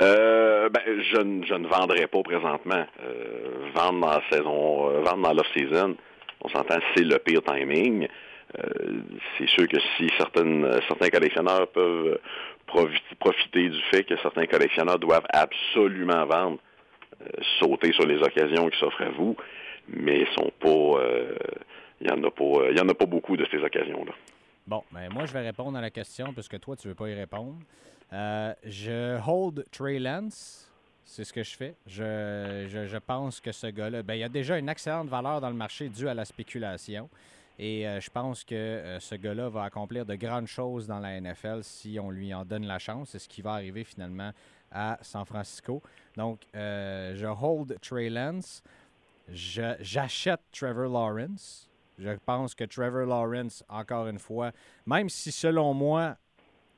Euh, 0.00 0.68
ben, 0.68 0.82
je, 0.86 1.20
ne 1.20 1.66
vendrai 1.66 2.06
pas 2.06 2.22
présentement. 2.22 2.86
Euh, 3.02 3.70
vendre 3.74 4.00
dans 4.00 4.10
la 4.10 4.22
saison, 4.30 4.90
euh, 4.90 5.00
vendre 5.00 5.22
dans 5.22 5.32
l'off-season, 5.32 5.96
on 6.42 6.48
s'entend, 6.50 6.78
c'est 6.94 7.04
le 7.04 7.18
pire 7.18 7.42
timing. 7.42 8.06
c'est 9.36 9.48
sûr 9.48 9.66
que 9.66 9.78
si 9.96 10.08
certaines, 10.16 10.80
certains 10.86 11.08
collectionneurs 11.08 11.68
peuvent 11.68 12.18
profiter 13.18 13.68
du 13.68 13.80
fait 13.90 14.04
que 14.04 14.16
certains 14.18 14.46
collectionneurs 14.46 14.98
doivent 14.98 15.26
absolument 15.30 16.24
vendre, 16.26 16.58
sauter 17.58 17.92
sur 17.92 18.06
les 18.06 18.22
occasions 18.22 18.68
qui 18.68 18.78
s'offrent 18.78 19.02
à 19.02 19.10
vous, 19.10 19.36
mais 19.88 20.24
sont 20.34 20.52
pas, 20.60 21.02
il 22.00 22.06
y 22.06 22.10
en 22.10 22.22
a 22.22 22.30
pas, 22.30 22.70
il 22.70 22.76
y 22.76 22.80
en 22.80 22.88
a 22.88 22.94
pas 22.94 23.06
beaucoup 23.06 23.36
de 23.36 23.46
ces 23.50 23.58
occasions-là. 23.58 24.12
Bon, 24.68 24.84
ben 24.92 25.10
moi, 25.10 25.24
je 25.24 25.32
vais 25.32 25.40
répondre 25.40 25.78
à 25.78 25.80
la 25.80 25.90
question 25.90 26.34
puisque 26.34 26.60
toi, 26.60 26.76
tu 26.76 26.86
ne 26.86 26.92
veux 26.92 26.94
pas 26.94 27.08
y 27.08 27.14
répondre. 27.14 27.56
Euh, 28.12 28.52
je 28.64 29.18
hold 29.26 29.64
Trey 29.72 29.98
Lance. 29.98 30.70
C'est 31.06 31.24
ce 31.24 31.32
que 31.32 31.42
je 31.42 31.56
fais. 31.56 31.74
Je, 31.86 32.66
je, 32.68 32.98
pense 32.98 33.40
que 33.40 33.50
ce 33.50 33.68
gars-là, 33.68 34.02
ben, 34.02 34.12
il 34.12 34.20
y 34.20 34.24
a 34.24 34.28
déjà 34.28 34.58
une 34.58 34.68
excellente 34.68 35.08
valeur 35.08 35.40
dans 35.40 35.48
le 35.48 35.56
marché 35.56 35.88
due 35.88 36.06
à 36.06 36.12
la 36.12 36.26
spéculation. 36.26 37.08
Et 37.58 37.88
euh, 37.88 37.98
je 37.98 38.10
pense 38.10 38.44
que 38.44 38.54
euh, 38.54 39.00
ce 39.00 39.14
gars-là 39.14 39.48
va 39.48 39.64
accomplir 39.64 40.04
de 40.04 40.16
grandes 40.16 40.48
choses 40.48 40.86
dans 40.86 40.98
la 40.98 41.18
NFL 41.18 41.60
si 41.62 41.98
on 41.98 42.10
lui 42.10 42.34
en 42.34 42.44
donne 42.44 42.66
la 42.66 42.78
chance. 42.78 43.08
C'est 43.12 43.18
ce 43.20 43.28
qui 43.28 43.40
va 43.40 43.52
arriver 43.52 43.84
finalement 43.84 44.32
à 44.70 44.98
San 45.00 45.24
Francisco. 45.24 45.82
Donc, 46.14 46.40
je 46.52 47.26
hold 47.26 47.80
Trey 47.80 48.10
Lance. 48.10 48.62
J'achète 49.32 50.40
Trevor 50.52 50.88
Lawrence. 50.88 51.68
Je 51.98 52.10
pense 52.24 52.54
que 52.54 52.64
Trevor 52.64 53.06
Lawrence, 53.06 53.64
encore 53.68 54.06
une 54.06 54.18
fois, 54.18 54.52
même 54.86 55.08
si 55.08 55.32
selon 55.32 55.74
moi, 55.74 56.16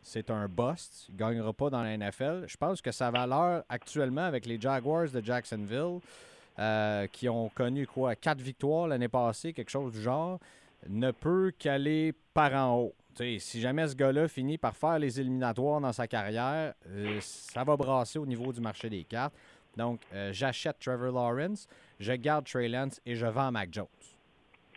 c'est 0.02 0.30
un 0.30 0.48
bust, 0.48 1.06
il 1.08 1.14
ne 1.14 1.18
gagnera 1.18 1.52
pas 1.52 1.70
dans 1.70 1.82
la 1.82 1.96
NFL, 1.96 2.44
je 2.46 2.56
pense 2.56 2.80
que 2.80 2.90
sa 2.90 3.10
valeur 3.10 3.64
actuellement 3.68 4.24
avec 4.24 4.46
les 4.46 4.58
Jaguars 4.58 5.10
de 5.10 5.22
Jacksonville, 5.22 6.00
euh, 6.58 7.06
qui 7.08 7.28
ont 7.28 7.48
connu 7.50 7.86
quoi, 7.86 8.16
quatre 8.16 8.40
victoires 8.40 8.88
l'année 8.88 9.08
passée, 9.08 9.52
quelque 9.52 9.70
chose 9.70 9.92
du 9.92 10.00
genre, 10.00 10.38
ne 10.88 11.10
peut 11.10 11.52
qu'aller 11.58 12.14
par 12.32 12.52
en 12.54 12.78
haut. 12.78 12.94
si 13.38 13.60
jamais 13.60 13.86
ce 13.88 13.94
gars-là 13.94 14.26
finit 14.26 14.56
par 14.56 14.74
faire 14.74 14.98
les 14.98 15.20
éliminatoires 15.20 15.80
dans 15.80 15.92
sa 15.92 16.06
carrière, 16.06 16.74
euh, 16.88 17.18
ça 17.20 17.62
va 17.64 17.76
brasser 17.76 18.18
au 18.18 18.26
niveau 18.26 18.52
du 18.52 18.60
marché 18.60 18.88
des 18.88 19.04
cartes. 19.04 19.34
Donc, 19.76 20.00
euh, 20.12 20.32
j'achète 20.32 20.78
Trevor 20.80 21.12
Lawrence, 21.12 21.66
je 21.98 22.12
garde 22.12 22.46
Trey 22.46 22.68
Lance 22.68 23.00
et 23.06 23.14
je 23.14 23.26
vends 23.26 23.52
Mac 23.52 23.72
Jones. 23.72 23.86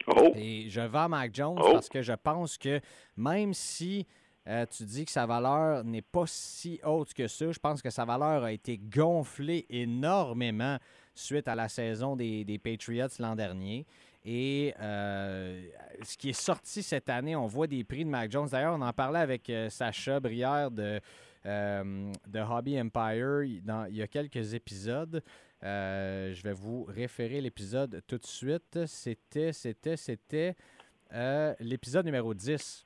Oh. 0.08 0.32
Et 0.36 0.70
je 0.70 0.82
vends 0.82 1.10
Mac 1.10 1.34
Jones 1.34 1.58
oh. 1.60 1.74
parce 1.74 1.90
que 1.90 2.02
je 2.02 2.14
pense 2.14 2.58
que 2.58 2.80
même 3.18 3.54
si 3.54 4.06
euh, 4.48 4.66
tu 4.66 4.84
dis 4.84 5.06
que 5.06 5.12
sa 5.12 5.26
valeur 5.26 5.84
n'est 5.84 6.02
pas 6.02 6.26
si 6.28 6.80
haute 6.84 7.14
que 7.14 7.28
ça, 7.28 7.52
je 7.52 7.60
pense 7.60 7.82
que 7.82 7.90
sa 7.90 8.06
valeur 8.06 8.44
a 8.44 8.52
été 8.52 8.78
gonflée 8.78 9.66
énormément 9.70 10.78
suite 11.16 11.48
à 11.48 11.56
la 11.56 11.70
saison 11.70 12.16
des, 12.16 12.60
Patriots 12.64 13.08
l'an 13.20 13.36
dernier. 13.36 13.86
Et 14.26 14.74
euh, 14.80 15.66
ce 16.02 16.18
qui 16.18 16.30
est 16.30 16.34
sorti 16.34 16.82
cette 16.82 17.10
année, 17.10 17.36
on 17.36 17.46
voit 17.46 17.68
des 17.68 17.84
prix 17.84 18.06
de 18.06 18.10
Mac 18.10 18.32
Jones. 18.32 18.48
D'ailleurs, 18.50 18.76
on 18.76 18.82
en 18.82 18.94
parlait 18.94 19.20
avec 19.20 19.52
Sacha 19.70 20.20
Brière 20.20 20.72
de, 20.72 21.02
de 21.46 22.40
Hobby 22.40 22.80
Empire 22.80 23.62
dans, 23.64 23.86
il 23.86 23.96
y 23.96 24.02
a 24.02 24.08
quelques 24.08 24.54
épisodes. 24.54 25.22
Euh, 25.64 26.34
je 26.34 26.44
vais 26.44 26.54
vous 26.54 26.84
référer 26.84 27.40
l'épisode 27.40 28.02
tout 28.08 28.18
de 28.18 28.26
suite. 28.26 28.86
C'était, 28.86 29.54
c'était, 29.54 29.96
c'était 29.96 30.56
euh, 31.14 31.54
l'épisode 31.60 32.06
numéro 32.06 32.34
10. 32.34 32.86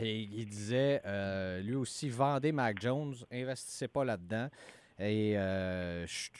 Et 0.00 0.20
il 0.20 0.46
disait, 0.46 1.02
euh, 1.04 1.60
lui 1.60 1.74
aussi, 1.74 2.08
vendez 2.08 2.52
Mac 2.52 2.80
Jones, 2.80 3.14
investissez 3.30 3.88
pas 3.88 4.04
là-dedans. 4.04 4.48
Et 5.00 5.36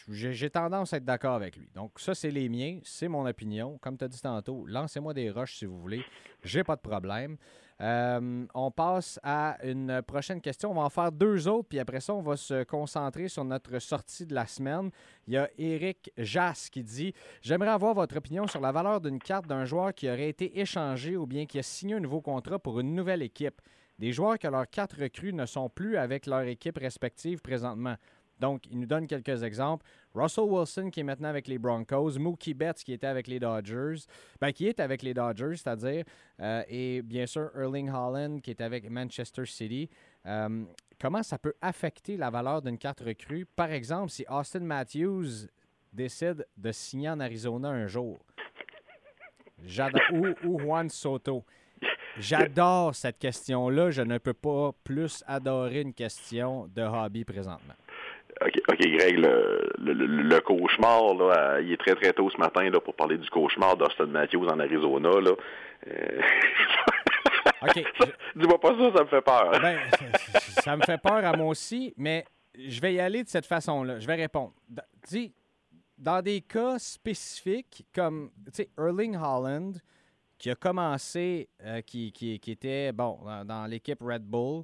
j'ai 0.08 0.50
tendance 0.50 0.92
à 0.92 0.96
être 0.96 1.04
d'accord 1.04 1.34
avec 1.34 1.56
lui. 1.56 1.68
Donc, 1.74 2.00
ça, 2.00 2.14
c'est 2.14 2.30
les 2.30 2.48
miens, 2.48 2.80
c'est 2.82 3.06
mon 3.06 3.24
opinion. 3.24 3.78
Comme 3.78 3.96
tu 3.96 4.04
as 4.04 4.08
dit 4.08 4.20
tantôt, 4.20 4.66
lancez-moi 4.66 5.14
des 5.14 5.30
roches 5.30 5.56
si 5.56 5.64
vous 5.64 5.78
voulez. 5.78 6.02
J'ai 6.42 6.64
pas 6.64 6.74
de 6.74 6.80
problème. 6.80 7.36
Euh, 7.80 8.44
on 8.54 8.70
passe 8.70 9.20
à 9.22 9.56
une 9.62 10.02
prochaine 10.02 10.40
question. 10.40 10.70
On 10.72 10.74
va 10.74 10.82
en 10.82 10.90
faire 10.90 11.12
deux 11.12 11.46
autres, 11.46 11.68
puis 11.68 11.78
après 11.78 12.00
ça, 12.00 12.12
on 12.12 12.22
va 12.22 12.36
se 12.36 12.64
concentrer 12.64 13.28
sur 13.28 13.44
notre 13.44 13.78
sortie 13.78 14.26
de 14.26 14.34
la 14.34 14.46
semaine. 14.46 14.90
Il 15.26 15.34
y 15.34 15.36
a 15.36 15.48
Eric 15.58 16.10
Jass 16.16 16.70
qui 16.70 16.82
dit 16.82 17.14
J'aimerais 17.40 17.70
avoir 17.70 17.94
votre 17.94 18.16
opinion 18.16 18.46
sur 18.46 18.60
la 18.60 18.72
valeur 18.72 19.00
d'une 19.00 19.20
carte 19.20 19.46
d'un 19.46 19.64
joueur 19.64 19.94
qui 19.94 20.08
aurait 20.08 20.28
été 20.28 20.60
échangé 20.60 21.16
ou 21.16 21.26
bien 21.26 21.46
qui 21.46 21.58
a 21.58 21.62
signé 21.62 21.94
un 21.94 22.00
nouveau 22.00 22.20
contrat 22.20 22.58
pour 22.58 22.80
une 22.80 22.94
nouvelle 22.94 23.22
équipe. 23.22 23.60
Des 23.98 24.12
joueurs 24.12 24.38
que 24.38 24.46
leurs 24.46 24.68
quatre 24.70 25.00
recrues 25.00 25.32
ne 25.32 25.44
sont 25.44 25.68
plus 25.68 25.96
avec 25.96 26.26
leur 26.26 26.42
équipe 26.42 26.78
respective 26.78 27.40
présentement. 27.40 27.96
Donc, 28.40 28.64
il 28.70 28.78
nous 28.78 28.86
donne 28.86 29.06
quelques 29.06 29.42
exemples. 29.42 29.84
Russell 30.14 30.44
Wilson, 30.44 30.90
qui 30.90 31.00
est 31.00 31.04
maintenant 31.04 31.28
avec 31.28 31.48
les 31.48 31.58
Broncos, 31.58 32.18
Mookie 32.18 32.54
Betts, 32.54 32.82
qui 32.84 32.92
était 32.92 33.06
avec 33.06 33.26
les 33.26 33.38
Dodgers, 33.38 34.06
ben, 34.40 34.52
qui 34.52 34.66
est 34.66 34.80
avec 34.80 35.02
les 35.02 35.14
Dodgers, 35.14 35.56
c'est-à-dire, 35.56 36.04
euh, 36.40 36.62
et 36.68 37.02
bien 37.02 37.26
sûr 37.26 37.50
Erling 37.56 37.90
Holland, 37.90 38.40
qui 38.40 38.50
est 38.50 38.60
avec 38.60 38.88
Manchester 38.90 39.44
City. 39.44 39.88
Euh, 40.26 40.64
comment 41.00 41.22
ça 41.22 41.38
peut 41.38 41.54
affecter 41.60 42.16
la 42.16 42.30
valeur 42.30 42.62
d'une 42.62 42.78
carte 42.78 43.00
recrue? 43.00 43.46
Par 43.46 43.70
exemple, 43.70 44.10
si 44.10 44.24
Austin 44.28 44.60
Matthews 44.60 45.48
décide 45.92 46.46
de 46.56 46.72
signer 46.72 47.10
en 47.10 47.20
Arizona 47.20 47.68
un 47.68 47.86
jour, 47.86 48.18
ou, 50.12 50.26
ou 50.44 50.58
Juan 50.60 50.88
Soto. 50.88 51.44
J'adore 52.18 52.94
cette 52.94 53.18
question-là. 53.18 53.90
Je 53.90 54.02
ne 54.02 54.18
peux 54.18 54.34
pas 54.34 54.72
plus 54.84 55.22
adorer 55.26 55.82
une 55.82 55.94
question 55.94 56.66
de 56.68 56.82
hobby 56.82 57.24
présentement. 57.24 57.74
OK, 58.40 58.78
Greg, 58.78 59.18
le, 59.18 59.72
le, 59.78 60.40
cauchemar, 60.40 61.14
là, 61.14 61.60
il 61.60 61.72
est 61.72 61.76
très 61.76 61.94
très 61.94 62.12
tôt 62.12 62.30
ce 62.30 62.36
matin 62.38 62.68
là, 62.70 62.80
pour 62.80 62.94
parler 62.94 63.18
du 63.18 63.28
cauchemar 63.30 63.76
d'Austin 63.76 64.06
Matthews 64.06 64.46
en 64.46 64.60
Arizona. 64.60 65.20
Là. 65.20 65.32
Euh, 65.86 66.20
OK. 67.62 67.84
Dis-moi 68.36 68.60
pas 68.60 68.70
ça, 68.78 68.96
ça 68.96 69.04
me 69.04 69.08
fait 69.08 69.22
peur. 69.22 69.50
Ben, 69.60 69.78
ça 70.62 70.76
me 70.76 70.82
fait 70.82 70.98
peur 70.98 71.24
à 71.24 71.36
moi 71.36 71.48
aussi, 71.48 71.92
mais 71.96 72.24
je 72.54 72.80
vais 72.80 72.94
y 72.94 73.00
aller 73.00 73.24
de 73.24 73.28
cette 73.28 73.46
façon-là. 73.46 73.98
Je 73.98 74.06
vais 74.06 74.14
répondre. 74.14 74.52
Dis, 75.08 75.34
dans 75.96 76.22
des 76.22 76.40
cas 76.40 76.78
spécifiques, 76.78 77.86
comme 77.94 78.30
Erling 78.78 79.16
Holland, 79.16 79.74
qui 80.38 80.50
a 80.50 80.54
commencé, 80.54 81.48
euh, 81.64 81.80
qui, 81.80 82.12
qui, 82.12 82.38
qui, 82.38 82.52
était 82.52 82.92
bon 82.92 83.18
dans 83.44 83.66
l'équipe 83.66 84.00
Red 84.00 84.22
Bull, 84.22 84.62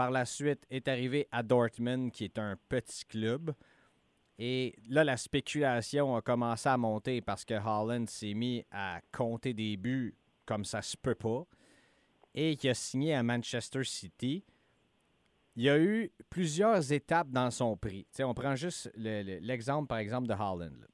par 0.00 0.10
la 0.10 0.24
suite, 0.24 0.64
est 0.70 0.88
arrivé 0.88 1.28
à 1.30 1.42
Dortmund, 1.42 2.10
qui 2.10 2.24
est 2.24 2.38
un 2.38 2.56
petit 2.70 3.04
club. 3.04 3.52
Et 4.38 4.74
là, 4.88 5.04
la 5.04 5.18
spéculation 5.18 6.16
a 6.16 6.22
commencé 6.22 6.70
à 6.70 6.78
monter 6.78 7.20
parce 7.20 7.44
que 7.44 7.52
Holland 7.52 8.08
s'est 8.08 8.32
mis 8.32 8.64
à 8.70 9.02
compter 9.12 9.52
des 9.52 9.76
buts 9.76 10.16
comme 10.46 10.64
ça 10.64 10.80
se 10.80 10.96
peut 10.96 11.14
pas 11.14 11.44
et 12.34 12.56
qui 12.56 12.70
a 12.70 12.72
signé 12.72 13.14
à 13.14 13.22
Manchester 13.22 13.84
City. 13.84 14.42
Il 15.54 15.64
y 15.64 15.68
a 15.68 15.78
eu 15.78 16.10
plusieurs 16.30 16.90
étapes 16.90 17.28
dans 17.28 17.50
son 17.50 17.76
prix. 17.76 18.06
on 18.20 18.32
prend 18.32 18.56
juste 18.56 18.90
l'exemple, 18.96 19.86
par 19.86 19.98
exemple, 19.98 20.28
de 20.28 20.32
Holland. 20.32 20.88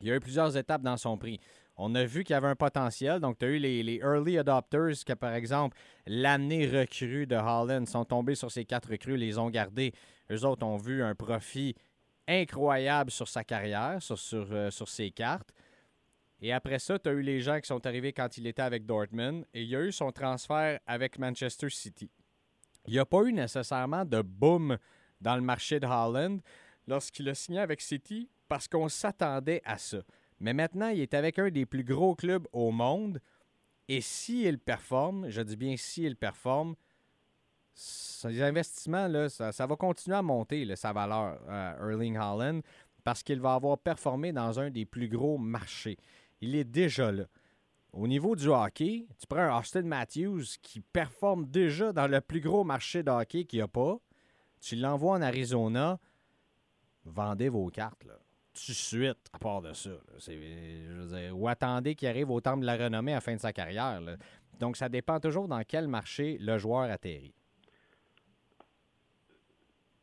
Il 0.00 0.06
y 0.06 0.12
a 0.12 0.14
eu 0.14 0.20
plusieurs 0.20 0.56
étapes 0.56 0.82
dans 0.82 0.96
son 0.96 1.18
prix. 1.18 1.40
On 1.80 1.94
a 1.94 2.04
vu 2.04 2.24
qu'il 2.24 2.34
y 2.34 2.36
avait 2.36 2.48
un 2.48 2.56
potentiel. 2.56 3.20
Donc, 3.20 3.38
tu 3.38 3.46
as 3.46 3.48
eu 3.48 3.58
les, 3.58 4.00
early 4.02 4.36
adopters 4.36 5.04
qui, 5.06 5.14
par 5.14 5.32
exemple, 5.32 5.76
l'année 6.06 6.66
recrue 6.66 7.26
de 7.26 7.36
Holland 7.36 7.86
sont 7.86 8.04
tombés 8.04 8.34
sur 8.34 8.50
ces 8.50 8.64
quatre 8.64 8.90
recrues, 8.90 9.16
les 9.16 9.38
ont 9.38 9.48
gardés. 9.48 9.92
Eux 10.30 10.44
autres 10.44 10.66
ont 10.66 10.76
vu 10.76 11.02
un 11.04 11.14
profit 11.14 11.76
incroyable 12.26 13.12
sur 13.12 13.28
sa 13.28 13.44
carrière, 13.44 14.02
sur, 14.02 14.18
sur, 14.18 14.46
euh, 14.50 14.70
ses 14.70 15.12
cartes. 15.12 15.54
Et 16.40 16.52
après 16.52 16.80
ça, 16.80 16.98
tu 16.98 17.08
as 17.08 17.12
eu 17.12 17.22
les 17.22 17.40
gens 17.40 17.60
qui 17.60 17.68
sont 17.68 17.84
arrivés 17.86 18.12
quand 18.12 18.36
il 18.36 18.46
était 18.46 18.62
avec 18.62 18.84
Dortmund 18.84 19.44
et 19.54 19.62
il 19.62 19.68
y 19.68 19.76
a 19.76 19.80
eu 19.80 19.92
son 19.92 20.12
transfert 20.12 20.78
avec 20.86 21.18
Manchester 21.18 21.70
City. 21.70 22.10
Il 22.86 22.92
n'y 22.92 22.98
a 22.98 23.06
pas 23.06 23.22
eu 23.22 23.32
nécessairement 23.32 24.04
de 24.04 24.20
boom 24.22 24.78
dans 25.20 25.36
le 25.36 25.42
marché 25.42 25.80
de 25.80 25.86
Holland 25.86 26.40
lorsqu'il 26.86 27.28
a 27.28 27.34
signé 27.34 27.60
avec 27.60 27.80
City 27.80 28.28
parce 28.48 28.68
qu'on 28.68 28.88
s'attendait 28.88 29.62
à 29.64 29.78
ça. 29.78 29.98
Mais 30.40 30.52
maintenant, 30.52 30.88
il 30.88 31.00
est 31.00 31.14
avec 31.14 31.38
un 31.38 31.50
des 31.50 31.66
plus 31.66 31.84
gros 31.84 32.14
clubs 32.14 32.46
au 32.52 32.70
monde. 32.70 33.20
Et 33.88 34.00
s'il 34.00 34.58
performe, 34.58 35.28
je 35.30 35.40
dis 35.40 35.56
bien 35.56 35.76
s'il 35.76 36.16
performe, 36.16 36.74
ses 37.74 38.42
investissements, 38.42 39.08
là, 39.08 39.28
ça, 39.28 39.66
va 39.66 39.76
continuer 39.76 40.16
à 40.16 40.22
monter 40.22 40.74
sa 40.76 40.92
valeur, 40.92 41.40
euh, 41.48 41.92
Erling 41.92 42.16
Haaland, 42.16 42.60
parce 43.04 43.22
qu'il 43.22 43.40
va 43.40 43.54
avoir 43.54 43.78
performé 43.78 44.32
dans 44.32 44.60
un 44.60 44.70
des 44.70 44.84
plus 44.84 45.08
gros 45.08 45.38
marchés. 45.38 45.96
Il 46.40 46.54
est 46.54 46.64
déjà 46.64 47.10
là. 47.12 47.24
Au 47.92 48.06
niveau 48.06 48.36
du 48.36 48.48
hockey, 48.48 49.06
tu 49.18 49.26
prends 49.26 49.40
un 49.40 49.58
Austin 49.58 49.82
Matthews 49.82 50.44
qui 50.60 50.80
performe 50.80 51.46
déjà 51.46 51.92
dans 51.92 52.06
le 52.06 52.20
plus 52.20 52.40
gros 52.40 52.62
marché 52.62 53.02
de 53.02 53.10
hockey 53.10 53.44
qu'il 53.44 53.60
n'y 53.60 53.62
a 53.62 53.68
pas, 53.68 53.98
tu 54.60 54.76
l'envoies 54.76 55.16
en 55.16 55.22
Arizona, 55.22 55.98
vendez 57.04 57.48
vos 57.48 57.68
cartes. 57.68 58.04
Là 58.04 58.18
suite 58.58 59.16
à 59.32 59.38
part 59.38 59.62
de 59.62 59.72
ça. 59.72 59.90
Ou 61.32 61.48
attendez 61.48 61.94
qu'il 61.94 62.08
arrive 62.08 62.30
au 62.30 62.40
temple 62.40 62.60
de 62.60 62.66
la 62.66 62.76
renommée 62.76 63.12
à 63.12 63.16
la 63.16 63.20
fin 63.20 63.34
de 63.34 63.40
sa 63.40 63.52
carrière. 63.52 64.00
Donc, 64.58 64.76
ça 64.76 64.88
dépend 64.88 65.20
toujours 65.20 65.48
dans 65.48 65.62
quel 65.66 65.88
marché 65.88 66.36
le 66.40 66.58
joueur 66.58 66.90
atterrit. 66.90 67.34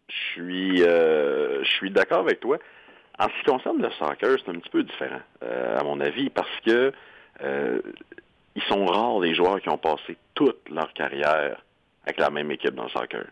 Je 0.07 0.41
suis, 0.41 0.83
euh, 0.83 1.63
suis 1.63 1.91
d'accord 1.91 2.19
avec 2.19 2.39
toi. 2.39 2.57
En 3.17 3.27
ce 3.27 3.39
qui 3.39 3.51
concerne 3.51 3.81
le 3.81 3.89
soccer, 3.91 4.37
c'est 4.43 4.51
un 4.51 4.59
petit 4.59 4.69
peu 4.69 4.83
différent, 4.83 5.21
euh, 5.43 5.77
à 5.77 5.83
mon 5.83 5.99
avis, 5.99 6.29
parce 6.29 6.49
que 6.65 6.91
euh, 7.41 7.81
ils 8.55 8.63
sont 8.63 8.85
rares 8.85 9.19
les 9.19 9.33
joueurs 9.33 9.61
qui 9.61 9.69
ont 9.69 9.77
passé 9.77 10.17
toute 10.33 10.69
leur 10.69 10.91
carrière 10.93 11.61
avec 12.03 12.19
la 12.19 12.29
même 12.29 12.51
équipe 12.51 12.75
dans 12.75 12.83
le 12.83 12.89
soccer. 12.89 13.25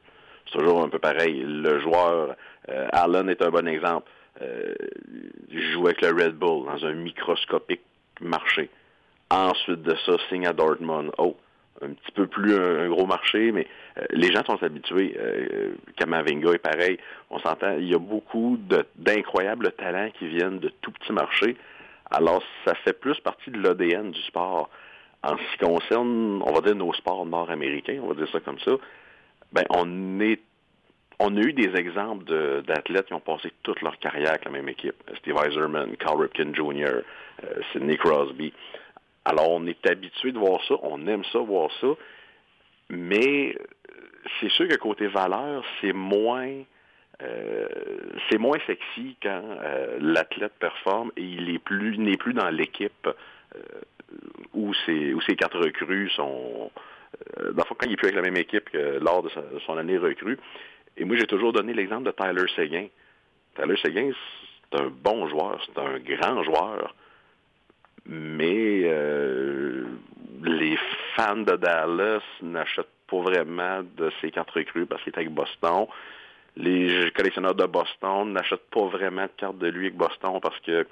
C'est 0.46 0.58
toujours 0.58 0.84
un 0.84 0.90
peu 0.90 1.00
pareil. 1.00 1.44
Le 1.46 1.80
joueur, 1.80 2.36
Allen 2.68 3.30
est 3.30 3.42
un 3.42 3.50
bon 3.50 3.68
exemple. 3.68 4.10
Il 4.42 5.72
joue 5.72 5.86
avec 5.88 6.02
le 6.02 6.10
Red 6.10 6.36
Bull 6.36 6.66
dans 6.66 6.86
un 6.86 6.94
microscopique 6.94 7.82
marché. 8.22 8.70
Ensuite 9.30 9.82
de 9.82 9.96
ça, 10.06 10.14
signe 10.30 10.48
à 10.48 10.54
Dortmund. 10.54 11.12
Oh, 11.18 11.36
un 11.82 11.90
petit 11.90 12.12
peu 12.12 12.28
plus 12.28 12.56
un, 12.56 12.90
gros 12.90 13.06
marché, 13.06 13.52
mais 13.52 13.68
euh, 13.98 14.06
les 14.12 14.32
gens 14.32 14.44
sont 14.46 14.62
habitués. 14.62 15.16
Euh, 15.18 15.74
Kamavinga 15.98 16.54
est 16.54 16.60
pareil. 16.60 16.98
On 17.30 17.40
s'entend, 17.40 17.76
il 17.78 17.90
y 17.90 17.96
a 17.96 18.00
beaucoup 18.00 18.60
d'incroyables 18.96 19.72
talents 19.74 20.10
qui 20.18 20.28
viennent 20.28 20.60
de 20.60 20.72
tout 20.82 20.92
petits 20.92 21.14
marchés. 21.14 21.58
Alors, 22.12 22.44
ça 22.66 22.76
fait 22.76 22.94
plus 22.94 23.20
partie 23.20 23.50
de 23.50 23.60
l'ADN 23.60 24.12
du 24.12 24.22
sport. 24.22 24.70
En 25.24 25.38
ce 25.38 25.58
qui 25.58 25.66
concerne, 25.66 26.42
on 26.44 26.52
va 26.52 26.62
dire, 26.62 26.76
nos 26.76 26.94
sports 26.94 27.26
nord-américains, 27.26 28.00
on 28.04 28.08
va 28.08 28.14
dire 28.14 28.32
ça 28.32 28.40
comme 28.40 28.60
ça, 28.60 28.74
ben, 29.52 29.64
on 29.70 30.20
est 30.20 30.42
on 31.24 31.38
a 31.38 31.40
eu 31.40 31.54
des 31.54 31.76
exemples 31.76 32.26
d'athlètes 32.64 33.08
qui 33.08 33.14
ont 33.14 33.20
passé 33.20 33.52
toute 33.64 33.82
leur 33.82 33.98
carrière 34.00 34.32
avec 34.32 34.46
la 34.46 34.52
même 34.52 34.70
équipe. 34.70 34.96
Steve 35.20 35.36
Eiserman, 35.46 35.96
Carl 35.98 36.22
Ripken 36.22 36.54
Jr., 36.54 36.86
euh, 36.86 37.02
Sidney 37.72 37.98
Crosby. 37.98 38.54
Alors, 39.26 39.52
on 39.52 39.66
est 39.66 39.86
habitué 39.88 40.32
de 40.34 40.38
voir 40.38 40.62
ça, 40.68 40.76
on 40.84 41.08
aime 41.08 41.24
ça, 41.32 41.40
voir 41.40 41.70
ça, 41.80 41.88
mais 42.90 43.56
euh, 43.56 43.64
c'est 44.40 44.52
sûr 44.52 44.68
que 44.68 44.76
côté 44.76 45.08
valeur, 45.08 45.64
c'est 45.82 45.94
moins 45.94 46.64
euh, 47.22 47.68
c'est 48.30 48.38
moins 48.38 48.58
sexy 48.66 49.16
quand 49.22 49.42
euh, 49.44 49.98
l'athlète 50.02 50.54
performe 50.60 51.12
et 51.16 51.22
il 51.22 51.46
n'est 51.46 51.60
plus 52.18 52.34
dans 52.34 52.50
l'équipe 52.50 53.08
où 54.54 54.74
ses 54.86 55.14
où 55.14 55.22
ses 55.22 55.36
quatre 55.36 55.60
recrues 55.60 56.10
sont 56.10 56.72
dans 57.54 57.64
quand 57.64 57.86
il 57.86 57.92
n'est 57.92 57.96
plus 57.96 58.08
avec 58.08 58.16
la 58.16 58.24
même 58.24 58.38
équipe 58.38 58.70
que 58.70 59.00
lors 59.00 59.22
de, 59.22 59.30
son 59.66 59.78
année 59.78 59.98
recrue. 59.98 60.40
Et 60.98 61.06
moi, 61.06 61.16
j'ai 61.16 61.28
toujours 61.28 61.54
donné 61.54 61.74
l'exemple 61.74 62.04
de 62.04 62.12
Tyler 62.12 62.46
Seguin. 62.56 62.88
Tyler 63.56 63.78
Seguin, 63.78 64.12
c'est 64.72 64.80
un 64.80 64.88
bon 64.88 65.28
joueur, 65.28 65.62
c'est 65.66 65.80
un 65.80 66.00
grand 66.00 66.44
joueur 66.44 66.94
mais 68.06 68.82
euh, 68.84 69.86
les 70.44 70.78
fans 71.16 71.38
de 71.38 71.56
Dallas 71.56 72.22
n'achètent 72.42 72.88
pas 73.08 73.22
vraiment 73.22 73.82
de 73.96 74.12
ces 74.22 74.32
quatre 74.32 74.58
recrues 74.58 74.86
parce 74.86 75.02
qu'il 75.04 75.14
est 75.14 75.18
avec 75.18 75.32
Boston. 75.32 75.88
Les 76.56 77.12
collectionneurs 77.16 77.56
de 77.56 77.66
Boston 77.66 78.34
n'achètent 78.34 78.70
pas 78.70 78.86
vraiment 78.86 79.24
de 79.24 79.32
cartes 79.38 79.58
de 79.58 79.68
lui 79.68 79.88
avec 79.88 79.98
Boston 79.98 80.40
parce 80.42 80.60
que 80.60 80.86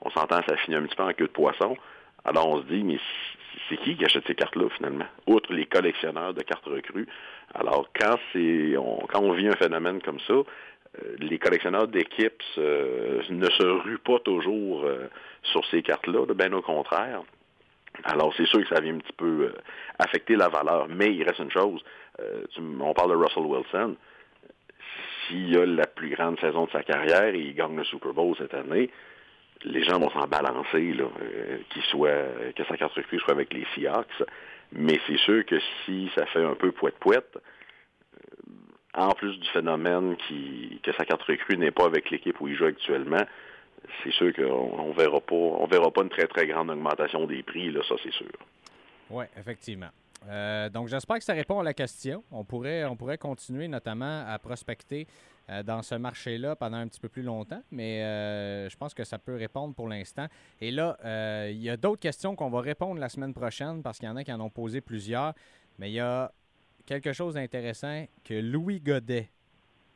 on 0.00 0.10
s'entend, 0.10 0.40
ça 0.48 0.56
finit 0.58 0.76
un 0.76 0.82
petit 0.82 0.96
peu 0.96 1.02
en 1.02 1.12
queue 1.12 1.26
de 1.26 1.32
poisson. 1.32 1.76
Alors 2.24 2.48
on 2.48 2.62
se 2.62 2.66
dit, 2.66 2.82
mais 2.82 2.98
c'est 3.68 3.76
qui 3.78 3.96
qui 3.96 4.04
achète 4.04 4.26
ces 4.26 4.34
cartes-là 4.34 4.68
finalement, 4.76 5.06
outre 5.26 5.52
les 5.52 5.66
collectionneurs 5.66 6.34
de 6.34 6.42
cartes 6.42 6.66
recrues. 6.66 7.06
Alors 7.54 7.88
quand 7.98 8.18
c'est 8.32 8.74
quand 9.08 9.20
on 9.20 9.32
vit 9.32 9.48
un 9.48 9.56
phénomène 9.56 10.00
comme 10.02 10.20
ça, 10.20 10.34
euh, 11.02 11.16
les 11.18 11.38
collectionneurs 11.38 11.88
d'équipes 11.88 12.42
ne 12.56 13.50
se 13.50 13.62
ruent 13.62 13.98
pas 13.98 14.18
toujours 14.20 14.84
euh, 14.84 15.08
sur 15.42 15.64
ces 15.66 15.82
cartes-là, 15.82 16.26
bien 16.34 16.52
au 16.52 16.62
contraire. 16.62 17.22
Alors, 18.04 18.32
c'est 18.36 18.46
sûr 18.46 18.60
que 18.60 18.74
ça 18.74 18.80
vient 18.80 18.94
un 18.94 18.98
petit 18.98 19.12
peu 19.12 19.46
euh, 19.46 19.54
affecter 19.98 20.36
la 20.36 20.48
valeur, 20.48 20.86
mais 20.88 21.12
il 21.14 21.22
reste 21.24 21.40
une 21.40 21.50
chose. 21.50 21.82
on 22.58 22.94
parle 22.94 23.10
de 23.10 23.16
Russell 23.16 23.44
Wilson. 23.44 23.96
S'il 25.26 25.58
a 25.58 25.66
la 25.66 25.86
plus 25.86 26.10
grande 26.10 26.38
saison 26.40 26.66
de 26.66 26.70
sa 26.70 26.82
carrière 26.82 27.34
et 27.34 27.40
il 27.40 27.54
gagne 27.54 27.76
le 27.76 27.84
Super 27.84 28.14
Bowl 28.14 28.34
cette 28.38 28.54
année, 28.54 28.90
les 29.64 29.82
gens 29.84 29.98
vont 29.98 30.10
s'en 30.10 30.26
balancer, 30.26 30.92
là, 30.92 31.06
soit, 31.90 32.52
que 32.54 32.64
sa 32.64 32.76
carte 32.76 32.92
recrue 32.94 33.18
soit 33.18 33.32
avec 33.32 33.52
les 33.52 33.66
Seahawks. 33.74 34.22
Mais 34.72 35.00
c'est 35.06 35.18
sûr 35.18 35.44
que 35.46 35.56
si 35.84 36.10
ça 36.14 36.26
fait 36.26 36.44
un 36.44 36.54
peu 36.54 36.72
poète-poète, 36.72 37.38
en 38.94 39.10
plus 39.10 39.38
du 39.38 39.48
phénomène 39.48 40.16
que 40.82 40.92
sa 40.92 41.04
carte 41.04 41.22
recrue 41.22 41.56
n'est 41.56 41.70
pas 41.70 41.86
avec 41.86 42.10
l'équipe 42.10 42.40
où 42.40 42.48
il 42.48 42.56
joue 42.56 42.66
actuellement, 42.66 43.24
c'est 44.02 44.12
sûr 44.12 44.34
qu'on 44.34 44.88
ne 44.88 44.94
verra 44.94 45.20
pas 45.20 45.34
on 45.34 45.66
verra 45.66 45.90
pas 45.90 46.02
une 46.02 46.08
très 46.08 46.26
très 46.26 46.46
grande 46.46 46.70
augmentation 46.70 47.26
des 47.26 47.42
prix, 47.42 47.70
là, 47.70 47.80
ça 47.88 47.94
c'est 48.02 48.12
sûr. 48.12 48.26
Oui, 49.10 49.24
effectivement. 49.38 49.88
Euh, 50.28 50.68
donc 50.68 50.88
j'espère 50.88 51.18
que 51.18 51.24
ça 51.24 51.32
répond 51.32 51.60
à 51.60 51.62
la 51.62 51.74
question. 51.74 52.24
On 52.32 52.44
pourrait, 52.44 52.84
on 52.84 52.96
pourrait 52.96 53.18
continuer 53.18 53.68
notamment 53.68 54.24
à 54.26 54.38
prospecter 54.38 55.06
euh, 55.50 55.62
dans 55.62 55.82
ce 55.82 55.94
marché-là 55.94 56.56
pendant 56.56 56.78
un 56.78 56.88
petit 56.88 57.00
peu 57.00 57.08
plus 57.08 57.22
longtemps, 57.22 57.62
mais 57.70 58.02
euh, 58.02 58.68
je 58.68 58.76
pense 58.76 58.94
que 58.94 59.04
ça 59.04 59.18
peut 59.18 59.36
répondre 59.36 59.74
pour 59.74 59.88
l'instant. 59.88 60.26
Et 60.60 60.70
là, 60.70 60.96
il 61.50 61.62
y 61.62 61.70
a 61.70 61.76
d'autres 61.76 62.00
questions 62.00 62.36
qu'on 62.36 62.50
va 62.50 62.60
répondre 62.60 63.00
la 63.00 63.08
semaine 63.08 63.34
prochaine 63.34 63.82
parce 63.82 63.98
qu'il 63.98 64.08
y 64.08 64.10
en 64.10 64.16
a 64.16 64.24
qui 64.24 64.32
en 64.32 64.40
ont 64.40 64.50
posé 64.50 64.80
plusieurs. 64.80 65.34
Mais 65.78 65.90
il 65.90 65.94
y 65.94 66.00
a 66.00 66.32
quelque 66.86 67.12
chose 67.12 67.34
d'intéressant 67.34 68.06
que 68.24 68.34
Louis 68.34 68.80
Godet 68.80 69.30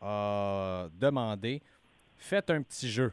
a 0.01 0.89
demandé. 0.99 1.63
Faites 2.17 2.51
un 2.51 2.63
petit 2.63 2.91
jeu. 2.91 3.13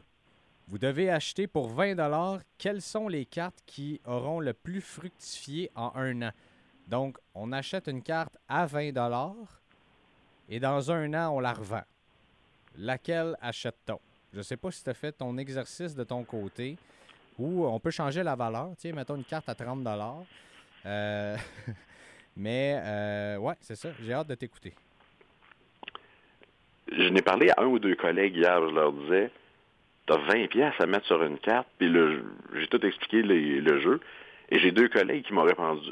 Vous 0.68 0.78
devez 0.78 1.10
acheter 1.10 1.48
pour 1.48 1.68
20 1.68 2.40
quelles 2.56 2.80
sont 2.80 3.08
les 3.08 3.26
cartes 3.26 3.60
qui 3.66 4.00
auront 4.04 4.38
le 4.38 4.52
plus 4.52 4.80
fructifié 4.80 5.70
en 5.74 5.90
un 5.96 6.22
an? 6.22 6.30
Donc, 6.86 7.18
on 7.34 7.50
achète 7.50 7.88
une 7.88 8.02
carte 8.02 8.36
à 8.48 8.66
20 8.66 8.92
et 10.48 10.60
dans 10.60 10.90
un 10.90 11.14
an, 11.14 11.34
on 11.34 11.40
la 11.40 11.52
revend. 11.52 11.82
Laquelle 12.80 13.36
achète-t-on? 13.42 14.00
Je 14.32 14.38
ne 14.38 14.42
sais 14.42 14.56
pas 14.56 14.70
si 14.70 14.82
tu 14.82 14.88
as 14.88 14.94
fait 14.94 15.12
ton 15.12 15.36
exercice 15.36 15.94
de 15.94 16.02
ton 16.02 16.24
côté 16.24 16.78
ou 17.38 17.66
on 17.66 17.78
peut 17.78 17.90
changer 17.90 18.22
la 18.22 18.34
valeur. 18.34 18.70
Tiens, 18.78 18.94
mettons 18.94 19.16
une 19.16 19.24
carte 19.24 19.50
à 19.50 19.54
30 19.54 19.86
euh, 20.86 21.36
Mais, 22.36 22.80
euh, 22.82 23.36
ouais, 23.36 23.54
c'est 23.60 23.76
ça. 23.76 23.90
J'ai 24.00 24.14
hâte 24.14 24.28
de 24.28 24.34
t'écouter. 24.34 24.72
Je 26.90 27.08
n'ai 27.08 27.20
parlé 27.20 27.50
à 27.50 27.62
un 27.62 27.66
ou 27.66 27.78
deux 27.78 27.96
collègues 27.96 28.36
hier. 28.36 28.68
Je 28.68 28.74
leur 28.74 28.92
disais, 28.94 29.30
tu 30.06 30.14
as 30.14 30.16
20 30.16 30.46
pièces 30.48 30.74
à 30.78 30.86
mettre 30.86 31.06
sur 31.06 31.22
une 31.22 31.38
carte, 31.38 31.68
puis 31.78 31.92
j'ai 32.54 32.66
tout 32.68 32.84
expliqué 32.86 33.22
le 33.22 33.80
jeu. 33.80 34.00
Et 34.48 34.58
j'ai 34.58 34.72
deux 34.72 34.88
collègues 34.88 35.26
qui 35.26 35.34
m'ont 35.34 35.42
répondu, 35.42 35.90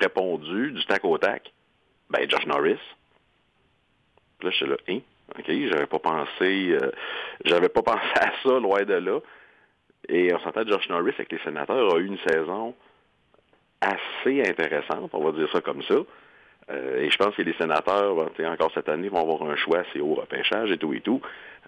répondu 0.00 0.72
du 0.72 0.84
tac 0.86 1.04
au 1.04 1.16
tac. 1.16 1.52
Ben, 2.10 2.28
Josh 2.28 2.46
Norris. 2.46 2.80
Là, 4.42 4.50
je 4.50 4.56
suis 4.56 4.66
là, 4.66 4.76
hein? 4.88 4.98
OK, 5.38 5.44
j'avais 5.46 5.86
pas 5.86 5.98
pensé, 5.98 6.70
euh, 6.72 6.90
j'avais 7.44 7.68
pas 7.68 7.82
pensé 7.82 8.12
à 8.20 8.32
ça, 8.42 8.58
loin 8.58 8.82
de 8.82 8.94
là. 8.94 9.20
Et 10.08 10.34
on 10.34 10.38
s'entend 10.40 10.66
Josh 10.66 10.88
Norris 10.88 11.14
avec 11.14 11.32
les 11.32 11.38
sénateurs 11.38 11.94
a 11.94 11.98
eu 11.98 12.06
une 12.06 12.18
saison 12.26 12.74
assez 13.80 14.42
intéressante, 14.42 15.10
on 15.12 15.24
va 15.24 15.32
dire 15.32 15.50
ça 15.50 15.60
comme 15.60 15.82
ça. 15.82 15.96
Euh, 16.70 17.02
et 17.02 17.10
je 17.10 17.16
pense 17.16 17.34
que 17.34 17.42
les 17.42 17.54
sénateurs, 17.54 18.16
encore 18.16 18.70
cette 18.74 18.88
année, 18.88 19.08
vont 19.08 19.20
avoir 19.20 19.50
un 19.50 19.56
choix 19.56 19.80
assez 19.80 20.00
haut 20.00 20.14
repêchage 20.14 20.70
et 20.70 20.78
tout 20.78 20.92
et 20.94 21.00
tout. 21.00 21.20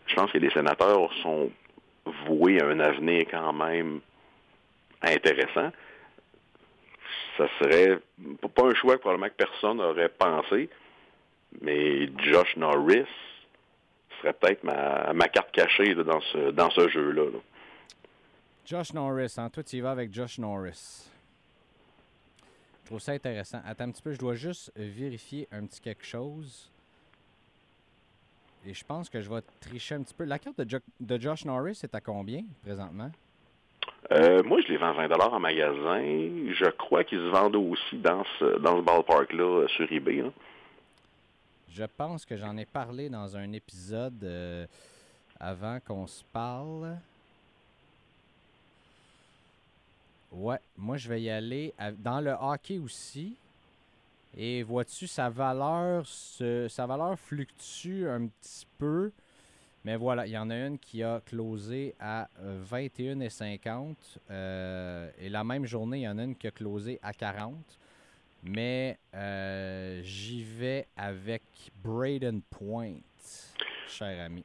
Je 0.07 0.15
pense 0.15 0.31
que 0.31 0.39
les 0.39 0.51
sénateurs 0.51 1.13
sont 1.23 1.51
voués 2.27 2.61
à 2.61 2.67
un 2.67 2.81
avenir 2.81 3.27
quand 3.31 3.53
même 3.53 4.01
intéressant. 5.03 5.73
Ça 7.37 7.49
serait 7.59 7.99
pas 8.55 8.65
un 8.65 8.75
choix 8.75 8.95
que 8.97 9.01
probablement 9.01 9.29
que 9.29 9.45
personne 9.45 9.79
n'aurait 9.79 10.09
pensé, 10.09 10.71
mais 11.61 12.09
Josh 12.19 12.57
Norris 12.57 13.05
serait 14.21 14.33
peut-être 14.33 14.65
ma, 14.65 15.29
carte 15.29 15.51
cachée 15.53 15.95
dans 15.95 16.21
ce, 16.21 16.51
dans 16.51 16.71
ce 16.71 16.89
jeu-là. 16.89 17.25
Josh 18.65 18.93
Norris, 18.93 19.35
hein? 19.39 19.49
toi 19.49 19.63
tu 19.63 19.77
y 19.77 19.81
vas 19.81 19.93
avec 19.93 20.13
Josh 20.13 20.39
Norris. 20.39 21.11
Je 22.83 22.87
trouve 22.87 23.01
ça 23.01 23.13
intéressant. 23.13 23.61
Attends 23.65 23.85
un 23.85 23.91
petit 23.91 24.03
peu, 24.03 24.13
je 24.13 24.19
dois 24.19 24.35
juste 24.35 24.73
vérifier 24.77 25.49
un 25.51 25.67
petit 25.67 25.81
quelque 25.81 26.05
chose. 26.05 26.71
Et 28.67 28.75
je 28.75 28.85
pense 28.85 29.09
que 29.09 29.21
je 29.21 29.29
vais 29.29 29.41
tricher 29.61 29.95
un 29.95 30.03
petit 30.03 30.15
peu. 30.15 30.25
La 30.25 30.39
carte 30.39 30.61
de, 30.61 31.21
Josh 31.21 31.45
Norris 31.45 31.81
est 31.83 31.95
à 31.95 32.01
combien 32.01 32.43
présentement? 32.63 33.11
Euh, 34.13 34.43
moi, 34.45 34.61
je 34.61 34.69
les 34.69 34.77
vends 34.77 34.93
20 34.93 35.11
en 35.11 35.41
magasin. 35.41 36.01
Je 36.01 36.71
crois 36.71 37.05
qu'ils 37.05 37.19
se 37.19 37.29
vendent 37.29 37.57
aussi 37.57 37.97
dans 37.99 38.25
ce, 38.39 38.59
dans 38.59 38.79
ce 38.79 38.83
ballpark-là 38.83 39.63
euh, 39.63 39.69
sur 39.69 39.91
eBay. 39.91 40.21
Hein. 40.21 40.33
Je 41.77 41.85
pense 41.85 42.25
que 42.25 42.39
j'en 42.39 42.57
ai 42.57 42.65
parlé 42.65 43.11
dans 43.11 43.37
un 43.37 43.53
épisode 43.53 44.25
euh, 44.25 44.67
avant 45.39 45.79
qu'on 45.79 46.07
se 46.07 46.25
parle. 46.33 46.97
Ouais, 50.33 50.59
moi 50.79 50.97
je 50.97 51.07
vais 51.07 51.21
y 51.21 51.29
aller 51.29 51.75
dans 51.99 52.23
le 52.23 52.31
hockey 52.31 52.79
aussi. 52.79 53.37
Et 54.39 54.63
vois-tu, 54.63 55.07
sa 55.07 55.29
valeur, 55.29 56.07
sa 56.07 56.87
valeur 56.87 57.19
fluctue 57.19 58.07
un 58.09 58.29
petit 58.29 58.67
peu. 58.79 59.13
Mais 59.85 59.97
voilà, 59.97 60.27
il 60.27 60.33
y 60.33 60.39
en 60.39 60.49
a 60.49 60.57
une 60.57 60.79
qui 60.79 61.03
a 61.03 61.21
closé 61.27 61.95
à 62.01 62.31
21,50 62.71 63.97
euh, 64.31 65.11
et 65.19 65.29
la 65.29 65.45
même 65.45 65.67
journée, 65.67 65.99
il 65.99 66.05
y 66.05 66.09
en 66.09 66.17
a 66.17 66.25
une 66.25 66.37
qui 66.37 66.47
a 66.47 66.53
closé 66.53 66.99
à 67.03 67.13
40. 67.13 67.55
Mais 68.43 68.99
euh, 69.15 70.01
j'y 70.03 70.45
vais 70.45 70.87
avec 70.97 71.43
Braden 71.83 72.43
Point, 72.43 72.99
cher 73.89 74.25
ami. 74.25 74.45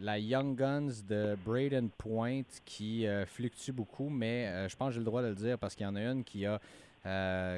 La 0.00 0.18
Young 0.18 0.56
Guns 0.56 1.02
de 1.08 1.36
Braden 1.44 1.90
Point 1.90 2.42
qui 2.64 3.06
euh, 3.06 3.26
fluctue 3.26 3.72
beaucoup, 3.72 4.08
mais 4.08 4.68
je 4.68 4.76
pense 4.76 4.88
que 4.88 4.94
j'ai 4.94 5.00
le 5.00 5.04
droit 5.04 5.22
de 5.22 5.28
le 5.28 5.34
dire 5.34 5.58
parce 5.58 5.74
qu'il 5.74 5.84
y 5.84 5.88
en 5.88 5.96
a 5.96 6.02
une 6.02 6.24
qui 6.24 6.46
a 6.46 6.60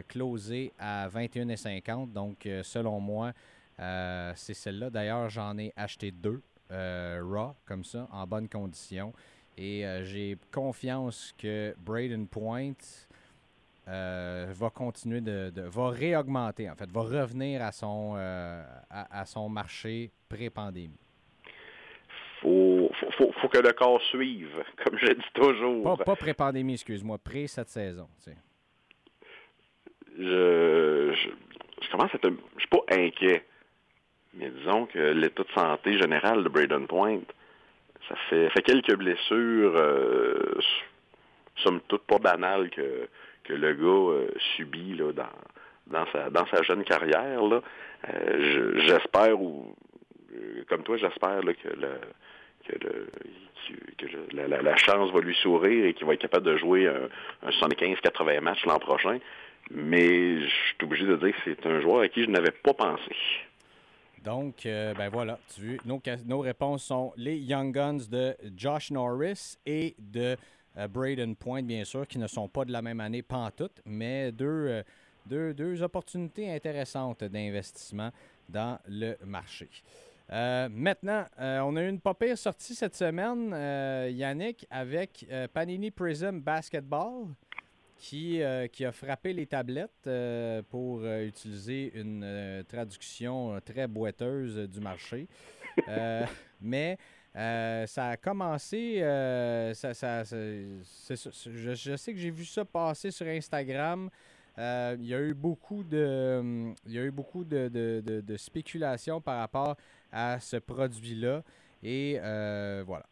closé 0.09 0.73
à 0.79 1.09
21,50. 1.09 2.13
Donc, 2.13 2.49
selon 2.63 3.01
moi, 3.01 3.33
euh, 3.81 4.33
c'est 4.37 4.55
celle-là. 4.55 4.91
D'ailleurs, 4.91 5.29
j'en 5.31 5.57
ai 5.59 5.73
acheté 5.77 6.11
deux, 6.11 6.43
euh, 6.71 7.21
raw, 7.25 7.55
comme 7.65 7.85
ça, 7.85 8.07
en 8.13 8.27
bonne 8.27 8.49
condition. 8.49 9.13
Et 9.57 9.87
euh, 9.87 10.05
j'ai 10.05 10.37
confiance 10.53 11.35
que 11.39 11.75
Braden 11.79 12.27
Point 12.27 12.75
va 13.91 14.71
continuer 14.71 15.21
de, 15.21 15.53
va 15.69 15.91
réaugmenter, 15.91 16.71
en 16.71 16.75
fait, 16.75 16.91
va 16.91 17.03
revenir 17.03 17.63
à 17.63 17.73
son, 17.73 18.17
à, 18.91 19.25
son 19.27 19.49
marché 19.49 20.11
pré-pandémie. 20.29 20.99
Faut, 22.41 22.91
faut, 23.19 23.33
faut, 23.33 23.49
que 23.49 23.59
le 23.59 23.73
corps 23.73 24.01
suive, 24.11 24.65
comme 24.85 24.97
je 24.99 25.13
dis 25.13 25.33
toujours. 25.35 26.03
Pas, 26.05 26.17
pré-pandémie, 26.17 26.75
excuse-moi, 26.75 27.19
pré 27.19 27.47
cette 27.47 27.69
saison. 27.69 28.09
Je, 30.19 31.13
je, 31.13 31.31
je, 31.83 31.91
commence 31.91 32.11
à 32.13 32.17
être. 32.17 32.31
Je 32.57 32.61
suis 32.61 32.69
pas 32.69 32.85
inquiet. 32.91 33.45
Mais 34.35 34.49
disons 34.51 34.87
que 34.87 34.99
l'état 34.99 35.43
de 35.43 35.49
santé 35.55 35.99
général 35.99 36.45
de 36.45 36.49
Braden 36.49 36.87
Point, 36.87 37.21
ça 38.09 38.15
fait, 38.29 38.49
fait 38.51 38.63
quelques 38.63 38.95
blessures, 38.97 39.75
euh, 39.77 40.59
somme 41.57 41.81
toute 41.89 42.03
pas 42.03 42.19
banales 42.19 42.71
que, 42.71 43.09
que 43.51 43.57
le 43.57 43.75
gars 43.75 44.13
euh, 44.13 44.29
subit 44.57 44.95
là, 44.95 45.13
dans, 45.13 45.25
dans, 45.87 46.07
sa, 46.13 46.31
dans 46.31 46.47
sa 46.47 46.63
jeune 46.63 46.85
carrière. 46.85 47.43
Là. 47.43 47.61
Euh, 48.09 48.81
j'espère, 48.87 49.41
ou 49.41 49.75
euh, 50.35 50.65
comme 50.69 50.83
toi, 50.83 50.97
j'espère 50.97 51.41
que 51.41 51.69
la, 54.33 54.77
chance 54.77 55.11
va 55.13 55.21
lui 55.21 55.35
sourire 55.37 55.87
et 55.87 55.95
qu'il 55.95 56.07
va 56.07 56.15
être 56.15 56.21
capable 56.21 56.47
de 56.47 56.57
jouer 56.57 56.87
un, 56.87 57.09
un 57.43 57.51
75-80 57.51 58.41
matchs 58.41 58.65
l'an 58.67 58.79
prochain. 58.79 59.19
Mais 59.71 60.41
je 60.41 60.49
suis 60.49 60.77
obligé 60.83 61.07
de 61.07 61.17
dire 61.17 61.35
que 61.35 61.41
c'est 61.45 61.67
un 61.67 61.81
joueur 61.81 62.01
à 62.01 62.09
qui 62.09 62.25
je 62.25 62.31
n'avais 62.31 62.51
pas 62.51 62.75
pensé. 62.75 63.15
Donc, 64.25 64.67
euh, 64.67 64.93
ben 64.95 65.09
voilà, 65.09 65.39
tu 65.55 65.81
nos, 65.87 66.01
nos, 66.27 66.41
réponses 66.41 66.85
sont 66.85 67.13
les 67.17 67.37
Young 67.37 67.73
Guns 67.73 68.07
de 68.11 68.35
Josh 68.55 68.91
Norris 68.91 69.57
et 69.65 69.95
de 69.99 70.37
Braden 70.89 71.37
Point, 71.37 71.63
bien 71.63 71.85
sûr, 71.85 72.07
qui 72.07 72.19
ne 72.19 72.27
sont 72.27 72.49
pas 72.49 72.65
de 72.65 72.73
la 72.73 72.83
même 72.83 73.01
année, 73.01 73.23
pantoute, 73.23 73.81
mais 73.85 74.33
deux, 74.33 74.83
euh, 75.29 75.53
deux, 75.53 75.83
opportunités 75.83 76.53
intéressantes 76.53 77.25
d'investissement 77.25 78.11
dans 78.49 78.79
le 78.89 79.17
marché. 79.25 79.69
maintenant, 80.31 81.25
on 81.39 81.77
a 81.77 81.83
eu 81.83 81.89
une 81.89 82.01
pas 82.01 82.15
pire 82.15 82.39
sortie 82.39 82.75
cette 82.75 82.97
semaine, 82.97 83.51
Yannick, 84.11 84.67
avec 84.71 85.27
Panini 85.53 85.91
Prism 85.91 86.41
Basketball 86.41 87.27
qui, 88.01 88.43
euh, 88.43 88.67
qui 88.67 88.85
a 88.85 88.93
frappé 88.93 89.33
les 89.33 89.47
tablettes 89.47 90.07
euh, 90.07 90.63
pour 90.71 91.01
euh, 91.03 91.27
utiliser 91.27 91.93
une 91.95 92.65
traduction 92.67 93.61
très 93.65 93.87
boiteuse 93.87 94.57
du 94.69 94.81
marché. 94.81 95.29
mais 96.61 96.99
ça 97.35 98.09
a 98.09 98.17
commencé, 98.17 99.01
ça, 99.75 99.95
ça, 99.95 100.25
je, 100.25 101.75
je, 101.75 101.97
sais 101.97 102.13
que 102.13 102.19
j'ai 102.19 102.31
vu 102.31 102.45
ça 102.45 102.65
passer 102.65 103.11
sur 103.11 103.27
Instagram. 103.27 104.11
il 104.59 105.07
y 105.07 105.15
a 105.15 105.21
eu 105.21 105.35
beaucoup 105.35 105.83
de, 105.85 106.73
il 106.87 106.93
y 106.93 106.99
a 106.99 107.05
eu 107.05 107.11
beaucoup 107.11 107.45
de, 107.45 107.69
de, 107.69 108.21
de 108.21 108.37
spéculation 108.37 109.21
par 109.21 109.39
rapport 109.39 109.77
à 110.13 110.41
ce 110.41 110.57
produit-là. 110.57 111.43
Et 111.83 112.19
voilà 112.87 113.07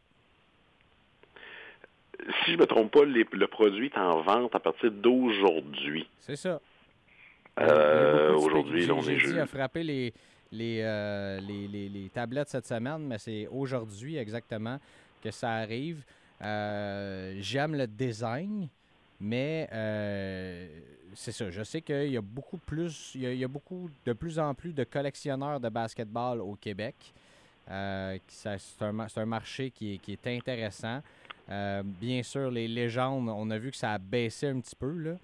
si 2.45 2.53
je 2.53 2.57
ne 2.57 2.59
me 2.59 2.67
trompe 2.67 2.93
pas, 2.93 3.05
le 3.05 3.47
produit 3.47 3.87
est 3.87 3.99
en 3.99 4.23
vente 4.23 4.55
à 4.55 4.61
partir 4.61 4.91
d'aujourd'hui. 4.91 6.09
C'est 6.21 6.37
ça. 6.37 6.61
Euh, 7.61 8.35
aujourd'hui, 8.35 8.91
on 8.91 9.03
est 9.03 9.17
dit 9.17 9.39
a 9.39 9.47
frappé 9.47 9.83
les, 9.83 10.15
euh, 10.53 11.41
les, 11.41 11.69
les, 11.69 11.89
les, 11.89 12.09
tablettes 12.09 12.49
cette 12.49 12.67
semaine, 12.67 13.07
mais 13.07 13.19
c'est 13.19 13.47
aujourd'hui 13.49 14.17
exactement 14.17 14.79
que 15.23 15.31
ça 15.31 15.53
arrive. 15.53 16.03
Euh, 16.41 17.37
j'aime 17.41 17.75
le 17.75 17.87
design, 17.87 18.69
mais 19.21 19.69
c'est 21.15 21.33
ça. 21.33 21.51
Je 21.51 21.63
sais 21.63 21.83
qu'il 21.83 22.11
y 22.11 22.17
a 22.17 22.23
beaucoup 22.23 22.59
plus, 22.59 23.13
il 23.15 23.35
y 23.35 23.45
a, 23.45 23.49
beaucoup 23.49 23.91
de 24.05 24.13
plus 24.13 24.39
en 24.39 24.55
plus 24.55 24.73
de 24.73 24.85
collectionneurs 24.85 25.61
de 25.61 25.69
basketball 25.69 26.41
au 26.41 26.55
Québec. 26.55 26.95
c'est 27.67 28.57
un, 28.81 29.07
un, 29.17 29.27
marché 29.27 29.71
qui 29.71 29.95
est, 29.95 29.99
qui 29.99 30.19
intéressant. 30.25 31.03
Euh, 31.51 31.83
bien 31.83 32.23
sûr, 32.23 32.51
les 32.51 32.69
légendes, 32.69 33.29
on 33.29 33.51
a 33.51 33.59
vu 33.59 33.71
que 33.71 33.77
ça 33.77 33.93
a 33.93 33.99
baissé 33.99 34.49
un 34.49 34.61
petit 34.61 34.77
peu, 34.77 35.17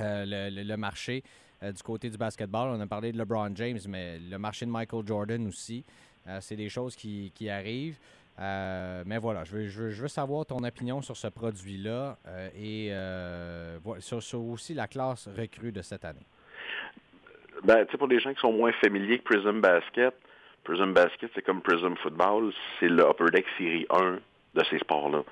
euh, 0.00 0.50
le, 0.50 0.76
marché 0.76 1.22
euh, 1.22 1.51
du 1.62 1.82
côté 1.82 2.10
du 2.10 2.18
basketball. 2.18 2.68
On 2.68 2.80
a 2.80 2.86
parlé 2.86 3.12
de 3.12 3.18
LeBron 3.18 3.54
James, 3.54 3.78
mais 3.88 4.18
le 4.18 4.38
marché 4.38 4.66
de 4.66 4.70
Michael 4.70 5.06
Jordan 5.06 5.46
aussi. 5.46 5.84
c'est 6.40 6.56
des 6.56 6.68
choses 6.68 6.96
qui, 6.96 7.48
arrivent. 7.48 7.98
mais 8.38 9.18
voilà, 9.18 9.44
je 9.44 9.52
veux, 9.52 9.68
je, 9.68 10.02
veux, 10.02 10.08
savoir 10.08 10.46
ton 10.46 10.64
opinion 10.64 11.02
sur 11.02 11.16
ce 11.16 11.28
produit-là 11.28 12.18
et 12.56 12.92
sur, 14.00 14.40
aussi 14.40 14.74
la 14.74 14.88
classe 14.88 15.28
recrue 15.36 15.72
de 15.72 15.82
cette 15.82 16.04
année. 16.04 16.26
Ben, 17.64 17.86
pour 17.86 18.08
les 18.08 18.18
gens 18.18 18.34
qui 18.34 18.40
sont 18.40 18.52
moins 18.52 18.72
familiers 18.72 19.18
que 19.20 19.24
Prism 19.24 19.60
Basket, 19.60 20.14
Prism 20.64 20.92
Basket, 20.92 21.30
c'est 21.34 21.42
comme 21.42 21.60
Prism 21.62 21.94
Football, 21.96 22.52
c'est 22.80 22.88
le 22.88 23.04
Upper 23.08 23.30
Deck 23.32 23.46
Série 23.56 23.86
1 23.90 24.18
de 24.54 24.64
ces 24.64 24.78
sports-là 24.78 25.22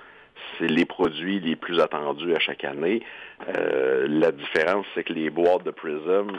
c'est 0.58 0.66
les 0.66 0.84
produits 0.84 1.40
les 1.40 1.56
plus 1.56 1.80
attendus 1.80 2.34
à 2.34 2.38
chaque 2.38 2.64
année. 2.64 3.02
Euh, 3.48 4.06
la 4.08 4.32
différence, 4.32 4.86
c'est 4.94 5.04
que 5.04 5.12
les 5.12 5.30
boîtes 5.30 5.64
de 5.64 5.70
Prism, 5.70 6.38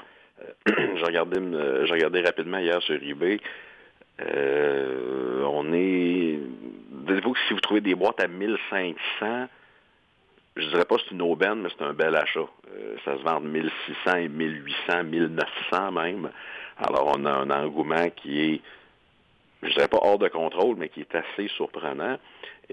euh, 0.69 0.95
j'ai 0.95 1.03
regardé, 1.03 2.21
rapidement 2.21 2.59
hier 2.59 2.81
sur 2.81 3.01
eBay, 3.01 3.39
euh, 4.21 5.43
on 5.45 5.73
est... 5.73 6.39
Dites-vous 6.91 7.33
que 7.33 7.39
si 7.47 7.53
vous 7.53 7.59
trouvez 7.59 7.81
des 7.81 7.95
boîtes 7.95 8.21
à 8.21 8.27
1500, 8.27 9.47
je 10.55 10.67
dirais 10.67 10.85
pas 10.85 10.95
que 10.95 11.01
c'est 11.07 11.15
une 11.15 11.21
aubaine, 11.21 11.61
mais 11.61 11.69
c'est 11.77 11.83
un 11.83 11.93
bel 11.93 12.15
achat. 12.15 12.45
ça 13.03 13.17
se 13.17 13.23
vend 13.23 13.41
de 13.41 13.47
1600 13.47 14.15
et 14.17 14.27
1800, 14.27 15.03
1900 15.05 15.91
même. 15.91 16.29
Alors, 16.77 17.13
on 17.15 17.25
a 17.25 17.31
un 17.31 17.49
engouement 17.49 18.09
qui 18.15 18.41
est, 18.41 18.61
je 19.63 19.73
dirais 19.73 19.87
pas 19.87 19.99
hors 20.01 20.17
de 20.17 20.27
contrôle, 20.27 20.75
mais 20.77 20.89
qui 20.89 21.01
est 21.01 21.15
assez 21.15 21.47
surprenant. 21.49 22.17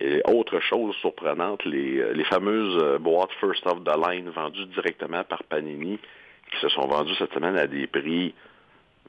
Et 0.00 0.22
autre 0.26 0.60
chose 0.60 0.94
surprenante, 0.96 1.64
les, 1.64 1.98
euh, 1.98 2.24
fameuses 2.24 2.78
euh, 2.82 2.98
boîtes 2.98 3.32
First 3.40 3.66
of 3.66 3.84
the 3.84 3.96
Line 4.06 4.30
vendues 4.30 4.66
directement 4.66 5.24
par 5.24 5.42
Panini, 5.44 5.98
qui 6.50 6.60
se 6.60 6.68
sont 6.68 6.86
vendues 6.86 7.14
cette 7.16 7.32
semaine 7.34 7.56
à 7.56 7.66
des 7.66 7.86
prix 7.86 8.34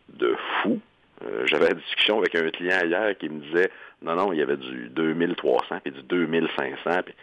de 0.09 0.35
fou. 0.61 0.79
Euh, 1.25 1.45
j'avais 1.45 1.71
une 1.71 1.79
discussion 1.79 2.17
avec 2.17 2.33
un 2.35 2.49
client 2.49 2.79
hier 2.85 3.17
qui 3.17 3.29
me 3.29 3.39
disait 3.41 3.69
non, 4.01 4.15
non, 4.15 4.33
il 4.33 4.39
y 4.39 4.41
avait 4.41 4.57
du 4.57 4.89
2300 4.89 5.79
puis 5.83 5.91
du 5.91 6.01
2500. 6.03 7.01
Puis 7.05 7.13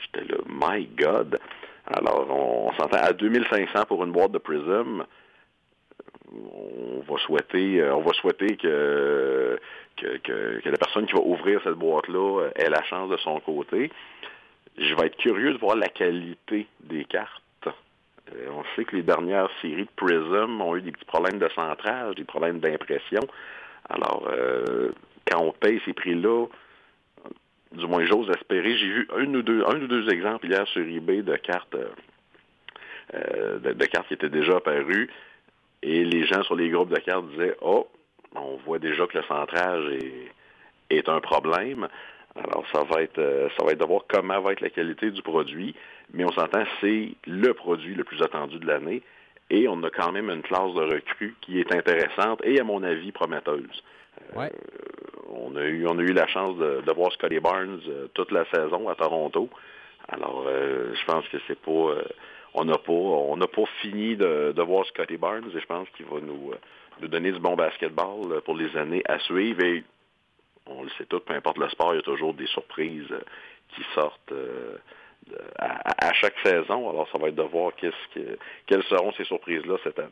j'étais 0.00 0.32
là, 0.32 0.38
my 0.48 0.86
God. 0.86 1.38
Alors, 1.86 2.26
on, 2.30 2.72
s'entend 2.72 2.96
à 2.96 3.12
2500 3.12 3.84
pour 3.86 4.02
une 4.04 4.12
boîte 4.12 4.32
de 4.32 4.38
Prism. 4.38 5.04
On 6.32 7.00
va 7.00 7.18
souhaiter, 7.18 7.82
on 7.90 8.00
va 8.00 8.12
souhaiter 8.14 8.56
que 8.56 9.58
que, 9.96 10.68
la 10.68 10.76
personne 10.76 11.06
qui 11.06 11.12
va 11.12 11.20
ouvrir 11.20 11.60
cette 11.62 11.74
boîte-là 11.74 12.42
euh, 12.42 12.50
ait 12.56 12.68
la 12.68 12.82
chance 12.84 13.10
de 13.10 13.16
son 13.18 13.40
côté. 13.40 13.90
Je 14.76 14.94
vais 14.94 15.06
être 15.06 15.16
curieux 15.16 15.52
de 15.52 15.58
voir 15.58 15.76
la 15.76 15.88
qualité 15.88 16.66
des 16.80 17.04
cartes. 17.04 17.42
Euh, 17.66 18.48
on 18.50 18.64
sait 18.74 18.84
que 18.84 18.96
les 18.96 19.02
dernières 19.02 19.48
séries 19.60 19.84
de 19.84 19.90
Prism 19.96 20.60
ont 20.60 20.76
eu 20.76 20.82
des 20.82 20.92
petits 20.92 21.04
problèmes 21.04 21.38
de 21.38 21.48
centrage, 21.50 22.16
des 22.16 22.24
problèmes 22.24 22.58
d'impression. 22.58 23.20
Alors, 23.88 24.28
euh, 24.30 24.90
quand 25.30 25.40
on 25.40 25.52
paye 25.52 25.80
ces 25.84 25.92
prix-là, 25.92 26.46
du 27.72 27.86
moins 27.86 28.04
j'ose 28.04 28.30
espérer, 28.30 28.76
j'ai 28.76 28.86
vu 28.86 29.08
un 29.14 29.34
ou 29.34 29.42
deux, 29.42 29.64
un 29.64 29.80
ou 29.80 29.86
deux 29.86 30.08
exemples 30.10 30.46
hier 30.46 30.66
sur 30.68 30.82
eBay 30.82 31.22
de 31.22 31.36
cartes, 31.36 31.76
de, 33.12 33.84
cartes 33.86 34.08
qui 34.08 34.14
étaient 34.14 34.28
déjà 34.28 34.56
apparues, 34.56 35.10
et 35.84 36.02
les 36.02 36.26
gens 36.26 36.42
sur 36.44 36.56
les 36.56 36.70
groupes 36.70 36.88
de 36.88 36.98
cartes 36.98 37.28
disaient, 37.28 37.56
oh, 37.60 37.86
on 38.34 38.56
voit 38.64 38.78
déjà 38.78 39.06
que 39.06 39.18
le 39.18 39.24
centrage 39.24 39.84
est, 40.90 41.08
un 41.08 41.20
problème. 41.20 41.88
Alors, 42.36 42.64
ça 42.72 42.82
va 42.84 43.02
être 43.02 43.18
euh, 43.18 43.48
ça 43.56 43.64
va 43.64 43.72
être 43.72 43.80
de 43.80 43.84
voir 43.84 44.02
comment 44.08 44.40
va 44.40 44.52
être 44.52 44.60
la 44.60 44.70
qualité 44.70 45.10
du 45.10 45.22
produit, 45.22 45.74
mais 46.12 46.24
on 46.24 46.32
s'entend, 46.32 46.64
c'est 46.80 47.10
le 47.26 47.52
produit 47.52 47.94
le 47.94 48.04
plus 48.04 48.22
attendu 48.22 48.58
de 48.58 48.66
l'année. 48.66 49.02
Et 49.50 49.68
on 49.68 49.82
a 49.82 49.90
quand 49.90 50.10
même 50.10 50.30
une 50.30 50.42
classe 50.42 50.72
de 50.72 50.80
recrues 50.80 51.36
qui 51.42 51.60
est 51.60 51.70
intéressante 51.74 52.40
et, 52.44 52.58
à 52.58 52.64
mon 52.64 52.82
avis, 52.82 53.12
prometteuse. 53.12 53.82
Euh, 54.36 54.48
On 55.28 55.54
a 55.56 55.64
eu, 55.64 55.86
on 55.86 55.98
a 55.98 56.02
eu 56.02 56.12
la 56.12 56.26
chance 56.28 56.56
de, 56.56 56.92
voir 56.92 57.12
Scotty 57.12 57.40
Barnes 57.40 57.80
toute 58.14 58.30
la 58.30 58.46
saison 58.46 58.88
à 58.88 58.94
Toronto. 58.94 59.50
Alors, 60.08 60.46
je 60.46 61.04
pense 61.04 61.28
que 61.28 61.36
c'est 61.46 61.60
pas, 61.60 61.94
on 62.54 62.64
n'a 62.64 62.78
pas, 62.78 62.92
on 62.92 63.36
n'a 63.36 63.46
pas 63.46 63.64
fini 63.82 64.16
de, 64.16 64.62
voir 64.62 64.86
Scotty 64.86 65.16
Barnes 65.16 65.50
et 65.54 65.60
je 65.60 65.66
pense 65.66 65.88
qu'il 65.96 66.06
va 66.06 66.20
nous, 66.20 66.52
nous 67.00 67.08
donner 67.08 67.32
du 67.32 67.40
bon 67.40 67.56
basketball 67.56 68.40
pour 68.42 68.56
les 68.56 68.76
années 68.76 69.02
à 69.06 69.18
suivre. 69.20 69.62
Et 69.62 69.84
on 70.66 70.84
le 70.84 70.90
sait 70.96 71.06
tout, 71.06 71.20
peu 71.20 71.34
importe 71.34 71.58
le 71.58 71.68
sport, 71.68 71.92
il 71.94 71.96
y 71.96 72.00
a 72.00 72.02
toujours 72.02 72.32
des 72.32 72.46
surprises 72.46 73.12
qui 73.74 73.82
sortent 73.94 74.32
à, 75.58 76.12
chaque 76.14 76.38
saison. 76.42 76.90
Alors, 76.90 77.08
ça 77.10 77.18
va 77.18 77.28
être 77.28 77.34
de 77.34 77.42
voir 77.42 77.72
qu'est-ce 77.76 78.14
que, 78.14 78.38
quelles 78.66 78.84
seront 78.84 79.12
ces 79.12 79.24
surprises-là 79.24 79.76
cette 79.82 79.98
année. 79.98 80.10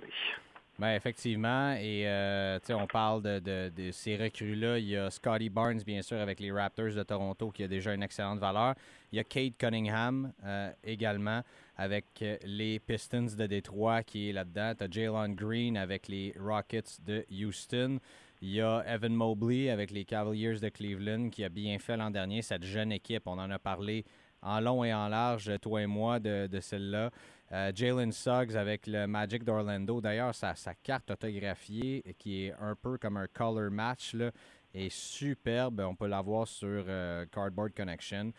Bien, 0.79 0.95
effectivement. 0.95 1.75
Et 1.75 2.05
euh, 2.07 2.59
on 2.71 2.87
parle 2.87 3.23
de, 3.23 3.69
de, 3.69 3.91
ces 3.91 4.17
recrues-là. 4.17 4.79
Il 4.79 4.89
y 4.89 4.97
a 4.97 5.11
Scotty 5.11 5.49
Barnes, 5.49 5.83
bien 5.87 6.03
sûr, 6.03 6.19
avec 6.19 6.41
les 6.41 6.51
Raptors 6.51 6.95
de 6.95 7.03
Toronto, 7.03 7.51
qui 7.51 7.63
a 7.63 7.69
déjà 7.69 7.95
une 7.95 8.03
excellente 8.03 8.39
valeur. 8.39 8.75
Il 9.13 9.17
y 9.17 9.21
a 9.21 9.25
Kate 9.25 9.57
Cunningham 9.59 10.33
euh, 10.45 10.71
également, 10.83 11.43
avec 11.77 12.25
les 12.45 12.79
Pistons 12.79 13.27
de 13.37 13.47
Détroit, 13.47 14.03
qui 14.03 14.29
est 14.29 14.33
là-dedans. 14.33 14.75
Tu 14.77 14.85
as 14.85 14.91
Jalen 14.91 15.35
Green 15.35 15.77
avec 15.77 16.09
les 16.09 16.35
Rockets 16.39 17.01
de 17.05 17.25
Houston. 17.31 17.99
Il 18.41 18.51
y 18.51 18.61
a 18.61 18.85
Evan 18.87 19.15
Mobley 19.15 19.71
avec 19.71 19.91
les 19.91 20.05
Cavaliers 20.05 20.59
de 20.59 20.69
Cleveland, 20.69 21.31
qui 21.31 21.45
a 21.45 21.49
bien 21.49 21.79
fait 21.79 21.97
l'an 21.97 22.11
dernier, 22.11 22.43
cette 22.43 22.65
jeune 22.65 22.93
équipe. 22.93 23.23
On 23.27 23.39
en 23.39 23.51
a 23.51 23.59
parlé 23.59 24.05
en 24.43 24.61
long 24.61 24.85
et 24.85 24.93
en 24.93 25.09
large, 25.09 25.53
toi 25.61 25.83
et 25.83 25.87
moi, 25.87 26.19
de, 26.19 26.49
celle-là. 26.61 27.11
Euh, 27.53 27.71
Jalen 27.75 28.13
Suggs 28.13 28.57
avec 28.57 28.87
le 28.87 29.07
Magic 29.07 29.45
d'Orlando. 29.45 30.01
D'ailleurs, 30.01 30.35
sa, 30.35 30.55
carte 30.83 31.11
autographiée, 31.11 32.03
qui 32.19 32.47
est 32.47 32.53
un 32.61 32.75
peu 32.75 32.99
comme 32.99 33.17
un 33.17 33.29
color 33.29 33.71
match, 33.71 34.15
là, 34.15 34.31
est 34.75 34.91
superbe. 34.91 35.81
On 35.87 35.95
peut 35.95 36.09
la 36.09 36.21
voir 36.23 36.49
sur 36.49 36.85
euh, 36.89 37.27
Cardboard 37.31 37.75
Connection. 37.75 38.33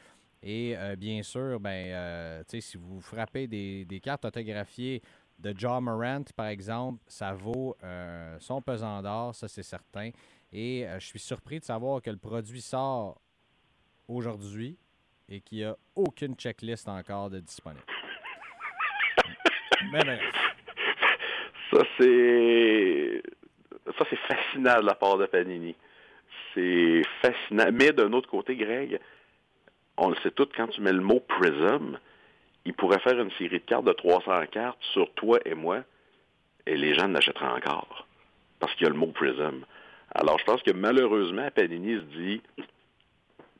Et 0.43 0.75
euh, 0.77 0.95
bien 0.95 1.23
sûr, 1.23 1.59
ben, 1.59 2.43
si 2.47 2.77
vous 2.77 2.99
frappez 3.01 3.47
des, 3.47 3.99
cartes 4.01 4.25
autographiées 4.25 5.01
de 5.39 5.53
John 5.57 5.83
Morant, 5.83 6.23
par 6.35 6.47
exemple, 6.47 6.99
ça 7.07 7.33
vaut 7.33 7.75
son 8.39 8.61
pesant 8.61 9.01
d'or, 9.01 9.33
ça 9.33 9.47
c'est 9.47 9.63
certain. 9.63 10.11
Et 10.51 10.85
je 10.99 11.05
suis 11.05 11.19
surpris 11.19 11.59
de 11.59 11.65
savoir 11.65 12.01
que 12.01 12.09
le 12.09 12.17
produit 12.17 12.61
sort 12.61 13.19
aujourd'hui, 14.07 14.77
et 15.29 15.41
qu'il 15.41 15.59
n'y 15.59 15.63
a 15.63 15.75
aucune 15.95 16.35
checklist 16.35 16.87
encore 16.87 17.29
de 17.29 17.39
disponible. 17.39 17.83
Mais 19.91 20.19
Ça, 21.71 21.81
c'est. 21.97 23.21
Ça, 23.97 24.05
c'est 24.09 24.19
fascinant 24.27 24.79
de 24.79 24.85
la 24.85 24.95
part 24.95 25.17
de 25.17 25.25
Panini. 25.25 25.75
C'est 26.53 27.01
fascinant. 27.21 27.69
Mais 27.73 27.91
d'un 27.91 28.11
autre 28.13 28.29
côté, 28.29 28.55
Greg, 28.55 28.99
on 29.97 30.09
le 30.09 30.15
sait 30.23 30.31
tout, 30.31 30.47
quand 30.55 30.67
tu 30.67 30.81
mets 30.81 30.93
le 30.93 31.01
mot 31.01 31.19
Prism, 31.19 31.97
il 32.65 32.73
pourrait 32.73 32.99
faire 32.99 33.19
une 33.19 33.31
série 33.31 33.59
de 33.59 33.65
cartes 33.65 33.85
de 33.85 33.93
300 33.93 34.45
cartes 34.51 34.81
sur 34.93 35.11
toi 35.13 35.39
et 35.45 35.53
moi, 35.53 35.79
et 36.65 36.77
les 36.77 36.93
gens 36.93 37.07
l'achèteraient 37.07 37.45
encore. 37.45 38.07
Parce 38.59 38.73
qu'il 38.75 38.83
y 38.83 38.87
a 38.87 38.89
le 38.89 38.97
mot 38.97 39.07
Prism. 39.07 39.65
Alors, 40.15 40.37
je 40.39 40.45
pense 40.45 40.61
que 40.61 40.71
malheureusement, 40.71 41.49
Panini 41.53 41.95
se 41.95 42.17
dit 42.17 42.41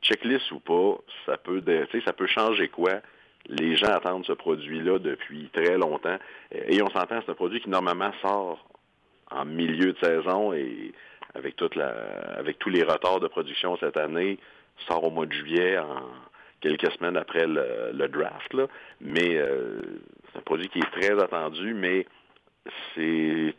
checklist 0.02 0.52
ou 0.52 0.60
pas, 0.60 0.98
ça 1.26 1.38
peut, 1.38 1.64
ça 2.06 2.14
peut 2.14 2.28
changer 2.28 2.68
quoi? 2.68 3.02
Les 3.48 3.76
gens 3.76 3.92
attendent 3.92 4.26
ce 4.26 4.34
produit-là 4.34 5.00
depuis 5.00 5.50
très 5.54 5.78
longtemps. 5.78 6.18
Et 6.52 6.82
on 6.82 6.90
s'entend, 6.90 7.20
c'est 7.26 7.32
un 7.32 7.36
produit 7.36 7.60
qui 7.60 7.70
normalement 7.70 8.12
sort 8.22 8.66
en 9.32 9.46
milieu 9.46 9.94
de 9.94 9.98
saison 9.98 10.54
et 10.54 10.94
avec 11.34 11.56
toute 11.56 11.78
avec 11.78 12.60
tous 12.60 12.70
les 12.70 12.84
retards 12.84 13.20
de 13.20 13.28
production 13.28 13.76
cette 13.78 13.98
année, 13.98 14.38
sort 14.88 15.04
au 15.04 15.12
mois 15.12 15.26
de 15.26 15.34
juillet, 15.34 15.78
en 15.78 16.04
quelques 16.62 16.92
semaines 16.94 17.18
après 17.18 17.46
le, 17.46 18.08
draft. 18.08 18.56
Mais 19.02 19.36
euh, 19.36 19.82
c'est 20.32 20.40
un 20.40 20.42
produit 20.42 20.70
qui 20.70 20.80
est 20.80 20.92
très 20.92 21.22
attendu, 21.22 21.74
mais 21.74 22.06
c'est 22.96 23.54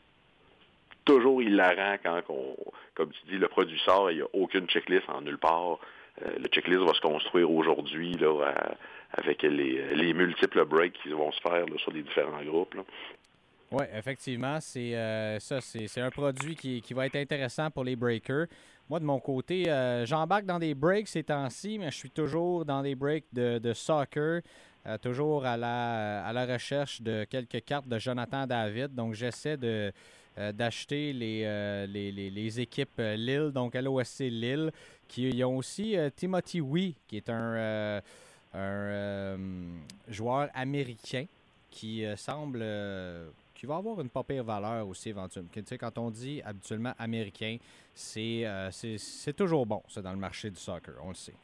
toujours 1.04 1.42
hilarant 1.42 1.96
quand, 2.02 2.22
comme 2.94 3.10
tu 3.10 3.26
dis, 3.28 3.38
le 3.38 3.48
produit 3.48 3.78
sort 3.84 4.10
il 4.10 4.16
n'y 4.16 4.22
a 4.22 4.28
aucune 4.32 4.66
checklist 4.66 5.08
en 5.08 5.20
nulle 5.20 5.38
part. 5.38 5.78
Euh, 6.22 6.30
le 6.38 6.46
checklist 6.48 6.80
va 6.80 6.94
se 6.94 7.00
construire 7.00 7.50
aujourd'hui 7.50 8.16
avec 9.12 9.42
les, 9.42 10.14
multiples 10.14 10.64
breaks 10.64 10.98
qui 11.02 11.10
vont 11.10 11.32
se 11.32 11.40
faire 11.40 11.66
sur 11.78 11.92
les 11.92 12.02
différents 12.02 12.42
groupes. 12.42 12.74
Oui, 13.70 13.84
effectivement, 13.92 14.58
c'est 14.60 14.94
euh, 14.94 15.40
ça, 15.40 15.60
c'est 15.60 16.00
un 16.00 16.10
produit 16.10 16.54
qui, 16.54 16.94
va 16.94 17.06
être 17.06 17.16
intéressant 17.16 17.70
pour 17.70 17.84
les 17.84 17.96
breakers. 17.96 18.46
Moi, 18.90 19.00
de 19.00 19.04
mon 19.04 19.18
côté, 19.18 19.70
euh, 19.70 20.04
j'embarque 20.04 20.44
dans 20.44 20.58
des 20.58 20.74
breaks 20.74 21.08
ces 21.08 21.24
temps-ci, 21.24 21.78
mais 21.78 21.90
je 21.90 21.96
suis 21.96 22.10
toujours 22.10 22.64
dans 22.64 22.82
des 22.82 22.94
breaks 22.94 23.26
de, 23.32 23.72
soccer, 23.72 24.42
toujours 25.00 25.46
à 25.46 25.56
la, 25.56 26.24
à 26.26 26.32
la 26.32 26.44
recherche 26.44 27.00
de 27.00 27.24
quelques 27.24 27.64
cartes 27.64 27.88
de 27.88 27.98
Jonathan 27.98 28.46
David. 28.46 28.94
Donc, 28.94 29.14
j'essaie 29.14 29.56
de 29.56 29.92
d'acheter 30.52 31.12
les, 31.12 31.86
les, 31.86 32.10
les, 32.10 32.60
équipes 32.60 32.98
Lille, 32.98 33.52
donc 33.54 33.74
LOSC 33.74 34.18
Lille, 34.18 34.72
qui 35.08 35.44
ont 35.44 35.56
aussi 35.56 35.96
euh, 35.96 36.10
Timothy 36.14 36.60
Wee, 36.60 36.96
qui 37.06 37.16
est 37.16 37.28
un, 37.28 37.54
euh, 37.54 38.00
euh, 38.54 39.36
joueur 40.08 40.48
américain 40.54 41.26
qui 41.70 42.04
semble 42.16 42.64
qui 43.54 43.66
va 43.66 43.76
avoir 43.76 44.00
une 44.00 44.08
pas 44.08 44.22
pire 44.22 44.44
valeur 44.44 44.86
aussi 44.88 45.10
éventuellement. 45.10 45.50
Quand 45.78 45.98
on 45.98 46.10
dit 46.10 46.42
habituellement 46.44 46.92
américain, 46.98 47.56
c'est 47.94 48.44
c'est 48.70 49.36
toujours 49.36 49.66
bon, 49.66 49.82
ça, 49.88 50.02
dans 50.02 50.12
le 50.12 50.18
marché 50.18 50.50
du 50.50 50.58
soccer, 50.58 50.94
on 51.02 51.08
le 51.08 51.14
sait. 51.14 51.34